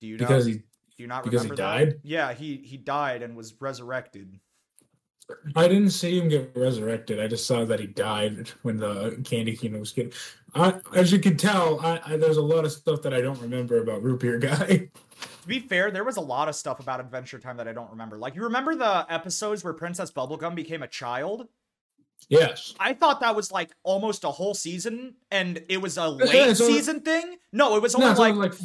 Do 0.00 0.06
you 0.06 0.18
because 0.18 0.46
not, 0.46 0.52
he, 0.52 0.58
do 0.58 0.64
you 0.98 1.06
not 1.06 1.24
because 1.24 1.42
he 1.42 1.50
remember 1.50 1.62
that? 1.62 1.84
died? 1.84 2.00
Yeah, 2.02 2.32
he 2.32 2.56
he 2.56 2.76
died 2.76 3.22
and 3.22 3.36
was 3.36 3.54
resurrected. 3.60 4.38
I 5.54 5.68
didn't 5.68 5.90
see 5.90 6.18
him 6.18 6.28
get 6.28 6.56
resurrected. 6.56 7.20
I 7.20 7.28
just 7.28 7.46
saw 7.46 7.64
that 7.66 7.80
he 7.80 7.86
died 7.86 8.50
when 8.62 8.78
the 8.78 9.20
Candy 9.24 9.54
Kingdom 9.56 9.80
was 9.80 9.92
getting. 9.92 10.12
I, 10.54 10.80
as 10.94 11.12
you 11.12 11.18
can 11.18 11.36
tell, 11.36 11.80
I, 11.80 12.00
I, 12.06 12.16
there's 12.16 12.38
a 12.38 12.42
lot 12.42 12.64
of 12.64 12.72
stuff 12.72 13.02
that 13.02 13.12
I 13.12 13.20
don't 13.20 13.40
remember 13.40 13.78
about 13.78 14.02
Root 14.02 14.20
Beer 14.20 14.38
Guy. 14.38 14.88
To 15.42 15.48
be 15.48 15.58
fair, 15.60 15.90
there 15.90 16.04
was 16.04 16.16
a 16.16 16.20
lot 16.20 16.48
of 16.48 16.54
stuff 16.54 16.80
about 16.80 17.00
Adventure 17.00 17.38
Time 17.38 17.56
that 17.56 17.66
I 17.68 17.72
don't 17.72 17.90
remember. 17.90 18.18
Like 18.18 18.34
you 18.34 18.42
remember 18.44 18.74
the 18.74 19.06
episodes 19.08 19.64
where 19.64 19.72
Princess 19.72 20.10
Bubblegum 20.10 20.54
became 20.54 20.82
a 20.82 20.88
child? 20.88 21.48
yes, 22.28 22.74
I 22.80 22.94
thought 22.94 23.20
that 23.20 23.36
was 23.36 23.52
like 23.52 23.70
almost 23.84 24.24
a 24.24 24.30
whole 24.30 24.52
season, 24.54 25.14
and 25.30 25.62
it 25.68 25.80
was 25.80 25.96
a 25.98 26.16
Yeah, 26.18 26.24
late 26.26 26.40
only- 26.42 26.54
season 26.54 27.00
thing. 27.00 27.36
No, 27.52 27.76
it 27.76 27.82
was 27.82 27.94
only 27.94 28.08
it's 28.10 28.18
like, 28.18 28.34
only 28.34 28.48
like 28.48 28.58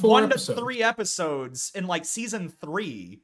one 0.00 0.24
episodes. 0.24 0.46
to 0.46 0.54
three 0.62 0.82
episodes 0.82 1.70
in 1.74 1.86
like 1.86 2.04
season 2.04 2.48
three. 2.48 3.20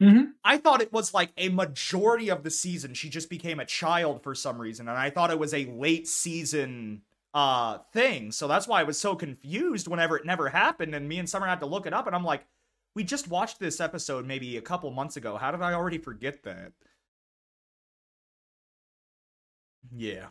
Mhm. 0.00 0.32
I 0.42 0.56
thought 0.56 0.80
it 0.82 0.92
was 0.92 1.14
like 1.14 1.32
a 1.36 1.50
majority 1.50 2.30
of 2.30 2.42
the 2.42 2.50
season 2.50 2.94
she 2.94 3.08
just 3.10 3.30
became 3.30 3.60
a 3.60 3.66
child 3.66 4.22
for 4.22 4.34
some 4.34 4.58
reason, 4.58 4.88
and 4.88 4.98
I 4.98 5.10
thought 5.10 5.30
it 5.30 5.38
was 5.38 5.54
a 5.54 5.66
late 5.66 6.08
season 6.08 7.02
uh 7.34 7.78
thing. 7.92 8.32
So 8.32 8.46
that's 8.48 8.68
why 8.68 8.80
I 8.80 8.84
was 8.84 8.98
so 8.98 9.14
confused 9.14 9.88
whenever 9.88 10.16
it 10.16 10.26
never 10.26 10.48
happened, 10.48 10.94
and 10.94 11.08
me 11.08 11.18
and 11.18 11.28
Summer 11.28 11.46
had 11.46 11.60
to 11.60 11.66
look 11.66 11.86
it 11.86 11.94
up, 11.94 12.06
and 12.06 12.14
I'm 12.16 12.24
like, 12.24 12.46
we 12.94 13.04
just 13.04 13.28
watched 13.28 13.58
this 13.58 13.80
episode 13.80 14.26
maybe 14.26 14.56
a 14.56 14.62
couple 14.62 14.90
months 14.90 15.16
ago. 15.16 15.36
How 15.36 15.50
did 15.50 15.62
I 15.62 15.72
already 15.72 15.98
forget 15.98 16.42
that? 16.44 16.72
Yeah. 19.94 20.26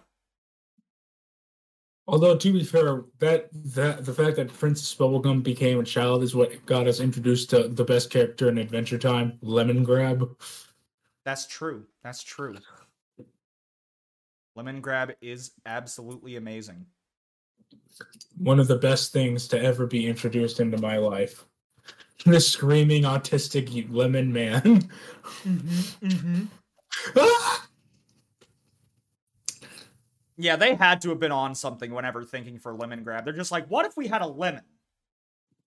Although 2.07 2.35
to 2.35 2.53
be 2.53 2.63
fair, 2.63 3.03
that 3.19 3.49
that 3.53 4.05
the 4.05 4.13
fact 4.13 4.35
that 4.35 4.53
Princess 4.53 4.93
Bubblegum 4.93 5.43
became 5.43 5.79
a 5.79 5.83
child 5.83 6.23
is 6.23 6.35
what 6.35 6.65
got 6.65 6.87
us 6.87 6.99
introduced 6.99 7.49
to 7.51 7.67
the 7.67 7.85
best 7.85 8.09
character 8.09 8.49
in 8.49 8.57
Adventure 8.57 8.97
Time, 8.97 9.39
Lemongrab. 9.43 10.29
That's 11.23 11.45
true. 11.47 11.85
That's 12.03 12.23
true. 12.23 12.57
Lemongrab 14.57 15.15
is 15.21 15.51
absolutely 15.65 16.35
amazing. 16.35 16.85
One 18.37 18.59
of 18.59 18.67
the 18.67 18.77
best 18.77 19.13
things 19.13 19.47
to 19.49 19.61
ever 19.61 19.87
be 19.87 20.07
introduced 20.07 20.59
into 20.59 20.77
my 20.77 20.97
life. 20.97 21.45
The 22.25 22.39
screaming 22.39 23.03
autistic 23.03 23.87
lemon 23.91 24.31
man. 24.31 24.61
Mm-hmm, 25.43 26.07
mm-hmm. 26.07 26.43
Ah! 27.17 27.67
Yeah, 30.37 30.55
they 30.55 30.73
had 30.73 31.01
to 31.01 31.09
have 31.09 31.19
been 31.19 31.31
on 31.31 31.53
something 31.53 31.93
whenever 31.93 32.23
thinking 32.23 32.57
for 32.57 32.73
lemon 32.73 33.03
grab. 33.03 33.25
They're 33.25 33.33
just 33.33 33.51
like, 33.51 33.67
what 33.67 33.85
if 33.85 33.95
we 33.95 34.07
had 34.07 34.23
a 34.23 34.27
lemon 34.27 34.63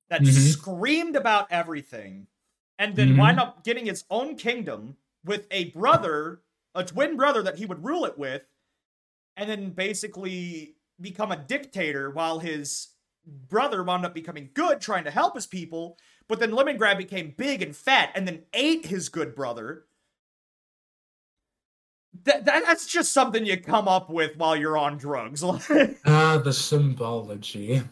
that 0.09 0.23
Mhm. 0.23 0.33
screamed 0.53 1.15
about 1.15 1.47
everything 1.53 2.27
and 2.81 2.97
then 2.97 3.11
Mhm. 3.11 3.19
wind 3.19 3.39
up 3.39 3.63
getting 3.63 3.87
its 3.87 4.05
own 4.11 4.37
kingdom 4.37 4.97
with 5.23 5.47
a 5.53 5.67
brother, 5.71 6.43
a 6.75 6.83
twin 6.85 7.17
brother 7.17 7.41
that 7.43 7.57
he 7.59 7.67
would 7.67 7.85
rule 7.85 8.05
it 8.05 8.19
with, 8.19 8.49
and 9.37 9.49
then 9.49 9.71
basically 9.71 10.77
become 11.01 11.33
a 11.33 11.37
dictator 11.37 12.11
while 12.11 12.39
his 12.39 12.89
brother 13.27 13.83
wound 13.83 14.05
up 14.05 14.15
becoming 14.15 14.51
good, 14.55 14.81
trying 14.81 15.05
to 15.05 15.11
help 15.11 15.35
his 15.35 15.47
people, 15.47 15.99
but 16.29 16.41
then 16.41 16.53
Lemongrab 16.53 16.99
became 16.99 17.35
big 17.37 17.63
and 17.63 17.75
fat 17.75 18.11
and 18.15 18.27
then 18.27 18.43
ate 18.53 18.87
his 18.87 19.09
good 19.09 19.35
brother. 19.35 19.85
That, 22.25 22.45
that 22.45 22.65
that's 22.65 22.87
just 22.87 23.13
something 23.13 23.45
you 23.45 23.61
come 23.61 23.89
up 23.89 24.09
with 24.09 24.37
while 24.37 24.55
you're 24.55 24.79
on 24.79 24.99
drugs. 24.99 25.43
Ah, 26.07 26.39
the 26.39 26.53
symbology. 26.53 27.83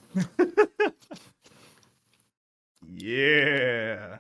yeah. 2.87 4.19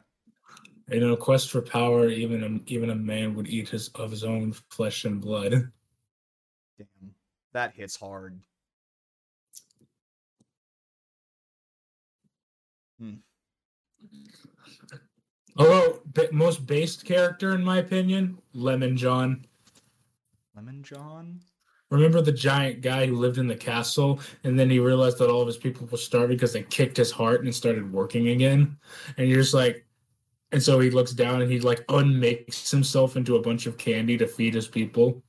In 0.88 1.04
a 1.04 1.16
quest 1.16 1.50
for 1.50 1.62
power, 1.62 2.08
even 2.08 2.42
a, 2.42 2.70
even 2.70 2.90
a 2.90 2.96
man 2.96 3.34
would 3.36 3.48
eat 3.48 3.68
his 3.68 3.88
of 3.94 4.10
his 4.10 4.24
own 4.24 4.52
flesh 4.70 5.04
and 5.04 5.20
blood. 5.20 5.70
Damn. 6.78 7.14
That 7.52 7.74
hits 7.74 7.96
hard. 7.96 8.40
Hmm. 12.98 13.14
Although 15.56 16.00
most 16.32 16.66
based 16.66 17.04
character, 17.04 17.54
in 17.54 17.62
my 17.62 17.78
opinion, 17.78 18.38
Lemon 18.54 18.96
John. 18.96 19.44
Lemon 20.56 20.82
John? 20.82 21.40
Remember 21.90 22.22
the 22.22 22.32
giant 22.32 22.80
guy 22.80 23.06
who 23.06 23.16
lived 23.16 23.36
in 23.36 23.46
the 23.46 23.54
castle, 23.54 24.18
and 24.44 24.58
then 24.58 24.70
he 24.70 24.78
realized 24.78 25.18
that 25.18 25.28
all 25.28 25.42
of 25.42 25.46
his 25.46 25.58
people 25.58 25.86
were 25.86 25.98
starving 25.98 26.36
because 26.36 26.54
they 26.54 26.62
kicked 26.62 26.96
his 26.96 27.10
heart 27.10 27.44
and 27.44 27.54
started 27.54 27.92
working 27.92 28.28
again. 28.28 28.78
And 29.18 29.28
you're 29.28 29.42
just 29.42 29.52
like, 29.52 29.84
and 30.52 30.62
so 30.62 30.80
he 30.80 30.88
looks 30.88 31.12
down 31.12 31.42
and 31.42 31.52
he 31.52 31.60
like 31.60 31.84
unmakes 31.90 32.70
himself 32.70 33.16
into 33.16 33.36
a 33.36 33.42
bunch 33.42 33.66
of 33.66 33.76
candy 33.76 34.16
to 34.16 34.26
feed 34.26 34.54
his 34.54 34.68
people. 34.68 35.22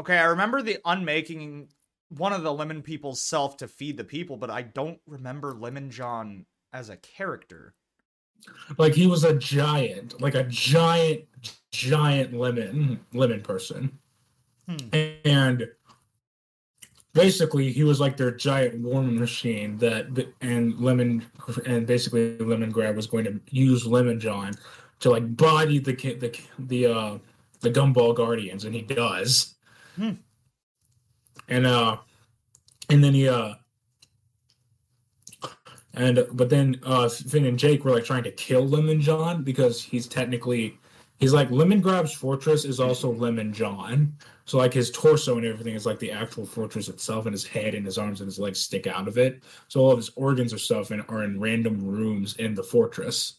Okay, 0.00 0.16
I 0.16 0.24
remember 0.24 0.62
the 0.62 0.78
unmaking 0.86 1.68
one 2.08 2.32
of 2.32 2.42
the 2.42 2.52
lemon 2.52 2.80
people's 2.80 3.20
self 3.20 3.58
to 3.58 3.68
feed 3.68 3.98
the 3.98 4.04
people, 4.04 4.38
but 4.38 4.48
I 4.48 4.62
don't 4.62 4.98
remember 5.06 5.52
Lemon 5.52 5.90
John 5.90 6.46
as 6.72 6.88
a 6.88 6.96
character. 6.96 7.74
Like 8.78 8.94
he 8.94 9.06
was 9.06 9.24
a 9.24 9.34
giant, 9.34 10.18
like 10.22 10.34
a 10.34 10.44
giant, 10.44 11.24
giant 11.70 12.32
lemon 12.32 13.00
lemon 13.12 13.42
person. 13.42 13.98
Hmm. 14.66 14.76
and 15.24 15.68
basically 17.12 17.70
he 17.70 17.84
was 17.84 18.00
like 18.00 18.16
their 18.16 18.30
giant 18.30 18.78
warming 18.80 19.18
machine 19.18 19.76
that 19.78 20.06
and 20.40 20.78
lemon 20.80 21.24
and 21.66 21.86
basically 21.86 22.38
lemon 22.38 22.70
grab 22.70 22.94
was 22.94 23.06
going 23.06 23.24
to 23.24 23.40
use 23.50 23.84
lemon 23.84 24.20
john 24.20 24.52
to 25.00 25.10
like 25.10 25.36
body 25.36 25.78
the 25.78 25.94
the 25.94 26.40
the 26.60 26.86
uh 26.86 27.18
the 27.60 27.70
gumball 27.70 28.14
guardians 28.14 28.64
and 28.64 28.74
he 28.74 28.82
does 28.82 29.56
Hmm. 30.00 30.12
and 31.48 31.66
uh 31.66 31.98
and 32.88 33.04
then 33.04 33.12
he 33.12 33.28
uh 33.28 33.54
and 35.92 36.26
but 36.32 36.48
then 36.48 36.80
uh 36.84 37.08
finn 37.10 37.44
and 37.44 37.58
jake 37.58 37.84
were 37.84 37.90
like 37.90 38.06
trying 38.06 38.22
to 38.22 38.30
kill 38.30 38.66
lemon 38.66 39.00
john 39.00 39.42
because 39.42 39.82
he's 39.82 40.06
technically 40.06 40.78
he's 41.18 41.34
like 41.34 41.50
lemon 41.50 41.82
grab's 41.82 42.14
fortress 42.14 42.64
is 42.64 42.80
also 42.80 43.12
lemon 43.12 43.52
john 43.52 44.16
so 44.50 44.58
like 44.58 44.74
his 44.74 44.90
torso 44.90 45.36
and 45.36 45.46
everything 45.46 45.76
is 45.76 45.86
like 45.86 46.00
the 46.00 46.10
actual 46.10 46.44
fortress 46.44 46.88
itself, 46.88 47.26
and 47.26 47.32
his 47.32 47.46
head 47.46 47.76
and 47.76 47.86
his 47.86 47.98
arms 47.98 48.20
and 48.20 48.26
his 48.26 48.40
legs 48.40 48.58
stick 48.58 48.88
out 48.88 49.06
of 49.06 49.16
it. 49.16 49.44
So 49.68 49.78
all 49.78 49.92
of 49.92 49.96
his 49.96 50.10
organs 50.16 50.52
or 50.52 50.58
stuff 50.58 50.90
in, 50.90 51.02
are 51.02 51.22
in 51.22 51.38
random 51.38 51.80
rooms 51.80 52.34
in 52.34 52.56
the 52.56 52.64
fortress. 52.64 53.34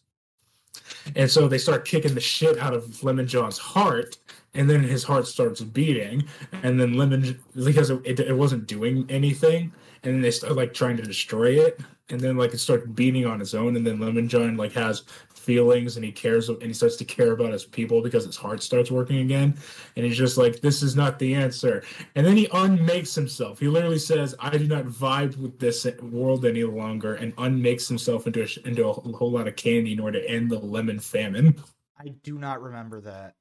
And 1.18 1.30
so 1.30 1.50
they 1.50 1.58
start 1.58 1.84
kicking 1.84 2.14
the 2.14 2.22
shit 2.22 2.58
out 2.60 2.74
of 2.74 3.04
Lemon 3.04 3.28
John's 3.28 3.58
heart, 3.58 4.16
and 4.54 4.70
then 4.70 4.84
his 4.84 5.04
heart 5.04 5.28
starts 5.28 5.62
beating, 5.62 6.26
and 6.64 6.80
then 6.80 6.94
Lemon 6.94 7.40
because 7.56 7.90
it, 7.90 8.20
it 8.20 8.36
wasn't 8.36 8.68
doing 8.68 9.06
anything, 9.10 9.72
and 10.04 10.16
then 10.16 10.22
they 10.22 10.32
start 10.32 10.56
like 10.56 10.74
trying 10.74 10.98
to 10.98 11.04
destroy 11.04 11.60
it, 11.60 11.80
and 12.10 12.20
then 12.20 12.38
like 12.38 12.54
it 12.54 12.60
starts 12.60 12.88
beating 12.88 13.26
on 13.26 13.42
its 13.42 13.54
own, 13.54 13.76
and 13.76 13.86
then 13.86 14.00
Lemon 14.00 14.28
John 14.28 14.58
like 14.58 14.74
has 14.74 15.04
feelings 15.42 15.96
and 15.96 16.06
he 16.06 16.12
cares 16.12 16.50
and 16.50 16.62
he 16.62 16.74
starts 16.74 16.96
to 16.96 17.06
care 17.06 17.32
about 17.32 17.52
his 17.52 17.66
people 17.66 18.02
because 18.02 18.26
his 18.26 18.38
heart 18.38 18.62
starts 18.62 18.92
working 18.92 19.18
again 19.18 19.58
and 19.96 20.06
he's 20.06 20.18
just 20.18 20.38
like 20.38 20.62
this 20.62 20.84
is 20.84 20.96
not 20.96 21.18
the 21.20 21.34
answer. 21.34 21.84
And 22.16 22.26
then 22.26 22.38
he 22.38 22.48
unmakes 22.54 23.16
himself. 23.16 23.60
He 23.60 23.68
literally 23.68 24.00
says 24.00 24.36
i 24.40 24.56
do 24.56 24.68
not 24.68 24.86
vibe 24.86 25.36
with 25.38 25.60
this 25.60 25.88
world 26.02 26.46
any 26.46 26.64
longer 26.64 27.16
and 27.16 27.34
unmakes 27.38 27.88
himself 27.88 28.28
into 28.28 28.44
a, 28.44 28.68
into 28.68 28.88
a 28.88 28.94
whole 28.94 29.32
lot 29.32 29.48
of 29.48 29.56
candy 29.56 29.94
in 29.94 30.00
order 30.00 30.22
to 30.22 30.30
end 30.30 30.52
the 30.52 30.60
lemon 30.60 31.00
famine. 31.00 31.56
I 31.98 32.10
do 32.24 32.38
not 32.38 32.62
remember 32.62 33.02
that. 33.02 33.36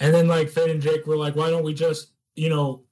And 0.00 0.14
then 0.14 0.26
like 0.28 0.48
finn 0.48 0.70
and 0.70 0.82
jake 0.82 1.06
were 1.06 1.16
like 1.16 1.36
why 1.36 1.50
don't 1.50 1.62
we 1.64 1.74
just 1.74 2.12
you 2.36 2.48
know 2.48 2.82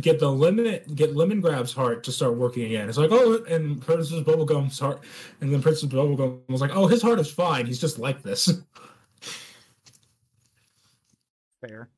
get 0.00 0.18
the 0.20 0.30
lemon 0.30 0.80
get 0.94 1.16
lemon 1.16 1.40
grab's 1.40 1.72
heart 1.72 2.04
to 2.04 2.12
start 2.12 2.36
working 2.36 2.64
again 2.64 2.88
it's 2.88 2.98
like 2.98 3.10
oh 3.12 3.42
and 3.48 3.80
princess 3.82 4.20
bubblegum's 4.20 4.78
heart 4.78 5.00
and 5.40 5.52
then 5.52 5.60
princess 5.60 5.88
bubblegum 5.88 6.40
was 6.48 6.60
like 6.60 6.70
oh 6.74 6.86
his 6.86 7.02
heart 7.02 7.18
is 7.18 7.30
fine 7.30 7.66
he's 7.66 7.80
just 7.80 7.98
like 7.98 8.22
this 8.22 8.48
Fair. 11.60 11.90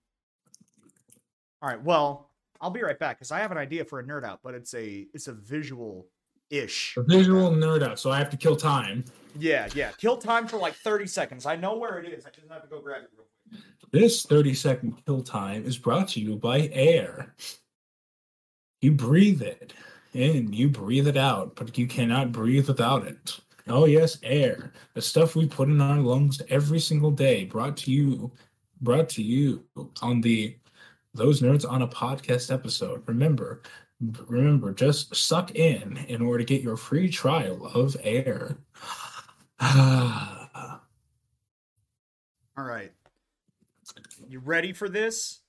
All 1.61 1.69
right. 1.69 1.83
Well, 1.83 2.31
I'll 2.61 2.71
be 2.71 2.83
right 2.83 2.99
back 2.99 3.19
because 3.19 3.31
I 3.31 3.39
have 3.41 3.53
an 3.53 3.59
idea 3.59 3.85
for 3.85 4.01
a 4.01 4.05
nerd 4.05 4.25
out, 4.25 4.41
but 4.43 4.55
it's 4.55 4.75
a 4.75 5.07
it's 5.15 5.29
a 5.29 5.33
visual 5.33 6.09
ish. 6.51 6.97
a 6.97 7.03
visual 7.03 7.51
nerd 7.51 7.83
out 7.83 7.99
so 7.99 8.11
i 8.11 8.19
have 8.19 8.29
to 8.29 8.37
kill 8.37 8.55
time 8.57 9.05
Yeah, 9.39 9.69
yeah. 9.75 9.93
Kill 9.97 10.19
time 10.19 10.47
for 10.47 10.59
like 10.59 10.75
thirty 10.75 11.07
seconds. 11.07 11.47
I 11.47 11.57
know 11.57 11.77
where 11.77 11.99
it 11.99 12.13
is. 12.13 12.27
I 12.27 12.31
just 12.31 12.49
have 12.51 12.63
to 12.63 12.69
go 12.69 12.81
grab 12.81 13.05
it 13.05 13.11
real 13.17 13.25
quick. 13.25 13.29
This 13.93 14.25
30 14.25 14.55
second 14.55 15.05
kill 15.05 15.23
time 15.23 15.67
is 15.67 15.77
brought 15.77 16.09
to 16.09 16.21
you 16.21 16.37
by 16.37 16.71
air. 16.73 17.35
You 18.81 18.93
breathe 18.93 19.43
it 19.43 19.75
in, 20.15 20.51
you 20.51 20.71
breathe 20.71 21.09
it 21.09 21.19
out, 21.19 21.55
but 21.57 21.77
you 21.77 21.87
cannot 21.87 22.33
breathe 22.33 22.69
without 22.69 23.07
it. 23.07 23.39
Oh, 23.69 23.85
yes, 23.85 24.19
air. 24.23 24.73
The 24.95 25.03
stuff 25.03 25.37
we 25.37 25.47
put 25.47 25.69
in 25.69 25.81
our 25.83 25.99
lungs 25.99 26.41
every 26.49 26.81
single 26.81 27.11
day, 27.11 27.45
brought 27.45 27.77
to 27.79 27.93
you, 27.93 28.33
brought 28.81 29.11
to 29.11 29.23
you 29.23 29.63
on 30.01 30.23
the 30.23 30.57
Those 31.13 31.43
Nerds 31.43 31.71
on 31.71 31.83
a 31.83 31.87
Podcast 31.89 32.53
episode. 32.53 33.03
Remember, 33.07 33.61
remember, 34.27 34.73
just 34.73 35.15
suck 35.15 35.55
in 35.55 35.99
in 36.09 36.23
order 36.23 36.39
to 36.39 36.45
get 36.45 36.63
your 36.63 36.79
free 36.79 37.11
trial 37.11 37.67
of 37.67 37.95
air. 38.03 38.57
All 42.57 42.65
right. 42.65 42.91
You 44.33 44.39
ready 44.39 44.73
for 44.73 44.89
this? 44.89 45.41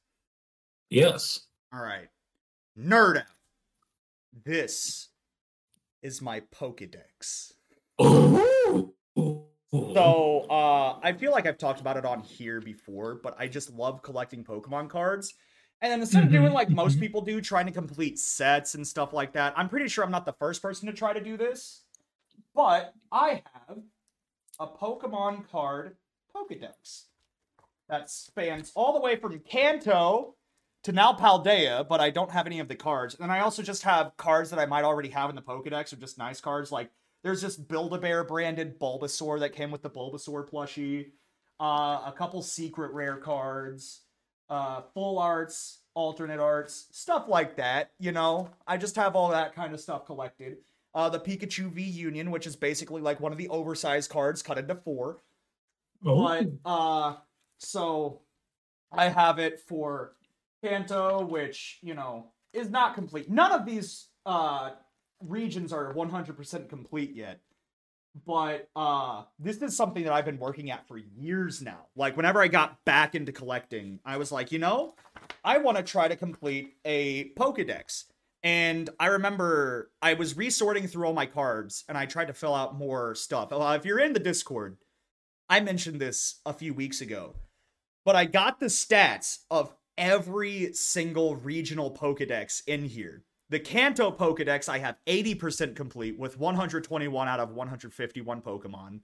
yes. 0.89 1.39
All 1.73 1.79
right. 1.81 2.09
Nerd 2.77 3.15
out. 3.15 3.23
This 4.43 5.07
is 6.01 6.21
my 6.21 6.41
Pokedex. 6.53 7.53
Oh. 7.97 8.93
So, 9.71 10.47
uh, 10.49 10.99
I 11.01 11.13
feel 11.13 11.31
like 11.31 11.45
I've 11.45 11.57
talked 11.57 11.79
about 11.79 11.95
it 11.95 12.03
on 12.03 12.19
here 12.23 12.59
before, 12.59 13.15
but 13.23 13.37
I 13.39 13.47
just 13.47 13.71
love 13.71 14.03
collecting 14.03 14.43
Pokemon 14.43 14.89
cards. 14.89 15.33
And 15.81 15.89
then 15.89 16.01
instead 16.01 16.25
of 16.25 16.29
Mhm, 16.29 16.33
doing 16.33 16.51
like 16.51 16.69
most 16.69 16.97
mhm. 16.97 16.99
people 16.99 17.21
do, 17.21 17.39
trying 17.39 17.67
to 17.67 17.71
complete 17.71 18.19
sets 18.19 18.75
and 18.75 18.85
stuff 18.85 19.13
like 19.13 19.31
that, 19.31 19.53
I'm 19.57 19.69
pretty 19.69 19.87
sure 19.87 20.03
I'm 20.03 20.11
not 20.11 20.25
the 20.25 20.33
first 20.33 20.61
person 20.61 20.87
to 20.87 20.93
try 20.93 21.13
to 21.13 21.23
do 21.23 21.37
this. 21.37 21.83
But 22.53 22.93
I 23.13 23.43
have 23.53 23.77
a 24.59 24.67
Pokemon 24.67 25.49
card 25.49 25.95
Pokedex 26.35 27.05
that 27.93 28.09
spans 28.09 28.71
all 28.73 28.93
the 28.93 28.99
way 28.99 29.15
from 29.15 29.39
Kanto 29.39 30.33
to 30.83 30.91
now 30.91 31.13
Paldea, 31.13 31.87
but 31.87 32.01
I 32.01 32.09
don't 32.09 32.31
have 32.31 32.47
any 32.47 32.59
of 32.59 32.67
the 32.67 32.75
cards. 32.75 33.15
And 33.19 33.31
I 33.31 33.41
also 33.41 33.61
just 33.61 33.83
have 33.83 34.17
cards 34.17 34.49
that 34.49 34.57
I 34.57 34.65
might 34.65 34.83
already 34.83 35.09
have 35.09 35.29
in 35.29 35.35
the 35.35 35.43
Pokedex, 35.43 35.93
or 35.93 35.97
just 35.97 36.17
nice 36.17 36.41
cards. 36.41 36.71
Like 36.71 36.89
there's 37.23 37.41
this 37.41 37.55
Build-A-Bear 37.55 38.23
branded 38.23 38.79
Bulbasaur 38.79 39.39
that 39.41 39.53
came 39.53 39.69
with 39.69 39.83
the 39.83 39.91
Bulbasaur 39.91 40.49
plushie, 40.49 41.11
uh, 41.59 42.01
a 42.07 42.13
couple 42.17 42.41
secret 42.41 42.91
rare 42.93 43.17
cards, 43.17 44.01
uh, 44.49 44.81
full 44.95 45.19
arts, 45.19 45.83
alternate 45.93 46.39
arts, 46.39 46.87
stuff 46.91 47.27
like 47.27 47.57
that. 47.57 47.91
You 47.99 48.11
know, 48.11 48.49
I 48.65 48.77
just 48.77 48.95
have 48.95 49.15
all 49.15 49.29
that 49.29 49.53
kind 49.53 49.71
of 49.71 49.79
stuff 49.79 50.07
collected. 50.07 50.57
Uh, 50.95 51.09
the 51.09 51.19
Pikachu 51.19 51.71
V 51.71 51.83
Union, 51.83 52.31
which 52.31 52.47
is 52.47 52.55
basically 52.55 53.03
like 53.03 53.19
one 53.19 53.31
of 53.31 53.37
the 53.37 53.49
oversized 53.49 54.09
cards 54.09 54.41
cut 54.41 54.57
into 54.57 54.73
four. 54.75 55.19
But 56.01 56.47
uh 56.65 57.15
so 57.57 58.21
I 58.91 59.09
have 59.09 59.39
it 59.39 59.59
for 59.59 60.13
Kanto, 60.63 61.25
which, 61.25 61.79
you 61.81 61.93
know, 61.93 62.27
is 62.53 62.69
not 62.69 62.95
complete. 62.95 63.29
None 63.29 63.51
of 63.51 63.65
these 63.65 64.07
uh 64.25 64.71
regions 65.21 65.73
are 65.73 65.93
100% 65.93 66.69
complete 66.69 67.15
yet. 67.15 67.39
But 68.25 68.69
uh 68.75 69.23
this 69.39 69.57
is 69.57 69.75
something 69.75 70.03
that 70.03 70.13
I've 70.13 70.25
been 70.25 70.39
working 70.39 70.71
at 70.71 70.87
for 70.87 70.97
years 70.97 71.61
now. 71.61 71.87
Like 71.95 72.15
whenever 72.15 72.41
I 72.41 72.47
got 72.47 72.83
back 72.85 73.15
into 73.15 73.31
collecting, 73.31 73.99
I 74.05 74.17
was 74.17 74.31
like, 74.31 74.51
you 74.51 74.59
know, 74.59 74.95
I 75.43 75.57
want 75.57 75.77
to 75.77 75.83
try 75.83 76.07
to 76.07 76.15
complete 76.15 76.75
a 76.85 77.29
Pokedex. 77.31 78.05
And 78.43 78.89
I 78.99 79.07
remember 79.07 79.91
I 80.01 80.15
was 80.15 80.35
resorting 80.35 80.87
through 80.87 81.07
all 81.07 81.13
my 81.13 81.25
cards 81.25 81.85
and 81.87 81.97
I 81.97 82.05
tried 82.05 82.27
to 82.27 82.33
fill 82.33 82.53
out 82.53 82.77
more 82.77 83.15
stuff. 83.15 83.49
If 83.51 83.85
you're 83.85 83.99
in 83.99 84.11
the 84.11 84.19
Discord, 84.19 84.77
I 85.53 85.59
mentioned 85.59 86.01
this 86.01 86.39
a 86.47 86.51
few 86.51 86.73
weeks 86.73 86.99
ago, 86.99 87.35
but 88.03 88.15
I 88.15 88.25
got 88.25 88.59
the 88.59 88.65
stats 88.65 89.43
of 89.51 89.75
every 89.99 90.73
single 90.73 91.35
regional 91.35 91.91
Pokedex 91.91 92.63
in 92.65 92.85
here. 92.85 93.23
The 93.51 93.59
Kanto 93.59 94.09
Pokedex, 94.09 94.67
I 94.67 94.79
have 94.79 94.97
80% 95.05 95.75
complete 95.75 96.17
with 96.17 96.39
121 96.39 97.27
out 97.27 97.39
of 97.39 97.51
151 97.51 98.41
Pokemon. 98.41 99.01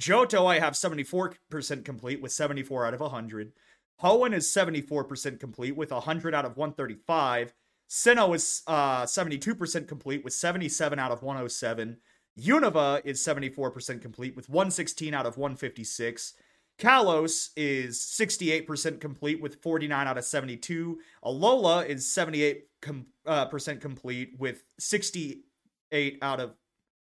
Johto, 0.00 0.46
I 0.46 0.58
have 0.58 0.72
74% 0.72 1.84
complete 1.84 2.22
with 2.22 2.32
74 2.32 2.86
out 2.86 2.94
of 2.94 3.00
100. 3.00 3.52
Hoenn 4.00 4.32
is 4.32 4.46
74% 4.46 5.38
complete 5.38 5.76
with 5.76 5.90
100 5.90 6.34
out 6.34 6.46
of 6.46 6.56
135. 6.56 7.52
Sinnoh 7.90 8.34
is 8.34 8.62
uh, 8.66 9.02
72% 9.02 9.86
complete 9.86 10.24
with 10.24 10.32
77 10.32 10.98
out 10.98 11.12
of 11.12 11.22
107. 11.22 11.98
Unova 12.38 13.00
is 13.04 13.24
74% 13.24 14.02
complete 14.02 14.34
with 14.34 14.48
116 14.48 15.14
out 15.14 15.26
of 15.26 15.36
156. 15.36 16.34
Kalos 16.78 17.50
is 17.56 17.98
68% 17.98 19.00
complete 19.00 19.40
with 19.40 19.62
49 19.62 20.06
out 20.06 20.18
of 20.18 20.24
72. 20.24 20.98
Alola 21.24 21.86
is 21.86 22.04
78% 22.04 22.62
com- 22.80 23.06
uh, 23.26 23.46
complete 23.80 24.32
with 24.38 24.64
68 24.78 26.18
out 26.20 26.40
of 26.40 26.54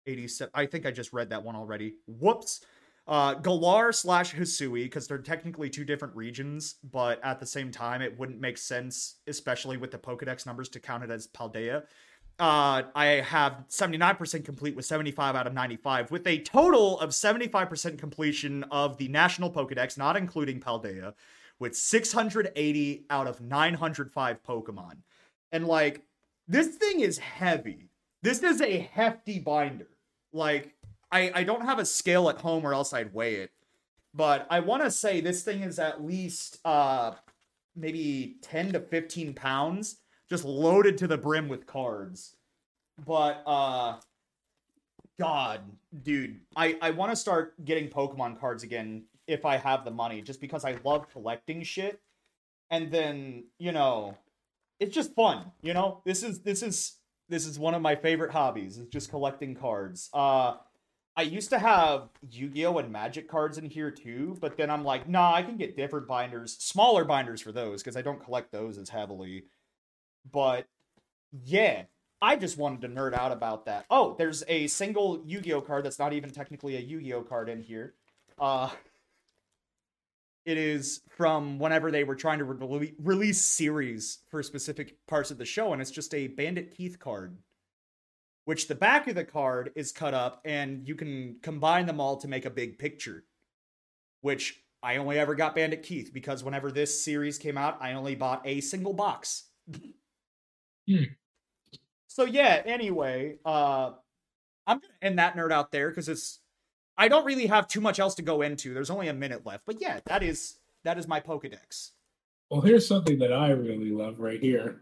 87. 0.06 0.50
I 0.54 0.66
think 0.66 0.86
I 0.86 0.90
just 0.90 1.12
read 1.12 1.30
that 1.30 1.44
one 1.44 1.54
already. 1.54 1.94
Whoops. 2.06 2.64
Uh, 3.06 3.34
Galar 3.34 3.92
slash 3.92 4.34
Hisui, 4.34 4.84
because 4.84 5.08
they're 5.08 5.18
technically 5.18 5.68
two 5.68 5.84
different 5.84 6.14
regions, 6.14 6.76
but 6.92 7.18
at 7.24 7.40
the 7.40 7.46
same 7.46 7.72
time, 7.72 8.02
it 8.02 8.16
wouldn't 8.16 8.40
make 8.40 8.56
sense, 8.56 9.16
especially 9.26 9.76
with 9.76 9.90
the 9.90 9.98
Pokedex 9.98 10.46
numbers, 10.46 10.68
to 10.68 10.80
count 10.80 11.02
it 11.02 11.10
as 11.10 11.26
Paldea. 11.26 11.84
Uh, 12.40 12.84
I 12.94 13.06
have 13.06 13.64
79% 13.68 14.46
complete 14.46 14.74
with 14.74 14.86
75 14.86 15.36
out 15.36 15.46
of 15.46 15.52
95, 15.52 16.10
with 16.10 16.26
a 16.26 16.38
total 16.38 16.98
of 16.98 17.10
75% 17.10 17.98
completion 17.98 18.64
of 18.70 18.96
the 18.96 19.08
National 19.08 19.52
Pokedex, 19.52 19.98
not 19.98 20.16
including 20.16 20.58
Paldea, 20.58 21.12
with 21.58 21.76
680 21.76 23.04
out 23.10 23.26
of 23.26 23.42
905 23.42 24.42
Pokemon. 24.42 24.94
And 25.52 25.66
like, 25.66 26.02
this 26.48 26.68
thing 26.76 27.00
is 27.00 27.18
heavy. 27.18 27.90
This 28.22 28.42
is 28.42 28.62
a 28.62 28.78
hefty 28.78 29.38
binder. 29.38 29.88
Like, 30.32 30.74
I, 31.12 31.30
I 31.34 31.44
don't 31.44 31.66
have 31.66 31.78
a 31.78 31.84
scale 31.84 32.30
at 32.30 32.40
home 32.40 32.64
or 32.64 32.72
else 32.72 32.94
I'd 32.94 33.12
weigh 33.12 33.34
it. 33.34 33.50
But 34.14 34.46
I 34.48 34.60
want 34.60 34.82
to 34.82 34.90
say 34.90 35.20
this 35.20 35.42
thing 35.42 35.62
is 35.62 35.78
at 35.78 36.02
least 36.02 36.58
uh 36.64 37.12
maybe 37.76 38.36
10 38.42 38.72
to 38.72 38.80
15 38.80 39.34
pounds 39.34 39.98
just 40.30 40.44
loaded 40.44 40.96
to 40.98 41.06
the 41.06 41.18
brim 41.18 41.48
with 41.48 41.66
cards. 41.66 42.36
But 43.04 43.42
uh 43.46 43.96
god, 45.18 45.60
dude, 46.02 46.40
I 46.56 46.78
I 46.80 46.90
want 46.92 47.12
to 47.12 47.16
start 47.16 47.62
getting 47.64 47.88
Pokemon 47.88 48.40
cards 48.40 48.62
again 48.62 49.04
if 49.26 49.44
I 49.44 49.56
have 49.56 49.84
the 49.84 49.90
money 49.90 50.22
just 50.22 50.40
because 50.40 50.64
I 50.64 50.76
love 50.84 51.10
collecting 51.10 51.62
shit. 51.62 52.00
And 52.70 52.90
then, 52.92 53.44
you 53.58 53.72
know, 53.72 54.16
it's 54.78 54.94
just 54.94 55.14
fun, 55.14 55.50
you 55.60 55.74
know? 55.74 56.02
This 56.04 56.22
is 56.22 56.40
this 56.40 56.62
is 56.62 56.96
this 57.28 57.46
is 57.46 57.58
one 57.58 57.74
of 57.74 57.82
my 57.82 57.96
favorite 57.96 58.30
hobbies, 58.30 58.78
is 58.78 58.88
just 58.88 59.10
collecting 59.10 59.54
cards. 59.54 60.08
Uh 60.12 60.54
I 61.16 61.22
used 61.22 61.50
to 61.50 61.58
have 61.58 62.08
Yu-Gi-Oh 62.30 62.78
and 62.78 62.90
Magic 62.92 63.28
cards 63.28 63.58
in 63.58 63.68
here 63.68 63.90
too, 63.90 64.38
but 64.40 64.56
then 64.56 64.70
I'm 64.70 64.84
like, 64.84 65.08
nah, 65.08 65.34
I 65.34 65.42
can 65.42 65.56
get 65.56 65.76
different 65.76 66.06
binders, 66.06 66.56
smaller 66.58 67.04
binders 67.04 67.42
for 67.42 67.50
those 67.52 67.82
because 67.82 67.96
I 67.96 68.02
don't 68.02 68.22
collect 68.22 68.52
those 68.52 68.78
as 68.78 68.88
heavily. 68.88 69.44
But 70.30 70.66
yeah, 71.44 71.84
I 72.20 72.36
just 72.36 72.58
wanted 72.58 72.82
to 72.82 72.88
nerd 72.88 73.14
out 73.14 73.32
about 73.32 73.66
that. 73.66 73.86
Oh, 73.90 74.14
there's 74.18 74.42
a 74.48 74.66
single 74.66 75.22
Yu-Gi-Oh 75.24 75.62
card 75.62 75.84
that's 75.84 75.98
not 75.98 76.12
even 76.12 76.30
technically 76.30 76.76
a 76.76 76.80
Yu-Gi-Oh 76.80 77.22
card 77.22 77.48
in 77.48 77.62
here. 77.62 77.94
Uh 78.38 78.70
it 80.46 80.56
is 80.56 81.02
from 81.10 81.58
whenever 81.58 81.90
they 81.90 82.02
were 82.02 82.16
trying 82.16 82.38
to 82.38 82.44
re- 82.44 82.94
release 82.98 83.44
series 83.44 84.20
for 84.30 84.42
specific 84.42 84.96
parts 85.06 85.30
of 85.30 85.36
the 85.36 85.44
show 85.44 85.72
and 85.72 85.82
it's 85.82 85.90
just 85.90 86.14
a 86.14 86.28
Bandit 86.28 86.74
Keith 86.74 86.98
card 86.98 87.36
which 88.50 88.66
the 88.66 88.74
back 88.74 89.06
of 89.06 89.14
the 89.14 89.24
card 89.24 89.70
is 89.76 89.92
cut 89.92 90.12
up 90.14 90.40
and 90.44 90.88
you 90.88 90.96
can 90.96 91.36
combine 91.42 91.86
them 91.86 92.00
all 92.00 92.16
to 92.16 92.26
make 92.26 92.44
a 92.44 92.50
big 92.50 92.78
picture. 92.78 93.24
Which 94.22 94.62
I 94.82 94.96
only 94.96 95.20
ever 95.20 95.36
got 95.36 95.54
Bandit 95.54 95.84
Keith 95.84 96.10
because 96.12 96.42
whenever 96.42 96.72
this 96.72 97.04
series 97.04 97.38
came 97.38 97.56
out, 97.56 97.78
I 97.80 97.92
only 97.92 98.16
bought 98.16 98.42
a 98.44 98.60
single 98.60 98.92
box. 98.92 99.44
hmm. 100.90 101.04
So 102.08 102.24
yeah, 102.24 102.62
anyway, 102.64 103.36
uh 103.44 103.92
I'm 104.66 104.78
gonna 104.78 104.92
end 105.02 105.18
that 105.18 105.36
nerd 105.36 105.52
out 105.52 105.72
there 105.72 105.88
because 105.90 106.08
it's 106.08 106.40
I 106.96 107.08
don't 107.08 107.24
really 107.24 107.46
have 107.46 107.66
too 107.66 107.80
much 107.80 107.98
else 107.98 108.14
to 108.16 108.22
go 108.22 108.42
into. 108.42 108.74
There's 108.74 108.90
only 108.90 109.08
a 109.08 109.14
minute 109.14 109.46
left. 109.46 109.64
But 109.66 109.80
yeah, 109.80 110.00
that 110.06 110.22
is 110.22 110.58
that 110.84 110.98
is 110.98 111.08
my 111.08 111.20
Pokedex. 111.20 111.90
Well, 112.50 112.60
here's 112.60 112.86
something 112.86 113.18
that 113.20 113.32
I 113.32 113.50
really 113.50 113.90
love 113.90 114.18
right 114.18 114.40
here. 114.40 114.80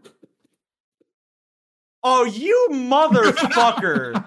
Oh, 2.03 2.25
you 2.25 2.67
motherfucker. 2.71 4.25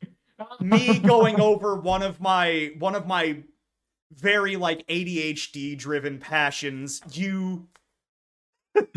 Me 0.60 0.98
going 0.98 1.40
over 1.40 1.76
one 1.76 2.02
of 2.02 2.20
my 2.20 2.72
one 2.78 2.94
of 2.94 3.06
my 3.06 3.42
very 4.12 4.56
like 4.56 4.86
ADHD 4.86 5.76
driven 5.76 6.18
passions. 6.18 7.00
You 7.12 7.68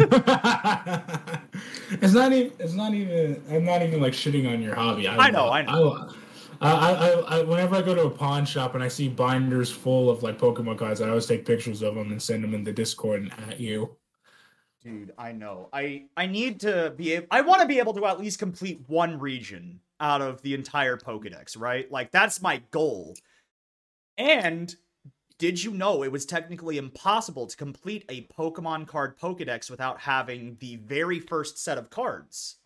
it's 2.01 2.13
not 2.13 2.33
even 2.33 2.51
it's 2.59 2.73
not 2.73 2.93
even 2.93 3.41
I'm 3.49 3.65
not 3.65 3.81
even 3.81 4.01
like 4.01 4.13
shitting 4.13 4.51
on 4.51 4.61
your 4.61 4.75
hobby. 4.75 5.07
I, 5.07 5.15
I 5.15 5.29
know, 5.31 5.49
I 5.49 5.61
know. 5.61 6.09
I, 6.61 6.71
I, 6.71 7.09
I, 7.37 7.41
whenever 7.43 7.77
I 7.77 7.81
go 7.81 7.95
to 7.95 8.03
a 8.03 8.09
pawn 8.09 8.45
shop 8.45 8.75
and 8.75 8.83
I 8.83 8.89
see 8.89 9.07
binders 9.07 9.71
full 9.71 10.09
of 10.09 10.23
like 10.23 10.37
Pokemon 10.37 10.77
cards, 10.77 10.99
I 10.99 11.07
always 11.07 11.25
take 11.25 11.45
pictures 11.45 11.81
of 11.81 11.95
them 11.95 12.11
and 12.11 12.21
send 12.21 12.43
them 12.43 12.53
in 12.53 12.65
the 12.65 12.73
Discord 12.73 13.21
and 13.21 13.31
at 13.49 13.61
you. 13.61 13.95
Dude, 14.83 15.13
I 15.17 15.31
know. 15.31 15.69
I 15.71 16.05
I 16.17 16.25
need 16.25 16.59
to 16.61 16.93
be 16.95 17.13
able, 17.13 17.27
I 17.31 17.41
want 17.41 17.61
to 17.61 17.67
be 17.67 17.79
able 17.79 17.93
to 17.93 18.05
at 18.05 18.19
least 18.19 18.39
complete 18.39 18.81
one 18.87 19.19
region 19.19 19.79
out 19.99 20.21
of 20.21 20.41
the 20.41 20.53
entire 20.53 20.97
Pokédex, 20.97 21.57
right? 21.57 21.89
Like 21.91 22.11
that's 22.11 22.41
my 22.41 22.61
goal. 22.71 23.15
And 24.17 24.73
did 25.39 25.63
you 25.63 25.71
know 25.71 26.03
it 26.03 26.11
was 26.11 26.25
technically 26.25 26.77
impossible 26.77 27.47
to 27.47 27.57
complete 27.57 28.03
a 28.09 28.27
Pokemon 28.27 28.87
card 28.87 29.17
Pokédex 29.17 29.71
without 29.71 30.01
having 30.01 30.57
the 30.59 30.75
very 30.75 31.19
first 31.19 31.57
set 31.57 31.77
of 31.77 31.89
cards? 31.89 32.57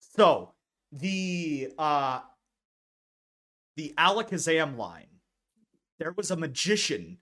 So, 0.00 0.52
the 0.90 1.72
uh 1.78 2.20
the 3.76 3.92
Alakazam 3.98 4.76
line, 4.76 5.20
there 5.98 6.12
was 6.12 6.30
a 6.30 6.36
magician 6.36 7.18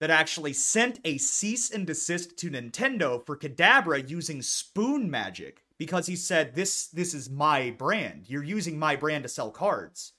that 0.00 0.10
actually 0.10 0.54
sent 0.54 1.00
a 1.04 1.18
cease 1.18 1.70
and 1.70 1.86
desist 1.86 2.38
to 2.38 2.50
Nintendo 2.50 3.24
for 3.26 3.36
Kadabra 3.36 4.08
using 4.08 4.40
spoon 4.40 5.10
magic 5.10 5.64
because 5.76 6.06
he 6.06 6.16
said 6.16 6.54
this 6.54 6.86
this 6.86 7.12
is 7.12 7.28
my 7.28 7.70
brand. 7.70 8.24
You're 8.26 8.42
using 8.42 8.78
my 8.78 8.96
brand 8.96 9.24
to 9.24 9.28
sell 9.28 9.50
cards. 9.50 10.12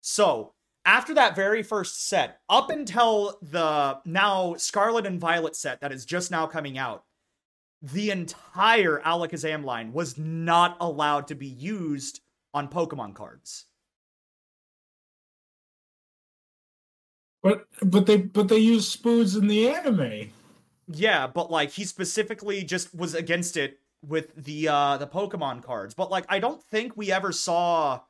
So, 0.00 0.54
after 0.84 1.14
that 1.14 1.36
very 1.36 1.62
first 1.62 2.08
set, 2.08 2.40
up 2.48 2.70
until 2.70 3.38
the 3.42 3.98
now 4.04 4.54
Scarlet 4.54 5.06
and 5.06 5.20
Violet 5.20 5.54
set 5.56 5.80
that 5.80 5.92
is 5.92 6.04
just 6.04 6.30
now 6.30 6.46
coming 6.46 6.78
out, 6.78 7.04
the 7.82 8.10
entire 8.10 9.00
Alakazam 9.00 9.64
line 9.64 9.92
was 9.92 10.18
not 10.18 10.76
allowed 10.80 11.28
to 11.28 11.34
be 11.34 11.46
used 11.46 12.20
on 12.52 12.68
Pokemon 12.68 13.14
cards. 13.14 13.66
But 17.42 17.64
but 17.82 18.06
they 18.06 18.18
but 18.18 18.48
they 18.48 18.58
use 18.58 18.86
spoons 18.86 19.34
in 19.34 19.46
the 19.46 19.68
anime. 19.70 20.30
Yeah, 20.88 21.26
but 21.26 21.50
like 21.50 21.70
he 21.70 21.84
specifically 21.84 22.64
just 22.64 22.94
was 22.94 23.14
against 23.14 23.56
it 23.56 23.78
with 24.06 24.34
the 24.34 24.68
uh 24.68 24.96
the 24.98 25.06
Pokemon 25.06 25.62
cards. 25.62 25.94
But 25.94 26.10
like 26.10 26.26
I 26.28 26.38
don't 26.38 26.62
think 26.64 26.96
we 26.96 27.10
ever 27.10 27.32
saw, 27.32 28.00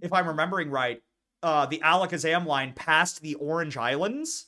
if 0.00 0.12
I'm 0.12 0.28
remembering 0.28 0.70
right, 0.70 1.00
uh 1.44 1.66
the 1.66 1.78
Alakazam 1.78 2.46
line 2.46 2.72
past 2.74 3.20
the 3.20 3.34
Orange 3.36 3.76
Islands. 3.76 4.46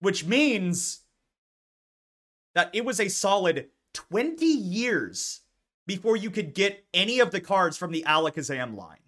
Which 0.00 0.26
means 0.26 1.00
that 2.54 2.70
it 2.74 2.84
was 2.84 3.00
a 3.00 3.08
solid 3.08 3.68
20 3.94 4.44
years 4.44 5.40
before 5.86 6.16
you 6.16 6.30
could 6.30 6.54
get 6.54 6.84
any 6.92 7.20
of 7.20 7.30
the 7.30 7.40
cards 7.40 7.76
from 7.76 7.92
the 7.92 8.04
Alakazam 8.06 8.76
line. 8.76 8.98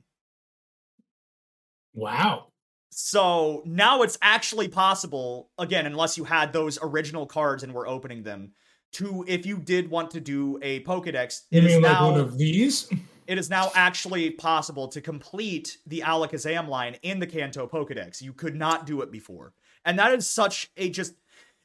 Wow. 1.95 2.47
So 2.91 3.63
now 3.67 4.03
it's 4.03 4.19
actually 4.23 4.69
possible, 4.69 5.51
again, 5.59 5.87
unless 5.87 6.17
you 6.17 6.25
had 6.25 6.53
those 6.53 6.79
original 6.81 7.27
cards 7.27 7.65
and 7.65 7.75
were 7.75 7.89
opening 7.89 8.23
them, 8.23 8.53
to 8.93 9.25
if 9.27 9.45
you 9.47 9.59
did 9.59 9.91
want 9.91 10.13
to 10.13 10.21
do 10.21 10.59
a 10.63 10.81
Pokedex, 10.85 11.43
you 11.51 11.63
mean 11.63 11.83
like 11.83 11.93
now, 11.93 12.11
one 12.13 12.21
of 12.21 12.39
these? 12.39 12.89
It 13.27 13.39
is 13.39 13.49
now 13.49 13.71
actually 13.75 14.31
possible 14.31 14.89
to 14.89 15.01
complete 15.01 15.79
the 15.87 16.01
Alakazam 16.01 16.69
line 16.69 16.97
in 17.03 17.19
the 17.19 17.27
Kanto 17.27 17.67
Pokedex. 17.67 18.21
You 18.21 18.33
could 18.33 18.55
not 18.55 18.87
do 18.87 19.01
it 19.01 19.11
before. 19.11 19.55
And 19.85 19.99
that 19.99 20.13
is 20.13 20.29
such 20.29 20.71
a 20.77 20.91
just 20.91 21.15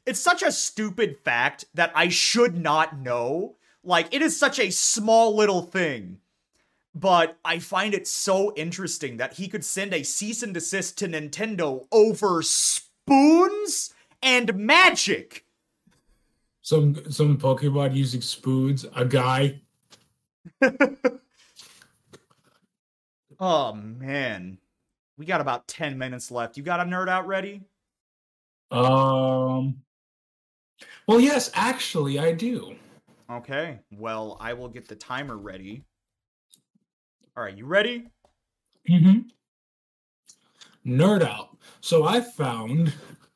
it's 0.06 0.20
such 0.20 0.42
a 0.42 0.52
stupid 0.52 1.18
fact 1.18 1.66
that 1.74 1.92
I 1.94 2.08
should 2.08 2.56
not 2.56 2.98
know. 2.98 3.56
Like 3.84 4.14
it 4.14 4.22
is 4.22 4.38
such 4.38 4.58
a 4.58 4.70
small 4.70 5.36
little 5.36 5.62
thing. 5.62 6.18
But 6.94 7.38
I 7.44 7.60
find 7.60 7.94
it 7.94 8.08
so 8.08 8.52
interesting 8.56 9.18
that 9.18 9.34
he 9.34 9.46
could 9.46 9.64
send 9.64 9.94
a 9.94 10.02
cease 10.02 10.42
and 10.42 10.52
desist 10.52 10.98
to 10.98 11.08
Nintendo 11.08 11.86
over 11.92 12.42
spoons 12.42 13.94
and 14.22 14.54
magic. 14.54 15.44
Some 16.62 17.10
some 17.10 17.38
Pokemon 17.38 17.94
using 17.94 18.22
spoons, 18.22 18.86
a 18.94 19.04
guy. 19.04 19.60
oh 23.40 23.72
man. 23.72 24.58
We 25.16 25.26
got 25.26 25.40
about 25.40 25.68
10 25.68 25.98
minutes 25.98 26.30
left. 26.30 26.56
You 26.56 26.62
got 26.62 26.80
a 26.80 26.84
nerd 26.84 27.08
out 27.08 27.26
ready? 27.26 27.62
Um 28.70 29.82
Well, 31.06 31.20
yes, 31.20 31.50
actually 31.54 32.18
I 32.18 32.32
do. 32.32 32.76
Okay. 33.30 33.80
Well, 33.92 34.36
I 34.40 34.52
will 34.52 34.68
get 34.68 34.88
the 34.88 34.96
timer 34.96 35.36
ready. 35.36 35.84
All 37.36 37.44
right, 37.44 37.56
you 37.56 37.66
ready? 37.66 38.08
Mm-hmm. 38.88 39.20
Nerd 40.86 41.22
out. 41.22 41.56
So 41.80 42.04
I 42.04 42.20
found 42.20 42.92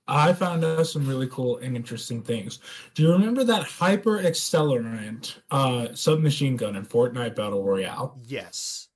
I 0.06 0.32
found 0.32 0.64
out 0.64 0.86
some 0.86 1.06
really 1.06 1.28
cool 1.28 1.58
and 1.58 1.76
interesting 1.76 2.22
things. 2.22 2.58
Do 2.94 3.02
you 3.02 3.12
remember 3.12 3.42
that 3.44 3.62
hyper 3.62 4.18
accelerant 4.18 5.36
uh, 5.50 5.94
submachine 5.94 6.56
gun 6.56 6.76
in 6.76 6.84
Fortnite 6.84 7.34
Battle 7.34 7.64
Royale? 7.64 8.18
Yes. 8.26 8.88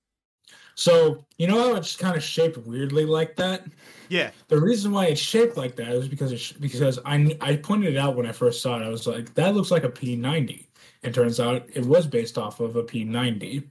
So 0.78 1.24
you 1.38 1.48
know 1.48 1.58
how 1.58 1.74
it's 1.74 1.96
kind 1.96 2.16
of 2.16 2.22
shaped 2.22 2.56
weirdly 2.58 3.04
like 3.04 3.34
that. 3.34 3.64
Yeah. 4.08 4.30
The 4.46 4.60
reason 4.60 4.92
why 4.92 5.06
it's 5.06 5.20
shaped 5.20 5.56
like 5.56 5.74
that 5.74 5.88
is 5.88 6.06
because 6.06 6.30
it's 6.30 6.52
because 6.52 7.00
I 7.04 7.36
I 7.40 7.56
pointed 7.56 7.94
it 7.94 7.98
out 7.98 8.14
when 8.14 8.26
I 8.26 8.32
first 8.32 8.62
saw 8.62 8.80
it. 8.80 8.84
I 8.84 8.88
was 8.88 9.04
like, 9.04 9.34
that 9.34 9.56
looks 9.56 9.72
like 9.72 9.82
a 9.82 9.88
P90. 9.88 10.66
It 11.02 11.14
turns 11.14 11.40
out 11.40 11.68
it 11.74 11.84
was 11.84 12.06
based 12.06 12.38
off 12.38 12.60
of 12.60 12.76
a 12.76 12.84
P90. 12.84 13.64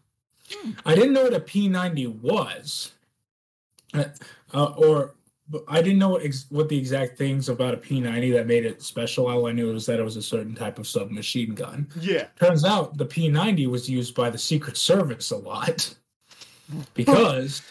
Hmm. 0.51 0.71
I 0.85 0.95
didn't 0.95 1.13
know 1.13 1.23
what 1.23 1.33
a 1.33 1.39
P90 1.39 2.19
was, 2.19 2.91
uh, 3.93 4.05
uh, 4.53 4.73
or 4.77 5.15
I 5.69 5.81
didn't 5.81 5.99
know 5.99 6.09
what, 6.09 6.23
ex- 6.23 6.47
what 6.49 6.67
the 6.67 6.77
exact 6.77 7.17
things 7.17 7.47
about 7.47 7.73
a 7.73 7.77
P90 7.77 8.33
that 8.33 8.47
made 8.47 8.65
it 8.65 8.81
special. 8.81 9.27
All 9.27 9.47
I 9.47 9.53
knew 9.53 9.71
was 9.71 9.85
that 9.85 9.99
it 9.99 10.03
was 10.03 10.17
a 10.17 10.21
certain 10.21 10.55
type 10.55 10.77
of 10.77 10.87
submachine 10.87 11.55
gun. 11.55 11.87
Yeah. 12.01 12.27
Turns 12.37 12.65
out 12.65 12.97
the 12.97 13.05
P90 13.05 13.67
was 13.67 13.89
used 13.89 14.13
by 14.13 14.29
the 14.29 14.37
Secret 14.37 14.75
Service 14.75 15.31
a 15.31 15.37
lot 15.37 15.95
because 16.93 17.61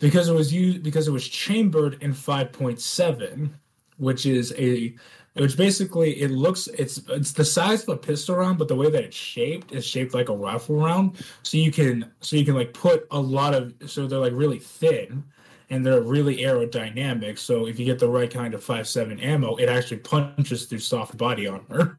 because 0.00 0.28
it 0.28 0.34
was 0.34 0.52
used 0.52 0.82
because 0.82 1.08
it 1.08 1.12
was 1.12 1.26
chambered 1.26 2.02
in 2.02 2.12
5.7, 2.12 3.50
which 3.98 4.26
is 4.26 4.54
a 4.58 4.94
which 5.34 5.56
basically 5.56 6.20
it 6.20 6.30
looks 6.30 6.68
it's 6.68 6.98
it's 7.08 7.32
the 7.32 7.44
size 7.44 7.82
of 7.82 7.88
a 7.88 7.96
pistol 7.96 8.36
round 8.36 8.56
but 8.56 8.68
the 8.68 8.76
way 8.76 8.88
that 8.88 9.02
it's 9.02 9.16
shaped 9.16 9.72
is 9.72 9.84
shaped 9.84 10.14
like 10.14 10.28
a 10.28 10.36
rifle 10.36 10.76
round. 10.76 11.24
So 11.42 11.56
you 11.58 11.72
can 11.72 12.10
so 12.20 12.36
you 12.36 12.44
can 12.44 12.54
like 12.54 12.72
put 12.72 13.06
a 13.10 13.20
lot 13.20 13.54
of 13.54 13.74
so 13.86 14.06
they're 14.06 14.18
like 14.18 14.32
really 14.34 14.58
thin 14.58 15.24
and 15.70 15.84
they're 15.84 16.02
really 16.02 16.38
aerodynamic. 16.38 17.38
So 17.38 17.66
if 17.66 17.78
you 17.78 17.84
get 17.84 17.98
the 17.98 18.08
right 18.08 18.30
kind 18.30 18.54
of 18.54 18.64
5.7 18.64 19.22
ammo 19.22 19.56
it 19.56 19.68
actually 19.68 19.98
punches 19.98 20.66
through 20.66 20.80
soft 20.80 21.16
body 21.16 21.46
armor 21.46 21.98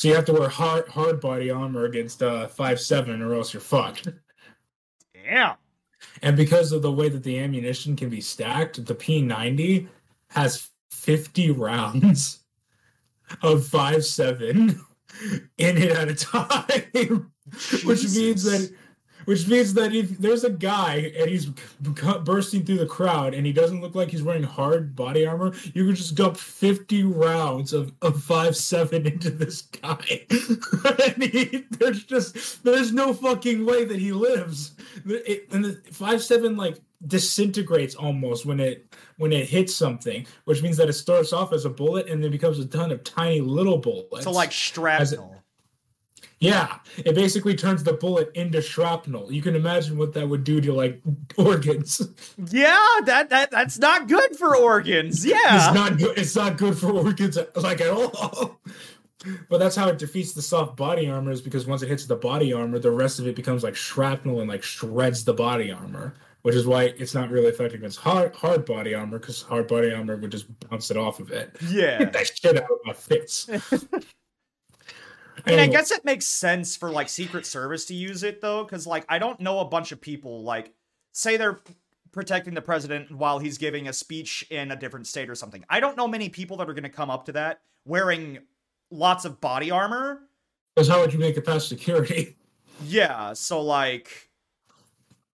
so 0.00 0.08
you 0.08 0.14
have 0.14 0.24
to 0.24 0.32
wear 0.32 0.48
hard 0.48 0.88
hard 0.88 1.20
body 1.20 1.50
armor 1.50 1.84
against 1.84 2.22
uh 2.22 2.48
5.7 2.48 3.20
or 3.20 3.34
else 3.34 3.52
you're 3.52 3.60
fucked. 3.60 4.08
Yeah 5.22 5.56
and 6.22 6.34
because 6.34 6.72
of 6.72 6.80
the 6.80 6.90
way 6.90 7.10
that 7.10 7.22
the 7.22 7.38
ammunition 7.38 7.94
can 7.94 8.08
be 8.08 8.22
stacked 8.22 8.84
the 8.86 8.94
p90 8.94 9.86
has 10.30 10.70
50 10.90 11.50
rounds 11.50 12.40
of 13.42 13.66
five 13.66 14.04
seven 14.04 14.80
in 15.58 15.76
it 15.76 15.90
at 15.90 16.08
a 16.08 16.14
time, 16.14 17.30
which 17.84 18.04
means 18.14 18.44
that 18.44 18.72
which 19.24 19.46
means 19.48 19.74
that 19.74 19.94
if 19.94 20.18
there's 20.18 20.44
a 20.44 20.50
guy 20.50 21.12
and 21.18 21.28
he's 21.28 21.46
bursting 22.24 22.64
through 22.64 22.78
the 22.78 22.86
crowd 22.86 23.34
and 23.34 23.46
he 23.46 23.52
doesn't 23.52 23.80
look 23.80 23.94
like 23.94 24.10
he's 24.10 24.22
wearing 24.22 24.42
hard 24.42 24.94
body 24.96 25.26
armor, 25.26 25.52
you 25.74 25.86
can 25.86 25.94
just 25.94 26.14
dump 26.14 26.36
50 26.36 27.04
rounds 27.04 27.72
of, 27.72 27.92
of 28.02 28.22
five 28.22 28.56
seven 28.56 29.06
into 29.06 29.30
this 29.30 29.62
guy. 29.62 30.26
and 30.30 31.22
he, 31.22 31.64
there's 31.70 32.04
just 32.04 32.62
there's 32.64 32.92
no 32.92 33.12
fucking 33.12 33.64
way 33.64 33.84
that 33.84 33.98
he 33.98 34.12
lives. 34.12 34.74
It, 35.06 35.48
and 35.52 35.64
the 35.64 35.80
five 35.92 36.22
seven 36.22 36.56
like 36.56 36.78
disintegrates 37.06 37.94
almost 37.94 38.44
when 38.44 38.60
it 38.60 38.94
when 39.16 39.32
it 39.32 39.48
hits 39.48 39.74
something, 39.74 40.26
which 40.44 40.62
means 40.62 40.76
that 40.76 40.88
it 40.88 40.94
starts 40.94 41.32
off 41.32 41.52
as 41.52 41.64
a 41.64 41.70
bullet 41.70 42.08
and 42.08 42.22
then 42.22 42.30
becomes 42.30 42.58
a 42.58 42.66
ton 42.66 42.90
of 42.90 43.02
tiny 43.04 43.40
little 43.40 43.78
bullets. 43.78 44.24
So 44.24 44.30
like 44.30 44.52
shrapnel. 44.52 45.39
Yeah, 46.40 46.78
it 46.96 47.14
basically 47.14 47.54
turns 47.54 47.84
the 47.84 47.92
bullet 47.92 48.30
into 48.34 48.62
shrapnel. 48.62 49.30
You 49.30 49.42
can 49.42 49.54
imagine 49.54 49.98
what 49.98 50.14
that 50.14 50.26
would 50.26 50.42
do 50.42 50.58
to 50.62 50.72
like 50.72 51.02
organs. 51.36 52.00
Yeah, 52.50 52.78
that 53.04 53.28
that 53.28 53.50
that's 53.50 53.78
not 53.78 54.08
good 54.08 54.36
for 54.36 54.56
organs. 54.56 55.24
Yeah, 55.24 55.36
it's 55.68 55.74
not 55.74 55.98
good. 55.98 56.18
It's 56.18 56.34
not 56.34 56.56
good 56.56 56.78
for 56.78 56.90
organs 56.92 57.38
like 57.56 57.82
at 57.82 57.90
all. 57.90 58.58
But 59.50 59.58
that's 59.58 59.76
how 59.76 59.88
it 59.88 59.98
defeats 59.98 60.32
the 60.32 60.40
soft 60.40 60.78
body 60.78 61.10
armor 61.10 61.30
is 61.30 61.42
because 61.42 61.66
once 61.66 61.82
it 61.82 61.90
hits 61.90 62.06
the 62.06 62.16
body 62.16 62.54
armor, 62.54 62.78
the 62.78 62.90
rest 62.90 63.18
of 63.18 63.26
it 63.26 63.36
becomes 63.36 63.62
like 63.62 63.76
shrapnel 63.76 64.40
and 64.40 64.48
like 64.48 64.62
shreds 64.62 65.24
the 65.24 65.34
body 65.34 65.70
armor 65.70 66.14
which 66.42 66.54
is 66.54 66.66
why 66.66 66.84
it's 66.84 67.14
not 67.14 67.30
really 67.30 67.48
effective 67.48 67.80
against 67.80 67.98
hard 67.98 68.34
hard 68.34 68.64
body 68.64 68.94
armor 68.94 69.18
because 69.18 69.42
hard 69.42 69.68
body 69.68 69.92
armor 69.92 70.16
would 70.16 70.32
just 70.32 70.46
bounce 70.70 70.90
it 70.90 70.96
off 70.96 71.20
of 71.20 71.30
it. 71.30 71.54
Yeah, 71.68 71.98
Get 71.98 72.12
that 72.14 72.26
shit 72.26 72.56
out 72.56 72.70
of 72.70 72.78
my 72.84 72.92
face. 72.92 73.48
I 75.46 75.50
mean, 75.50 75.58
I 75.58 75.66
guess 75.66 75.90
it 75.90 76.04
makes 76.04 76.26
sense 76.26 76.76
for 76.76 76.90
like 76.90 77.08
Secret 77.08 77.46
Service 77.46 77.84
to 77.86 77.94
use 77.94 78.22
it 78.22 78.40
though, 78.40 78.64
because 78.64 78.86
like 78.86 79.04
I 79.08 79.18
don't 79.18 79.40
know 79.40 79.60
a 79.60 79.64
bunch 79.64 79.92
of 79.92 80.00
people 80.00 80.42
like 80.42 80.72
say 81.12 81.36
they're 81.36 81.60
protecting 82.12 82.54
the 82.54 82.62
president 82.62 83.10
while 83.10 83.38
he's 83.38 83.58
giving 83.58 83.88
a 83.88 83.92
speech 83.92 84.44
in 84.50 84.70
a 84.70 84.76
different 84.76 85.06
state 85.06 85.30
or 85.30 85.34
something. 85.34 85.64
I 85.68 85.80
don't 85.80 85.96
know 85.96 86.08
many 86.08 86.28
people 86.28 86.56
that 86.58 86.68
are 86.68 86.74
going 86.74 86.82
to 86.82 86.88
come 86.88 87.10
up 87.10 87.26
to 87.26 87.32
that 87.32 87.60
wearing 87.84 88.38
lots 88.90 89.24
of 89.24 89.40
body 89.40 89.70
armor. 89.70 90.22
Because 90.74 90.88
how 90.88 91.00
would 91.00 91.12
you 91.12 91.18
make 91.18 91.36
it 91.36 91.44
past 91.46 91.68
security? 91.68 92.36
Yeah, 92.84 93.32
so 93.34 93.60
like 93.60 94.30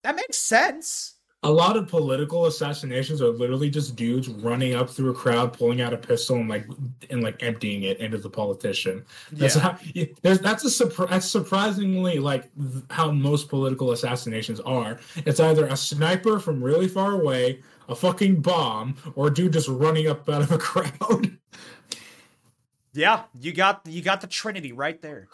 that 0.02 0.16
makes 0.16 0.38
sense. 0.38 1.15
A 1.46 1.50
lot 1.50 1.76
of 1.76 1.86
political 1.86 2.46
assassinations 2.46 3.22
are 3.22 3.28
literally 3.28 3.70
just 3.70 3.94
dudes 3.94 4.28
running 4.28 4.74
up 4.74 4.90
through 4.90 5.10
a 5.10 5.14
crowd, 5.14 5.52
pulling 5.52 5.80
out 5.80 5.92
a 5.92 5.96
pistol, 5.96 6.36
and 6.36 6.48
like 6.48 6.66
and 7.08 7.22
like 7.22 7.40
emptying 7.40 7.84
it 7.84 7.98
into 7.98 8.18
the 8.18 8.28
politician. 8.28 9.04
That's 9.30 9.54
yeah. 9.54 9.62
how. 9.62 9.78
There's 10.22 10.40
that's 10.40 10.64
a 10.64 10.70
surprise. 10.70 11.08
That's 11.10 11.30
surprisingly 11.30 12.18
like 12.18 12.50
how 12.90 13.12
most 13.12 13.48
political 13.48 13.92
assassinations 13.92 14.58
are. 14.60 14.98
It's 15.24 15.38
either 15.38 15.66
a 15.66 15.76
sniper 15.76 16.40
from 16.40 16.60
really 16.60 16.88
far 16.88 17.12
away, 17.12 17.62
a 17.88 17.94
fucking 17.94 18.42
bomb, 18.42 18.96
or 19.14 19.28
a 19.28 19.32
dude 19.32 19.52
just 19.52 19.68
running 19.68 20.08
up 20.08 20.28
out 20.28 20.42
of 20.42 20.50
a 20.50 20.58
crowd. 20.58 21.38
Yeah, 22.92 23.22
you 23.40 23.52
got 23.52 23.82
you 23.84 24.02
got 24.02 24.20
the 24.20 24.26
trinity 24.26 24.72
right 24.72 25.00
there. 25.00 25.28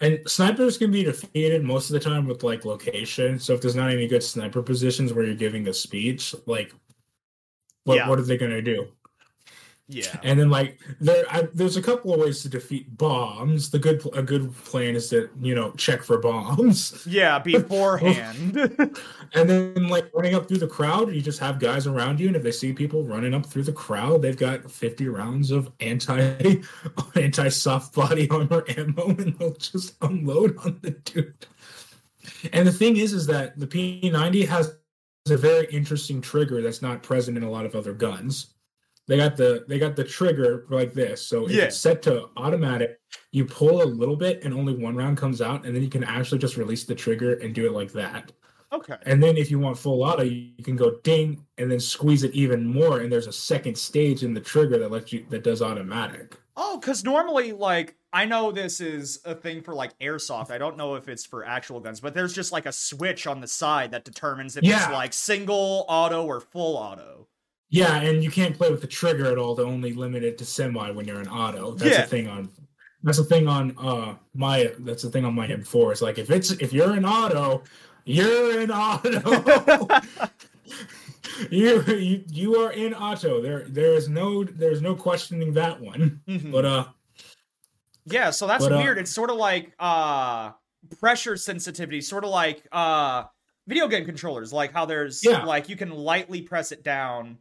And 0.00 0.20
snipers 0.26 0.78
can 0.78 0.90
be 0.90 1.04
defeated 1.04 1.62
most 1.62 1.90
of 1.90 1.94
the 1.94 2.00
time 2.00 2.26
with 2.26 2.42
like 2.42 2.64
location. 2.64 3.38
So 3.38 3.54
if 3.54 3.60
there's 3.60 3.76
not 3.76 3.90
any 3.90 4.06
good 4.06 4.22
sniper 4.22 4.62
positions 4.62 5.12
where 5.12 5.24
you're 5.24 5.34
giving 5.34 5.68
a 5.68 5.74
speech, 5.74 6.34
like 6.46 6.72
what 7.84 7.96
yeah. 7.96 8.08
what 8.08 8.18
are 8.18 8.22
they 8.22 8.38
gonna 8.38 8.62
do? 8.62 8.88
Yeah. 9.92 10.16
And 10.22 10.38
then 10.38 10.50
like 10.50 10.78
there 11.00 11.24
I, 11.28 11.48
there's 11.52 11.76
a 11.76 11.82
couple 11.82 12.14
of 12.14 12.20
ways 12.20 12.42
to 12.42 12.48
defeat 12.48 12.96
bombs. 12.96 13.70
The 13.70 13.78
good 13.80 14.00
a 14.14 14.22
good 14.22 14.54
plan 14.64 14.94
is 14.94 15.10
to, 15.10 15.28
you 15.40 15.54
know, 15.54 15.72
check 15.72 16.04
for 16.04 16.18
bombs. 16.18 17.04
Yeah, 17.08 17.38
beforehand. 17.44 18.56
and 19.34 19.50
then 19.50 19.88
like 19.88 20.08
running 20.14 20.36
up 20.36 20.46
through 20.46 20.58
the 20.58 20.68
crowd, 20.68 21.12
you 21.12 21.20
just 21.20 21.40
have 21.40 21.58
guys 21.58 21.88
around 21.88 22.20
you 22.20 22.28
and 22.28 22.36
if 22.36 22.44
they 22.44 22.52
see 22.52 22.72
people 22.72 23.02
running 23.02 23.34
up 23.34 23.44
through 23.44 23.64
the 23.64 23.72
crowd, 23.72 24.22
they've 24.22 24.36
got 24.36 24.70
50 24.70 25.08
rounds 25.08 25.50
of 25.50 25.72
anti 25.80 26.60
anti 27.16 27.48
soft 27.48 27.92
body 27.92 28.30
armor 28.30 28.64
ammo 28.76 29.08
and 29.08 29.36
they'll 29.38 29.54
just 29.54 29.96
unload 30.02 30.56
on 30.58 30.78
the 30.82 30.92
dude. 30.92 31.46
And 32.52 32.66
the 32.66 32.72
thing 32.72 32.96
is 32.96 33.12
is 33.12 33.26
that 33.26 33.58
the 33.58 33.66
P90 33.66 34.46
has 34.46 34.76
a 35.28 35.36
very 35.36 35.66
interesting 35.66 36.20
trigger 36.20 36.62
that's 36.62 36.80
not 36.80 37.02
present 37.02 37.36
in 37.36 37.42
a 37.42 37.50
lot 37.50 37.66
of 37.66 37.74
other 37.74 37.92
guns 37.92 38.54
they 39.10 39.16
got 39.16 39.36
the 39.36 39.64
they 39.66 39.80
got 39.80 39.96
the 39.96 40.04
trigger 40.04 40.66
like 40.70 40.92
this. 40.94 41.20
So 41.20 41.48
yeah. 41.48 41.64
it's 41.64 41.76
set 41.76 42.00
to 42.02 42.28
automatic. 42.36 43.00
You 43.32 43.44
pull 43.44 43.82
a 43.82 43.84
little 43.84 44.14
bit 44.14 44.44
and 44.44 44.54
only 44.54 44.72
one 44.72 44.94
round 44.94 45.18
comes 45.18 45.42
out, 45.42 45.66
and 45.66 45.74
then 45.74 45.82
you 45.82 45.90
can 45.90 46.04
actually 46.04 46.38
just 46.38 46.56
release 46.56 46.84
the 46.84 46.94
trigger 46.94 47.34
and 47.34 47.52
do 47.52 47.66
it 47.66 47.72
like 47.72 47.90
that. 47.92 48.30
Okay. 48.72 48.94
And 49.02 49.20
then 49.20 49.36
if 49.36 49.50
you 49.50 49.58
want 49.58 49.76
full 49.76 50.04
auto, 50.04 50.22
you 50.22 50.62
can 50.62 50.76
go 50.76 50.92
ding 51.02 51.44
and 51.58 51.68
then 51.68 51.80
squeeze 51.80 52.22
it 52.22 52.32
even 52.34 52.64
more. 52.64 53.00
And 53.00 53.10
there's 53.10 53.26
a 53.26 53.32
second 53.32 53.76
stage 53.76 54.22
in 54.22 54.32
the 54.32 54.40
trigger 54.40 54.78
that 54.78 54.92
lets 54.92 55.12
you 55.12 55.26
that 55.30 55.42
does 55.42 55.60
automatic. 55.60 56.38
Oh, 56.56 56.78
because 56.78 57.02
normally, 57.02 57.50
like, 57.50 57.96
I 58.12 58.26
know 58.26 58.52
this 58.52 58.80
is 58.80 59.18
a 59.24 59.34
thing 59.34 59.60
for 59.60 59.74
like 59.74 59.98
airsoft. 59.98 60.52
I 60.52 60.58
don't 60.58 60.76
know 60.76 60.94
if 60.94 61.08
it's 61.08 61.26
for 61.26 61.44
actual 61.44 61.80
guns, 61.80 61.98
but 61.98 62.14
there's 62.14 62.32
just 62.32 62.52
like 62.52 62.66
a 62.66 62.72
switch 62.72 63.26
on 63.26 63.40
the 63.40 63.48
side 63.48 63.90
that 63.90 64.04
determines 64.04 64.56
if 64.56 64.62
yeah. 64.62 64.84
it's 64.84 64.92
like 64.92 65.12
single 65.12 65.84
auto 65.88 66.24
or 66.24 66.38
full 66.38 66.76
auto. 66.76 67.26
Yeah, 67.70 68.00
and 68.00 68.22
you 68.24 68.30
can't 68.30 68.56
play 68.56 68.68
with 68.70 68.80
the 68.80 68.86
trigger 68.88 69.26
at 69.26 69.38
all 69.38 69.54
to 69.56 69.62
only 69.62 69.92
limit 69.92 70.24
it 70.24 70.36
to 70.38 70.44
semi 70.44 70.90
when 70.90 71.06
you're 71.06 71.20
in 71.20 71.28
auto. 71.28 71.72
That's 71.74 71.96
Yeah. 71.96 72.02
a 72.02 72.06
thing 72.06 72.28
on 72.28 72.50
that's 73.02 73.18
a 73.18 73.24
thing 73.24 73.48
on 73.48 73.74
uh 73.78 74.16
my 74.34 74.72
that's 74.80 75.02
the 75.04 75.10
thing 75.10 75.24
on 75.24 75.34
my 75.34 75.46
M4. 75.46 75.92
It's 75.92 76.02
like 76.02 76.18
if 76.18 76.30
it's 76.30 76.50
if 76.52 76.72
you're 76.72 76.96
in 76.96 77.04
auto, 77.04 77.62
you're 78.04 78.60
in 78.60 78.70
auto. 78.70 79.88
you, 81.50 81.82
you 81.84 82.24
you 82.28 82.56
are 82.56 82.72
in 82.72 82.92
auto. 82.94 83.40
There 83.40 83.64
there 83.68 83.94
is 83.94 84.08
no 84.08 84.44
there's 84.44 84.82
no 84.82 84.94
questioning 84.94 85.54
that 85.54 85.80
one. 85.80 86.20
Mhm. 86.28 86.50
But 86.52 86.64
uh 86.64 86.84
Yeah, 88.04 88.30
so 88.30 88.46
that's 88.46 88.64
But, 88.64 88.72
uh, 88.72 88.78
weird. 88.78 88.98
It's 88.98 89.12
sort 89.14 89.30
of 89.30 89.36
like 89.36 89.72
uh 89.78 90.52
pressure 90.98 91.36
sensitivity, 91.36 92.00
sort 92.00 92.24
of 92.24 92.30
like 92.30 92.66
uh 92.72 93.24
video 93.66 93.86
game 93.88 94.04
controllers, 94.04 94.52
like 94.52 94.72
how 94.72 94.84
there's 94.86 95.24
Yeah. 95.24 95.44
like 95.44 95.68
you 95.68 95.76
can 95.76 95.90
lightly 95.90 96.42
press 96.42 96.72
it 96.72 96.82
down 96.82 97.38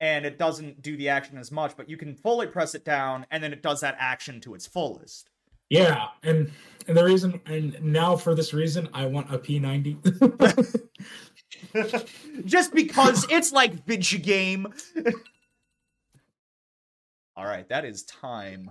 and 0.00 0.24
it 0.24 0.38
doesn't 0.38 0.80
do 0.82 0.96
the 0.96 1.08
action 1.10 1.36
as 1.38 1.52
much, 1.52 1.76
but 1.76 1.88
you 1.88 1.96
can 1.96 2.14
fully 2.14 2.46
press 2.46 2.74
it 2.74 2.84
down 2.84 3.26
and 3.30 3.42
then 3.42 3.52
it 3.52 3.62
does 3.62 3.80
that 3.80 3.96
action 3.98 4.40
to 4.40 4.54
its 4.54 4.66
fullest. 4.66 5.30
yeah, 5.68 6.06
and 6.22 6.50
and 6.88 6.96
the 6.96 7.04
reason 7.04 7.40
and 7.46 7.80
now 7.82 8.16
for 8.16 8.34
this 8.34 8.52
reason 8.54 8.88
I 8.94 9.06
want 9.06 9.32
a 9.32 9.38
P90. 9.38 10.88
Just 12.44 12.74
because 12.74 13.26
it's 13.30 13.52
like 13.52 13.84
video 13.86 14.18
game. 14.20 14.66
All 17.36 17.44
right, 17.44 17.68
that 17.68 17.84
is 17.84 18.02
time. 18.04 18.70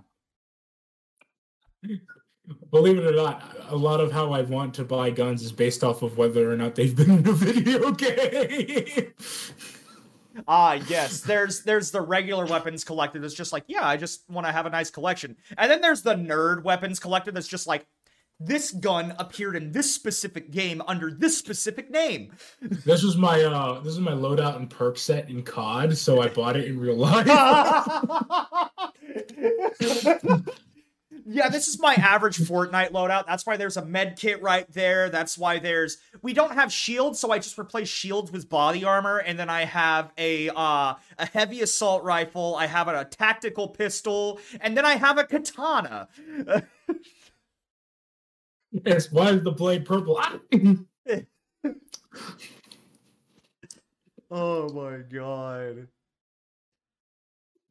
Believe 2.71 2.97
it 2.97 3.05
or 3.05 3.15
not, 3.15 3.55
a 3.69 3.75
lot 3.75 3.99
of 3.99 4.11
how 4.11 4.31
I 4.33 4.41
want 4.41 4.73
to 4.75 4.83
buy 4.83 5.11
guns 5.11 5.43
is 5.43 5.51
based 5.51 5.83
off 5.83 6.01
of 6.01 6.17
whether 6.17 6.51
or 6.51 6.57
not 6.57 6.75
they've 6.75 6.95
been 6.95 7.11
in 7.11 7.27
a 7.27 7.31
video 7.31 7.91
game. 7.93 9.13
Ah, 10.47 10.73
yes. 10.73 11.21
There's 11.21 11.63
there's 11.63 11.91
the 11.91 12.01
regular 12.01 12.45
weapons 12.45 12.83
collector 12.83 13.19
that's 13.19 13.33
just 13.33 13.53
like, 13.53 13.63
yeah, 13.67 13.87
I 13.87 13.97
just 13.97 14.29
want 14.29 14.47
to 14.47 14.51
have 14.51 14.65
a 14.65 14.69
nice 14.69 14.89
collection. 14.89 15.37
And 15.57 15.71
then 15.71 15.81
there's 15.81 16.01
the 16.01 16.15
nerd 16.15 16.63
weapons 16.63 16.99
collector 16.99 17.31
that's 17.31 17.47
just 17.47 17.67
like, 17.67 17.85
this 18.39 18.71
gun 18.71 19.13
appeared 19.19 19.57
in 19.57 19.73
this 19.73 19.93
specific 19.93 20.49
game 20.49 20.81
under 20.87 21.11
this 21.11 21.37
specific 21.37 21.91
name. 21.91 22.33
this 22.61 23.03
was 23.03 23.17
my 23.17 23.43
uh 23.43 23.81
this 23.81 23.93
is 23.93 23.99
my 23.99 24.13
loadout 24.13 24.55
and 24.55 24.69
perk 24.69 24.97
set 24.97 25.29
in 25.29 25.43
COD, 25.43 25.97
so 25.97 26.21
I 26.21 26.29
bought 26.29 26.55
it 26.55 26.65
in 26.65 26.79
real 26.79 26.95
life. 26.95 27.27
yeah, 31.31 31.47
this 31.47 31.67
is 31.67 31.79
my 31.79 31.93
average 31.93 32.37
Fortnite 32.39 32.91
loadout. 32.91 33.27
That's 33.27 33.45
why 33.45 33.55
there's 33.55 33.77
a 33.77 33.85
med 33.85 34.17
kit 34.17 34.41
right 34.41 34.65
there. 34.73 35.09
That's 35.09 35.37
why 35.37 35.59
there's 35.59 35.99
we 36.23 36.33
don't 36.33 36.53
have 36.53 36.73
shields, 36.73 37.19
so 37.19 37.31
I 37.31 37.37
just 37.37 37.59
replace 37.59 37.87
shields 37.87 38.31
with 38.31 38.49
body 38.49 38.83
armor, 38.83 39.19
and 39.19 39.37
then 39.37 39.47
I 39.49 39.65
have 39.65 40.11
a 40.17 40.49
uh 40.49 40.95
a 41.19 41.25
heavy 41.31 41.61
assault 41.61 42.03
rifle, 42.03 42.55
I 42.55 42.65
have 42.65 42.87
a, 42.87 43.05
tactical 43.05 43.67
pistol, 43.67 44.39
and 44.59 44.75
then 44.75 44.85
I 44.85 44.95
have 44.95 45.19
a 45.19 45.23
katana. 45.23 46.07
yes, 48.71 49.11
why 49.11 49.29
is 49.29 49.43
the 49.43 49.51
blade 49.51 49.85
purple? 49.85 50.19
Ah! 50.19 50.39
Oh 54.31 54.69
my 54.69 54.99
god. 54.99 55.87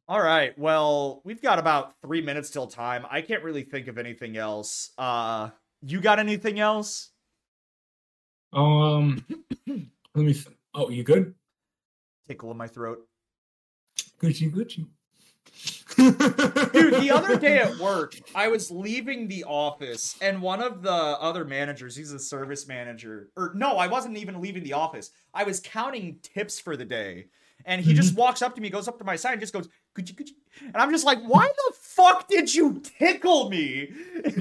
All 0.09 0.19
right. 0.19 0.57
Well, 0.57 1.21
we've 1.23 1.39
got 1.39 1.59
about 1.59 1.93
3 2.01 2.21
minutes 2.21 2.49
till 2.49 2.65
time. 2.65 3.05
I 3.11 3.21
can't 3.21 3.43
really 3.43 3.61
think 3.61 3.87
of 3.87 3.99
anything 3.99 4.37
else. 4.37 4.89
Uh 4.97 5.51
you 5.83 6.01
got 6.01 6.17
anything 6.17 6.59
else? 6.59 7.11
um 8.51 9.23
let 9.67 9.77
me 10.15 10.33
th- 10.33 10.47
oh 10.73 10.89
you 10.89 11.03
good? 11.03 11.35
Tickle 12.27 12.49
in 12.49 12.57
my 12.57 12.67
throat. 12.67 13.07
Gucci 14.19 14.51
Gucci. 14.51 14.87
Dude, 15.95 16.93
the 16.95 17.11
other 17.13 17.37
day 17.37 17.59
at 17.59 17.77
work, 17.77 18.15
I 18.33 18.47
was 18.47 18.71
leaving 18.71 19.27
the 19.27 19.43
office, 19.43 20.15
and 20.21 20.41
one 20.41 20.61
of 20.61 20.81
the 20.81 20.91
other 20.91 21.45
managers, 21.45 21.95
he's 21.95 22.11
a 22.11 22.19
service 22.19 22.67
manager, 22.67 23.29
or 23.35 23.51
no, 23.55 23.77
I 23.77 23.87
wasn't 23.87 24.17
even 24.17 24.41
leaving 24.41 24.63
the 24.63 24.73
office. 24.73 25.11
I 25.33 25.43
was 25.43 25.59
counting 25.59 26.19
tips 26.21 26.59
for 26.59 26.77
the 26.77 26.85
day, 26.85 27.27
and 27.65 27.81
he 27.81 27.93
just 27.93 28.15
walks 28.15 28.41
up 28.41 28.55
to 28.55 28.61
me, 28.61 28.69
goes 28.69 28.87
up 28.87 28.97
to 28.99 29.03
my 29.03 29.15
side, 29.15 29.33
and 29.33 29.41
just 29.41 29.53
goes, 29.53 29.67
"Could 29.93 30.09
you, 30.09 30.15
could 30.15 30.29
you?" 30.29 30.35
And 30.61 30.77
I'm 30.77 30.91
just 30.91 31.05
like, 31.05 31.21
"Why 31.23 31.47
the 31.47 31.73
fuck 31.79 32.27
did 32.27 32.53
you 32.53 32.81
tickle 32.99 33.49
me?" 33.49 33.89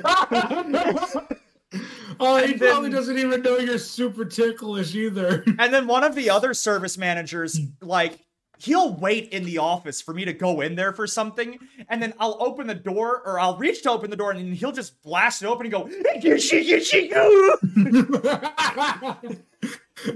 oh, 2.20 2.44
he 2.44 2.54
then- 2.54 2.58
probably 2.58 2.90
doesn't 2.90 3.18
even 3.18 3.42
know 3.42 3.58
you're 3.58 3.78
super 3.78 4.24
ticklish 4.24 4.94
either. 4.94 5.44
And 5.58 5.72
then 5.72 5.86
one 5.86 6.04
of 6.04 6.14
the 6.14 6.30
other 6.30 6.54
service 6.54 6.96
managers, 6.98 7.58
like, 7.80 8.18
he'll 8.58 8.94
wait 8.94 9.30
in 9.30 9.44
the 9.44 9.58
office 9.58 10.00
for 10.00 10.12
me 10.14 10.24
to 10.24 10.32
go 10.32 10.60
in 10.60 10.74
there 10.74 10.92
for 10.92 11.06
something, 11.06 11.58
and 11.88 12.02
then 12.02 12.14
I'll 12.18 12.36
open 12.40 12.66
the 12.66 12.74
door, 12.74 13.22
or 13.24 13.38
I'll 13.40 13.56
reach 13.56 13.82
to 13.82 13.90
open 13.90 14.10
the 14.10 14.16
door, 14.16 14.32
and 14.32 14.54
he'll 14.54 14.72
just 14.72 15.00
blast 15.02 15.42
it 15.42 15.46
open 15.46 15.66
and 15.66 15.72
go, 15.72 15.88
"Gushy, 16.20 16.64
gushy, 16.64 17.08
goo." 17.08 17.56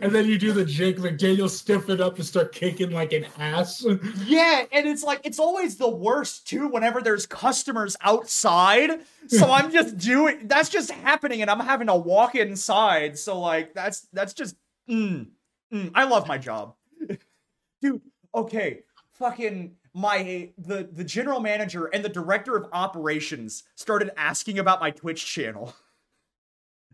and 0.01 0.15
then 0.15 0.27
you 0.27 0.39
do 0.39 0.53
the 0.53 0.65
Jake 0.65 0.99
McDaniel 0.99 1.49
stiff 1.49 1.83
stiffen 1.83 2.01
up 2.01 2.17
and 2.17 2.25
start 2.25 2.53
kicking 2.53 2.91
like 2.91 3.13
an 3.13 3.27
ass. 3.39 3.85
Yeah, 4.27 4.65
and 4.73 4.87
it's 4.87 5.03
like 5.03 5.21
it's 5.25 5.39
always 5.39 5.77
the 5.77 5.89
worst 5.89 6.47
too 6.47 6.69
whenever 6.69 7.01
there's 7.01 7.27
customers 7.27 7.97
outside. 8.01 9.01
So 9.29 9.51
I'm 9.51 9.73
just 9.73 9.97
doing 9.99 10.47
that's 10.47 10.69
just 10.69 10.91
happening 10.91 11.43
and 11.43 11.51
I'm 11.51 11.61
having 11.61 11.89
to 11.89 11.97
walk 11.97 12.35
inside. 12.35 13.19
So 13.19 13.41
like 13.41 13.75
that's 13.75 14.07
that's 14.13 14.35
just 14.35 14.57
mm, 14.89 15.27
mm, 15.73 15.91
I 15.95 16.05
love 16.05 16.29
my 16.29 16.39
job. 16.39 16.75
Dude, 17.83 18.01
okay. 18.35 18.83
Fucking 19.13 19.77
my 19.95 20.51
the 20.57 20.89
the 20.91 21.05
general 21.05 21.41
manager 21.41 21.87
and 21.87 22.05
the 22.05 22.09
director 22.09 22.57
of 22.57 22.67
operations 22.73 23.65
started 23.75 24.11
asking 24.17 24.59
about 24.59 24.81
my 24.81 24.91
Twitch 24.91 25.25
channel. 25.25 25.75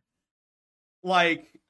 like 1.02 1.60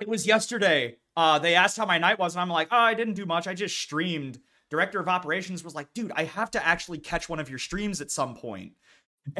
it 0.00 0.08
was 0.08 0.26
yesterday. 0.26 0.96
Uh, 1.16 1.38
they 1.38 1.54
asked 1.54 1.76
how 1.76 1.84
my 1.84 1.98
night 1.98 2.18
was, 2.18 2.34
and 2.34 2.40
I'm 2.40 2.48
like, 2.48 2.68
oh, 2.70 2.76
I 2.76 2.94
didn't 2.94 3.14
do 3.14 3.26
much. 3.26 3.46
I 3.46 3.54
just 3.54 3.76
streamed. 3.76 4.38
Director 4.70 5.00
of 5.00 5.08
operations 5.08 5.64
was 5.64 5.74
like, 5.74 5.92
dude, 5.94 6.12
I 6.14 6.24
have 6.24 6.50
to 6.52 6.64
actually 6.64 6.98
catch 6.98 7.28
one 7.28 7.40
of 7.40 7.50
your 7.50 7.58
streams 7.58 8.00
at 8.00 8.10
some 8.10 8.34
point. 8.34 8.72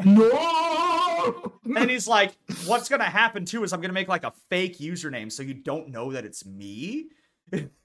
no. 0.05 1.53
And 1.75 1.89
he's 1.89 2.07
like, 2.07 2.33
what's 2.65 2.89
gonna 2.89 3.03
happen 3.05 3.45
too 3.45 3.63
is 3.63 3.71
I'm 3.71 3.81
gonna 3.81 3.93
make 3.93 4.07
like 4.07 4.23
a 4.23 4.33
fake 4.49 4.79
username 4.79 5.31
so 5.31 5.43
you 5.43 5.53
don't 5.53 5.89
know 5.89 6.11
that 6.11 6.25
it's 6.25 6.45
me. 6.45 7.09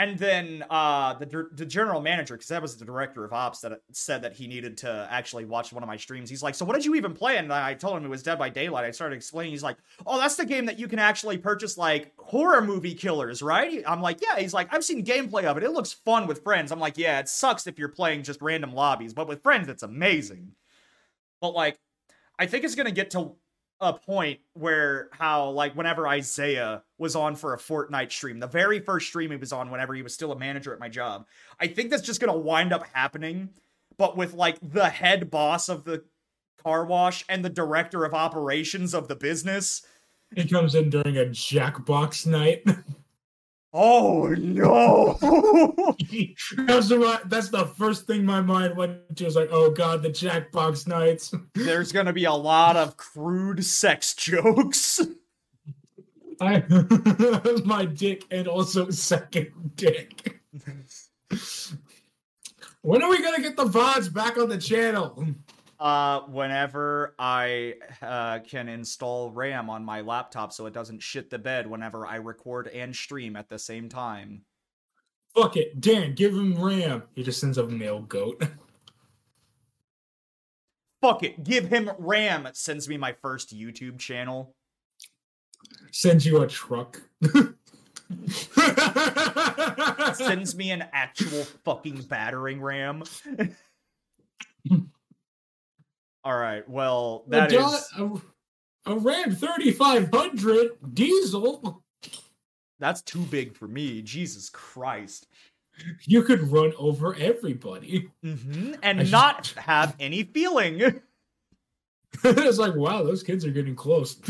and 0.00 0.18
then 0.18 0.64
uh, 0.70 1.12
the 1.12 1.50
the 1.52 1.66
general 1.66 2.00
manager, 2.00 2.32
because 2.32 2.48
that 2.48 2.62
was 2.62 2.78
the 2.78 2.86
director 2.86 3.22
of 3.22 3.34
ops, 3.34 3.60
that 3.60 3.82
said 3.92 4.22
that 4.22 4.32
he 4.32 4.46
needed 4.46 4.78
to 4.78 5.06
actually 5.10 5.44
watch 5.44 5.74
one 5.74 5.82
of 5.82 5.88
my 5.88 5.98
streams. 5.98 6.30
He's 6.30 6.42
like, 6.42 6.54
so 6.54 6.64
what 6.64 6.74
did 6.74 6.86
you 6.86 6.94
even 6.94 7.12
play? 7.12 7.36
And 7.36 7.52
I 7.52 7.74
told 7.74 7.98
him 7.98 8.06
it 8.06 8.08
was 8.08 8.22
Dead 8.22 8.38
by 8.38 8.48
Daylight. 8.48 8.86
I 8.86 8.92
started 8.92 9.16
explaining. 9.16 9.52
He's 9.52 9.62
like, 9.62 9.76
oh, 10.06 10.18
that's 10.18 10.36
the 10.36 10.46
game 10.46 10.64
that 10.64 10.78
you 10.78 10.88
can 10.88 10.98
actually 10.98 11.36
purchase 11.36 11.76
like 11.76 12.12
horror 12.16 12.62
movie 12.62 12.94
killers, 12.94 13.42
right? 13.42 13.82
I'm 13.86 14.00
like, 14.00 14.22
yeah. 14.22 14.40
He's 14.40 14.54
like, 14.54 14.72
I've 14.72 14.84
seen 14.84 15.04
gameplay 15.04 15.44
of 15.44 15.58
it. 15.58 15.64
It 15.64 15.72
looks 15.72 15.92
fun 15.92 16.26
with 16.26 16.42
friends. 16.42 16.72
I'm 16.72 16.80
like, 16.80 16.96
yeah, 16.96 17.18
it 17.18 17.28
sucks 17.28 17.66
if 17.66 17.78
you're 17.78 17.88
playing 17.88 18.22
just 18.22 18.40
random 18.40 18.72
lobbies, 18.72 19.12
but 19.12 19.28
with 19.28 19.42
friends, 19.42 19.68
it's 19.68 19.82
amazing. 19.82 20.52
But 21.42 21.50
like, 21.50 21.78
I 22.38 22.46
think 22.46 22.64
it's 22.64 22.74
gonna 22.74 22.90
get 22.90 23.10
to 23.10 23.32
a 23.80 23.92
point 23.92 24.40
where 24.54 25.08
how 25.12 25.50
like 25.50 25.74
whenever 25.74 26.06
Isaiah 26.06 26.82
was 26.98 27.16
on 27.16 27.34
for 27.34 27.54
a 27.54 27.58
Fortnite 27.58 28.12
stream, 28.12 28.38
the 28.38 28.46
very 28.46 28.80
first 28.80 29.08
stream 29.08 29.30
he 29.30 29.36
was 29.36 29.52
on 29.52 29.70
whenever 29.70 29.94
he 29.94 30.02
was 30.02 30.12
still 30.12 30.32
a 30.32 30.38
manager 30.38 30.72
at 30.72 30.80
my 30.80 30.88
job, 30.88 31.26
I 31.58 31.66
think 31.66 31.90
that's 31.90 32.02
just 32.02 32.20
gonna 32.20 32.36
wind 32.36 32.72
up 32.72 32.84
happening, 32.92 33.50
but 33.96 34.16
with 34.16 34.34
like 34.34 34.58
the 34.62 34.90
head 34.90 35.30
boss 35.30 35.68
of 35.68 35.84
the 35.84 36.04
car 36.62 36.84
wash 36.84 37.24
and 37.28 37.44
the 37.44 37.50
director 37.50 38.04
of 38.04 38.12
operations 38.12 38.94
of 38.94 39.08
the 39.08 39.16
business. 39.16 39.82
He 40.34 40.46
comes 40.46 40.74
in 40.74 40.90
during 40.90 41.16
a 41.16 41.24
Jackbox 41.24 42.26
night. 42.26 42.64
Oh 43.72 44.34
no! 44.36 45.16
that's, 45.20 46.88
the, 46.88 47.20
that's 47.26 47.50
the 47.50 47.66
first 47.76 48.06
thing 48.06 48.24
my 48.24 48.40
mind 48.40 48.76
went 48.76 49.16
to. 49.16 49.24
Was 49.24 49.36
like, 49.36 49.50
oh 49.52 49.70
god, 49.70 50.02
the 50.02 50.10
Jackbox 50.10 50.88
nights. 50.88 51.32
There's 51.54 51.92
gonna 51.92 52.12
be 52.12 52.24
a 52.24 52.32
lot 52.32 52.76
of 52.76 52.96
crude 52.96 53.64
sex 53.64 54.14
jokes. 54.14 55.00
I 56.40 56.64
my 57.64 57.84
dick 57.84 58.24
and 58.32 58.48
also 58.48 58.90
second 58.90 59.52
dick. 59.76 60.40
when 62.82 63.02
are 63.02 63.10
we 63.10 63.22
gonna 63.22 63.42
get 63.42 63.56
the 63.56 63.66
VODs 63.66 64.12
back 64.12 64.36
on 64.36 64.48
the 64.48 64.58
channel? 64.58 65.24
Uh, 65.80 66.20
whenever 66.28 67.14
I 67.18 67.74
uh, 68.02 68.40
can 68.40 68.68
install 68.68 69.30
RAM 69.30 69.70
on 69.70 69.82
my 69.82 70.02
laptop 70.02 70.52
so 70.52 70.66
it 70.66 70.74
doesn't 70.74 71.02
shit 71.02 71.30
the 71.30 71.38
bed 71.38 71.66
whenever 71.66 72.06
I 72.06 72.16
record 72.16 72.68
and 72.68 72.94
stream 72.94 73.34
at 73.34 73.48
the 73.48 73.58
same 73.58 73.88
time. 73.88 74.42
Fuck 75.34 75.56
it, 75.56 75.80
Dan, 75.80 76.14
give 76.14 76.34
him 76.34 76.62
RAM. 76.62 77.04
He 77.14 77.22
just 77.22 77.40
sends 77.40 77.56
a 77.56 77.66
male 77.66 78.02
goat. 78.02 78.42
Fuck 81.00 81.22
it, 81.22 81.44
give 81.44 81.68
him 81.68 81.90
RAM. 81.98 82.46
Sends 82.52 82.86
me 82.86 82.98
my 82.98 83.14
first 83.22 83.56
YouTube 83.56 83.98
channel. 83.98 84.54
Sends 85.92 86.26
you 86.26 86.42
a 86.42 86.46
truck. 86.46 87.00
Sends 90.14 90.54
me 90.54 90.72
an 90.72 90.84
actual 90.92 91.44
fucking 91.64 92.02
battering 92.02 92.60
ram. 92.60 93.02
All 96.24 96.36
right. 96.36 96.68
Well, 96.68 97.24
that 97.28 97.52
a, 97.52 97.58
is 97.58 97.88
a, 97.98 98.10
a 98.86 98.98
Ram 98.98 99.34
3500 99.34 100.94
diesel. 100.94 101.82
That's 102.78 103.02
too 103.02 103.22
big 103.22 103.56
for 103.56 103.68
me. 103.68 104.02
Jesus 104.02 104.50
Christ. 104.50 105.26
You 106.02 106.22
could 106.22 106.50
run 106.50 106.72
over 106.78 107.14
everybody. 107.14 108.10
Mm-hmm. 108.24 108.74
And 108.82 109.00
I 109.00 109.04
not 109.04 109.48
have 109.56 109.96
any 109.98 110.24
feeling. 110.24 110.80
it's 112.24 112.58
like, 112.58 112.74
wow, 112.74 113.02
those 113.02 113.22
kids 113.22 113.44
are 113.44 113.50
getting 113.50 113.76
close. 113.76 114.14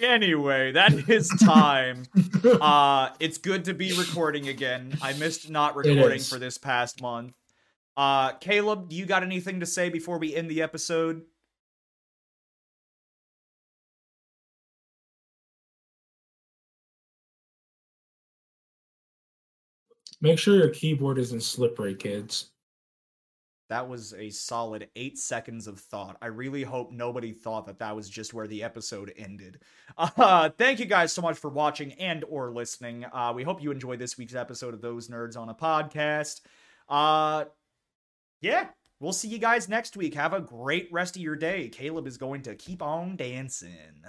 Anyway, 0.00 0.72
that 0.72 1.08
is 1.08 1.28
time. 1.40 2.04
uh 2.60 3.10
it's 3.18 3.38
good 3.38 3.64
to 3.64 3.74
be 3.74 3.92
recording 3.98 4.48
again. 4.48 4.96
I 5.02 5.12
missed 5.14 5.50
not 5.50 5.74
recording 5.74 6.20
for 6.20 6.38
this 6.38 6.56
past 6.56 7.02
month. 7.02 7.34
Uh 7.98 8.32
Caleb, 8.34 8.88
do 8.88 8.96
you 8.96 9.06
got 9.06 9.24
anything 9.24 9.60
to 9.60 9.66
say 9.66 9.90
before 9.90 10.18
we 10.18 10.34
end 10.34 10.48
the 10.48 10.62
episode? 10.62 11.22
Make 20.20 20.38
sure 20.38 20.56
your 20.56 20.70
keyboard 20.70 21.18
isn't 21.18 21.42
slippery, 21.42 21.94
kids. 21.96 22.50
That 23.68 23.88
was 23.88 24.14
a 24.14 24.30
solid 24.30 24.88
eight 24.96 25.18
seconds 25.18 25.66
of 25.66 25.78
thought. 25.78 26.16
I 26.22 26.26
really 26.26 26.62
hope 26.62 26.90
nobody 26.90 27.32
thought 27.32 27.66
that 27.66 27.80
that 27.80 27.94
was 27.94 28.08
just 28.08 28.32
where 28.32 28.46
the 28.46 28.62
episode 28.62 29.12
ended. 29.16 29.60
Uh, 29.98 30.48
thank 30.56 30.78
you 30.78 30.86
guys 30.86 31.12
so 31.12 31.20
much 31.20 31.36
for 31.36 31.50
watching 31.50 31.92
and 31.94 32.24
or 32.28 32.52
listening. 32.52 33.04
Uh, 33.12 33.32
we 33.34 33.42
hope 33.42 33.60
you 33.60 33.72
enjoyed 33.72 33.98
this 33.98 34.16
week's 34.16 34.34
episode 34.36 34.72
of 34.72 34.80
Those 34.80 35.08
Nerds 35.08 35.36
on 35.36 35.48
a 35.48 35.54
Podcast. 35.54 36.42
Uh, 36.88 37.46
yeah, 38.40 38.68
we'll 39.00 39.12
see 39.12 39.28
you 39.28 39.38
guys 39.38 39.68
next 39.68 39.96
week. 39.96 40.14
Have 40.14 40.32
a 40.32 40.40
great 40.40 40.88
rest 40.92 41.16
of 41.16 41.22
your 41.22 41.36
day. 41.36 41.68
Caleb 41.68 42.06
is 42.06 42.16
going 42.16 42.42
to 42.42 42.54
keep 42.54 42.82
on 42.82 43.16
dancing. 43.16 44.02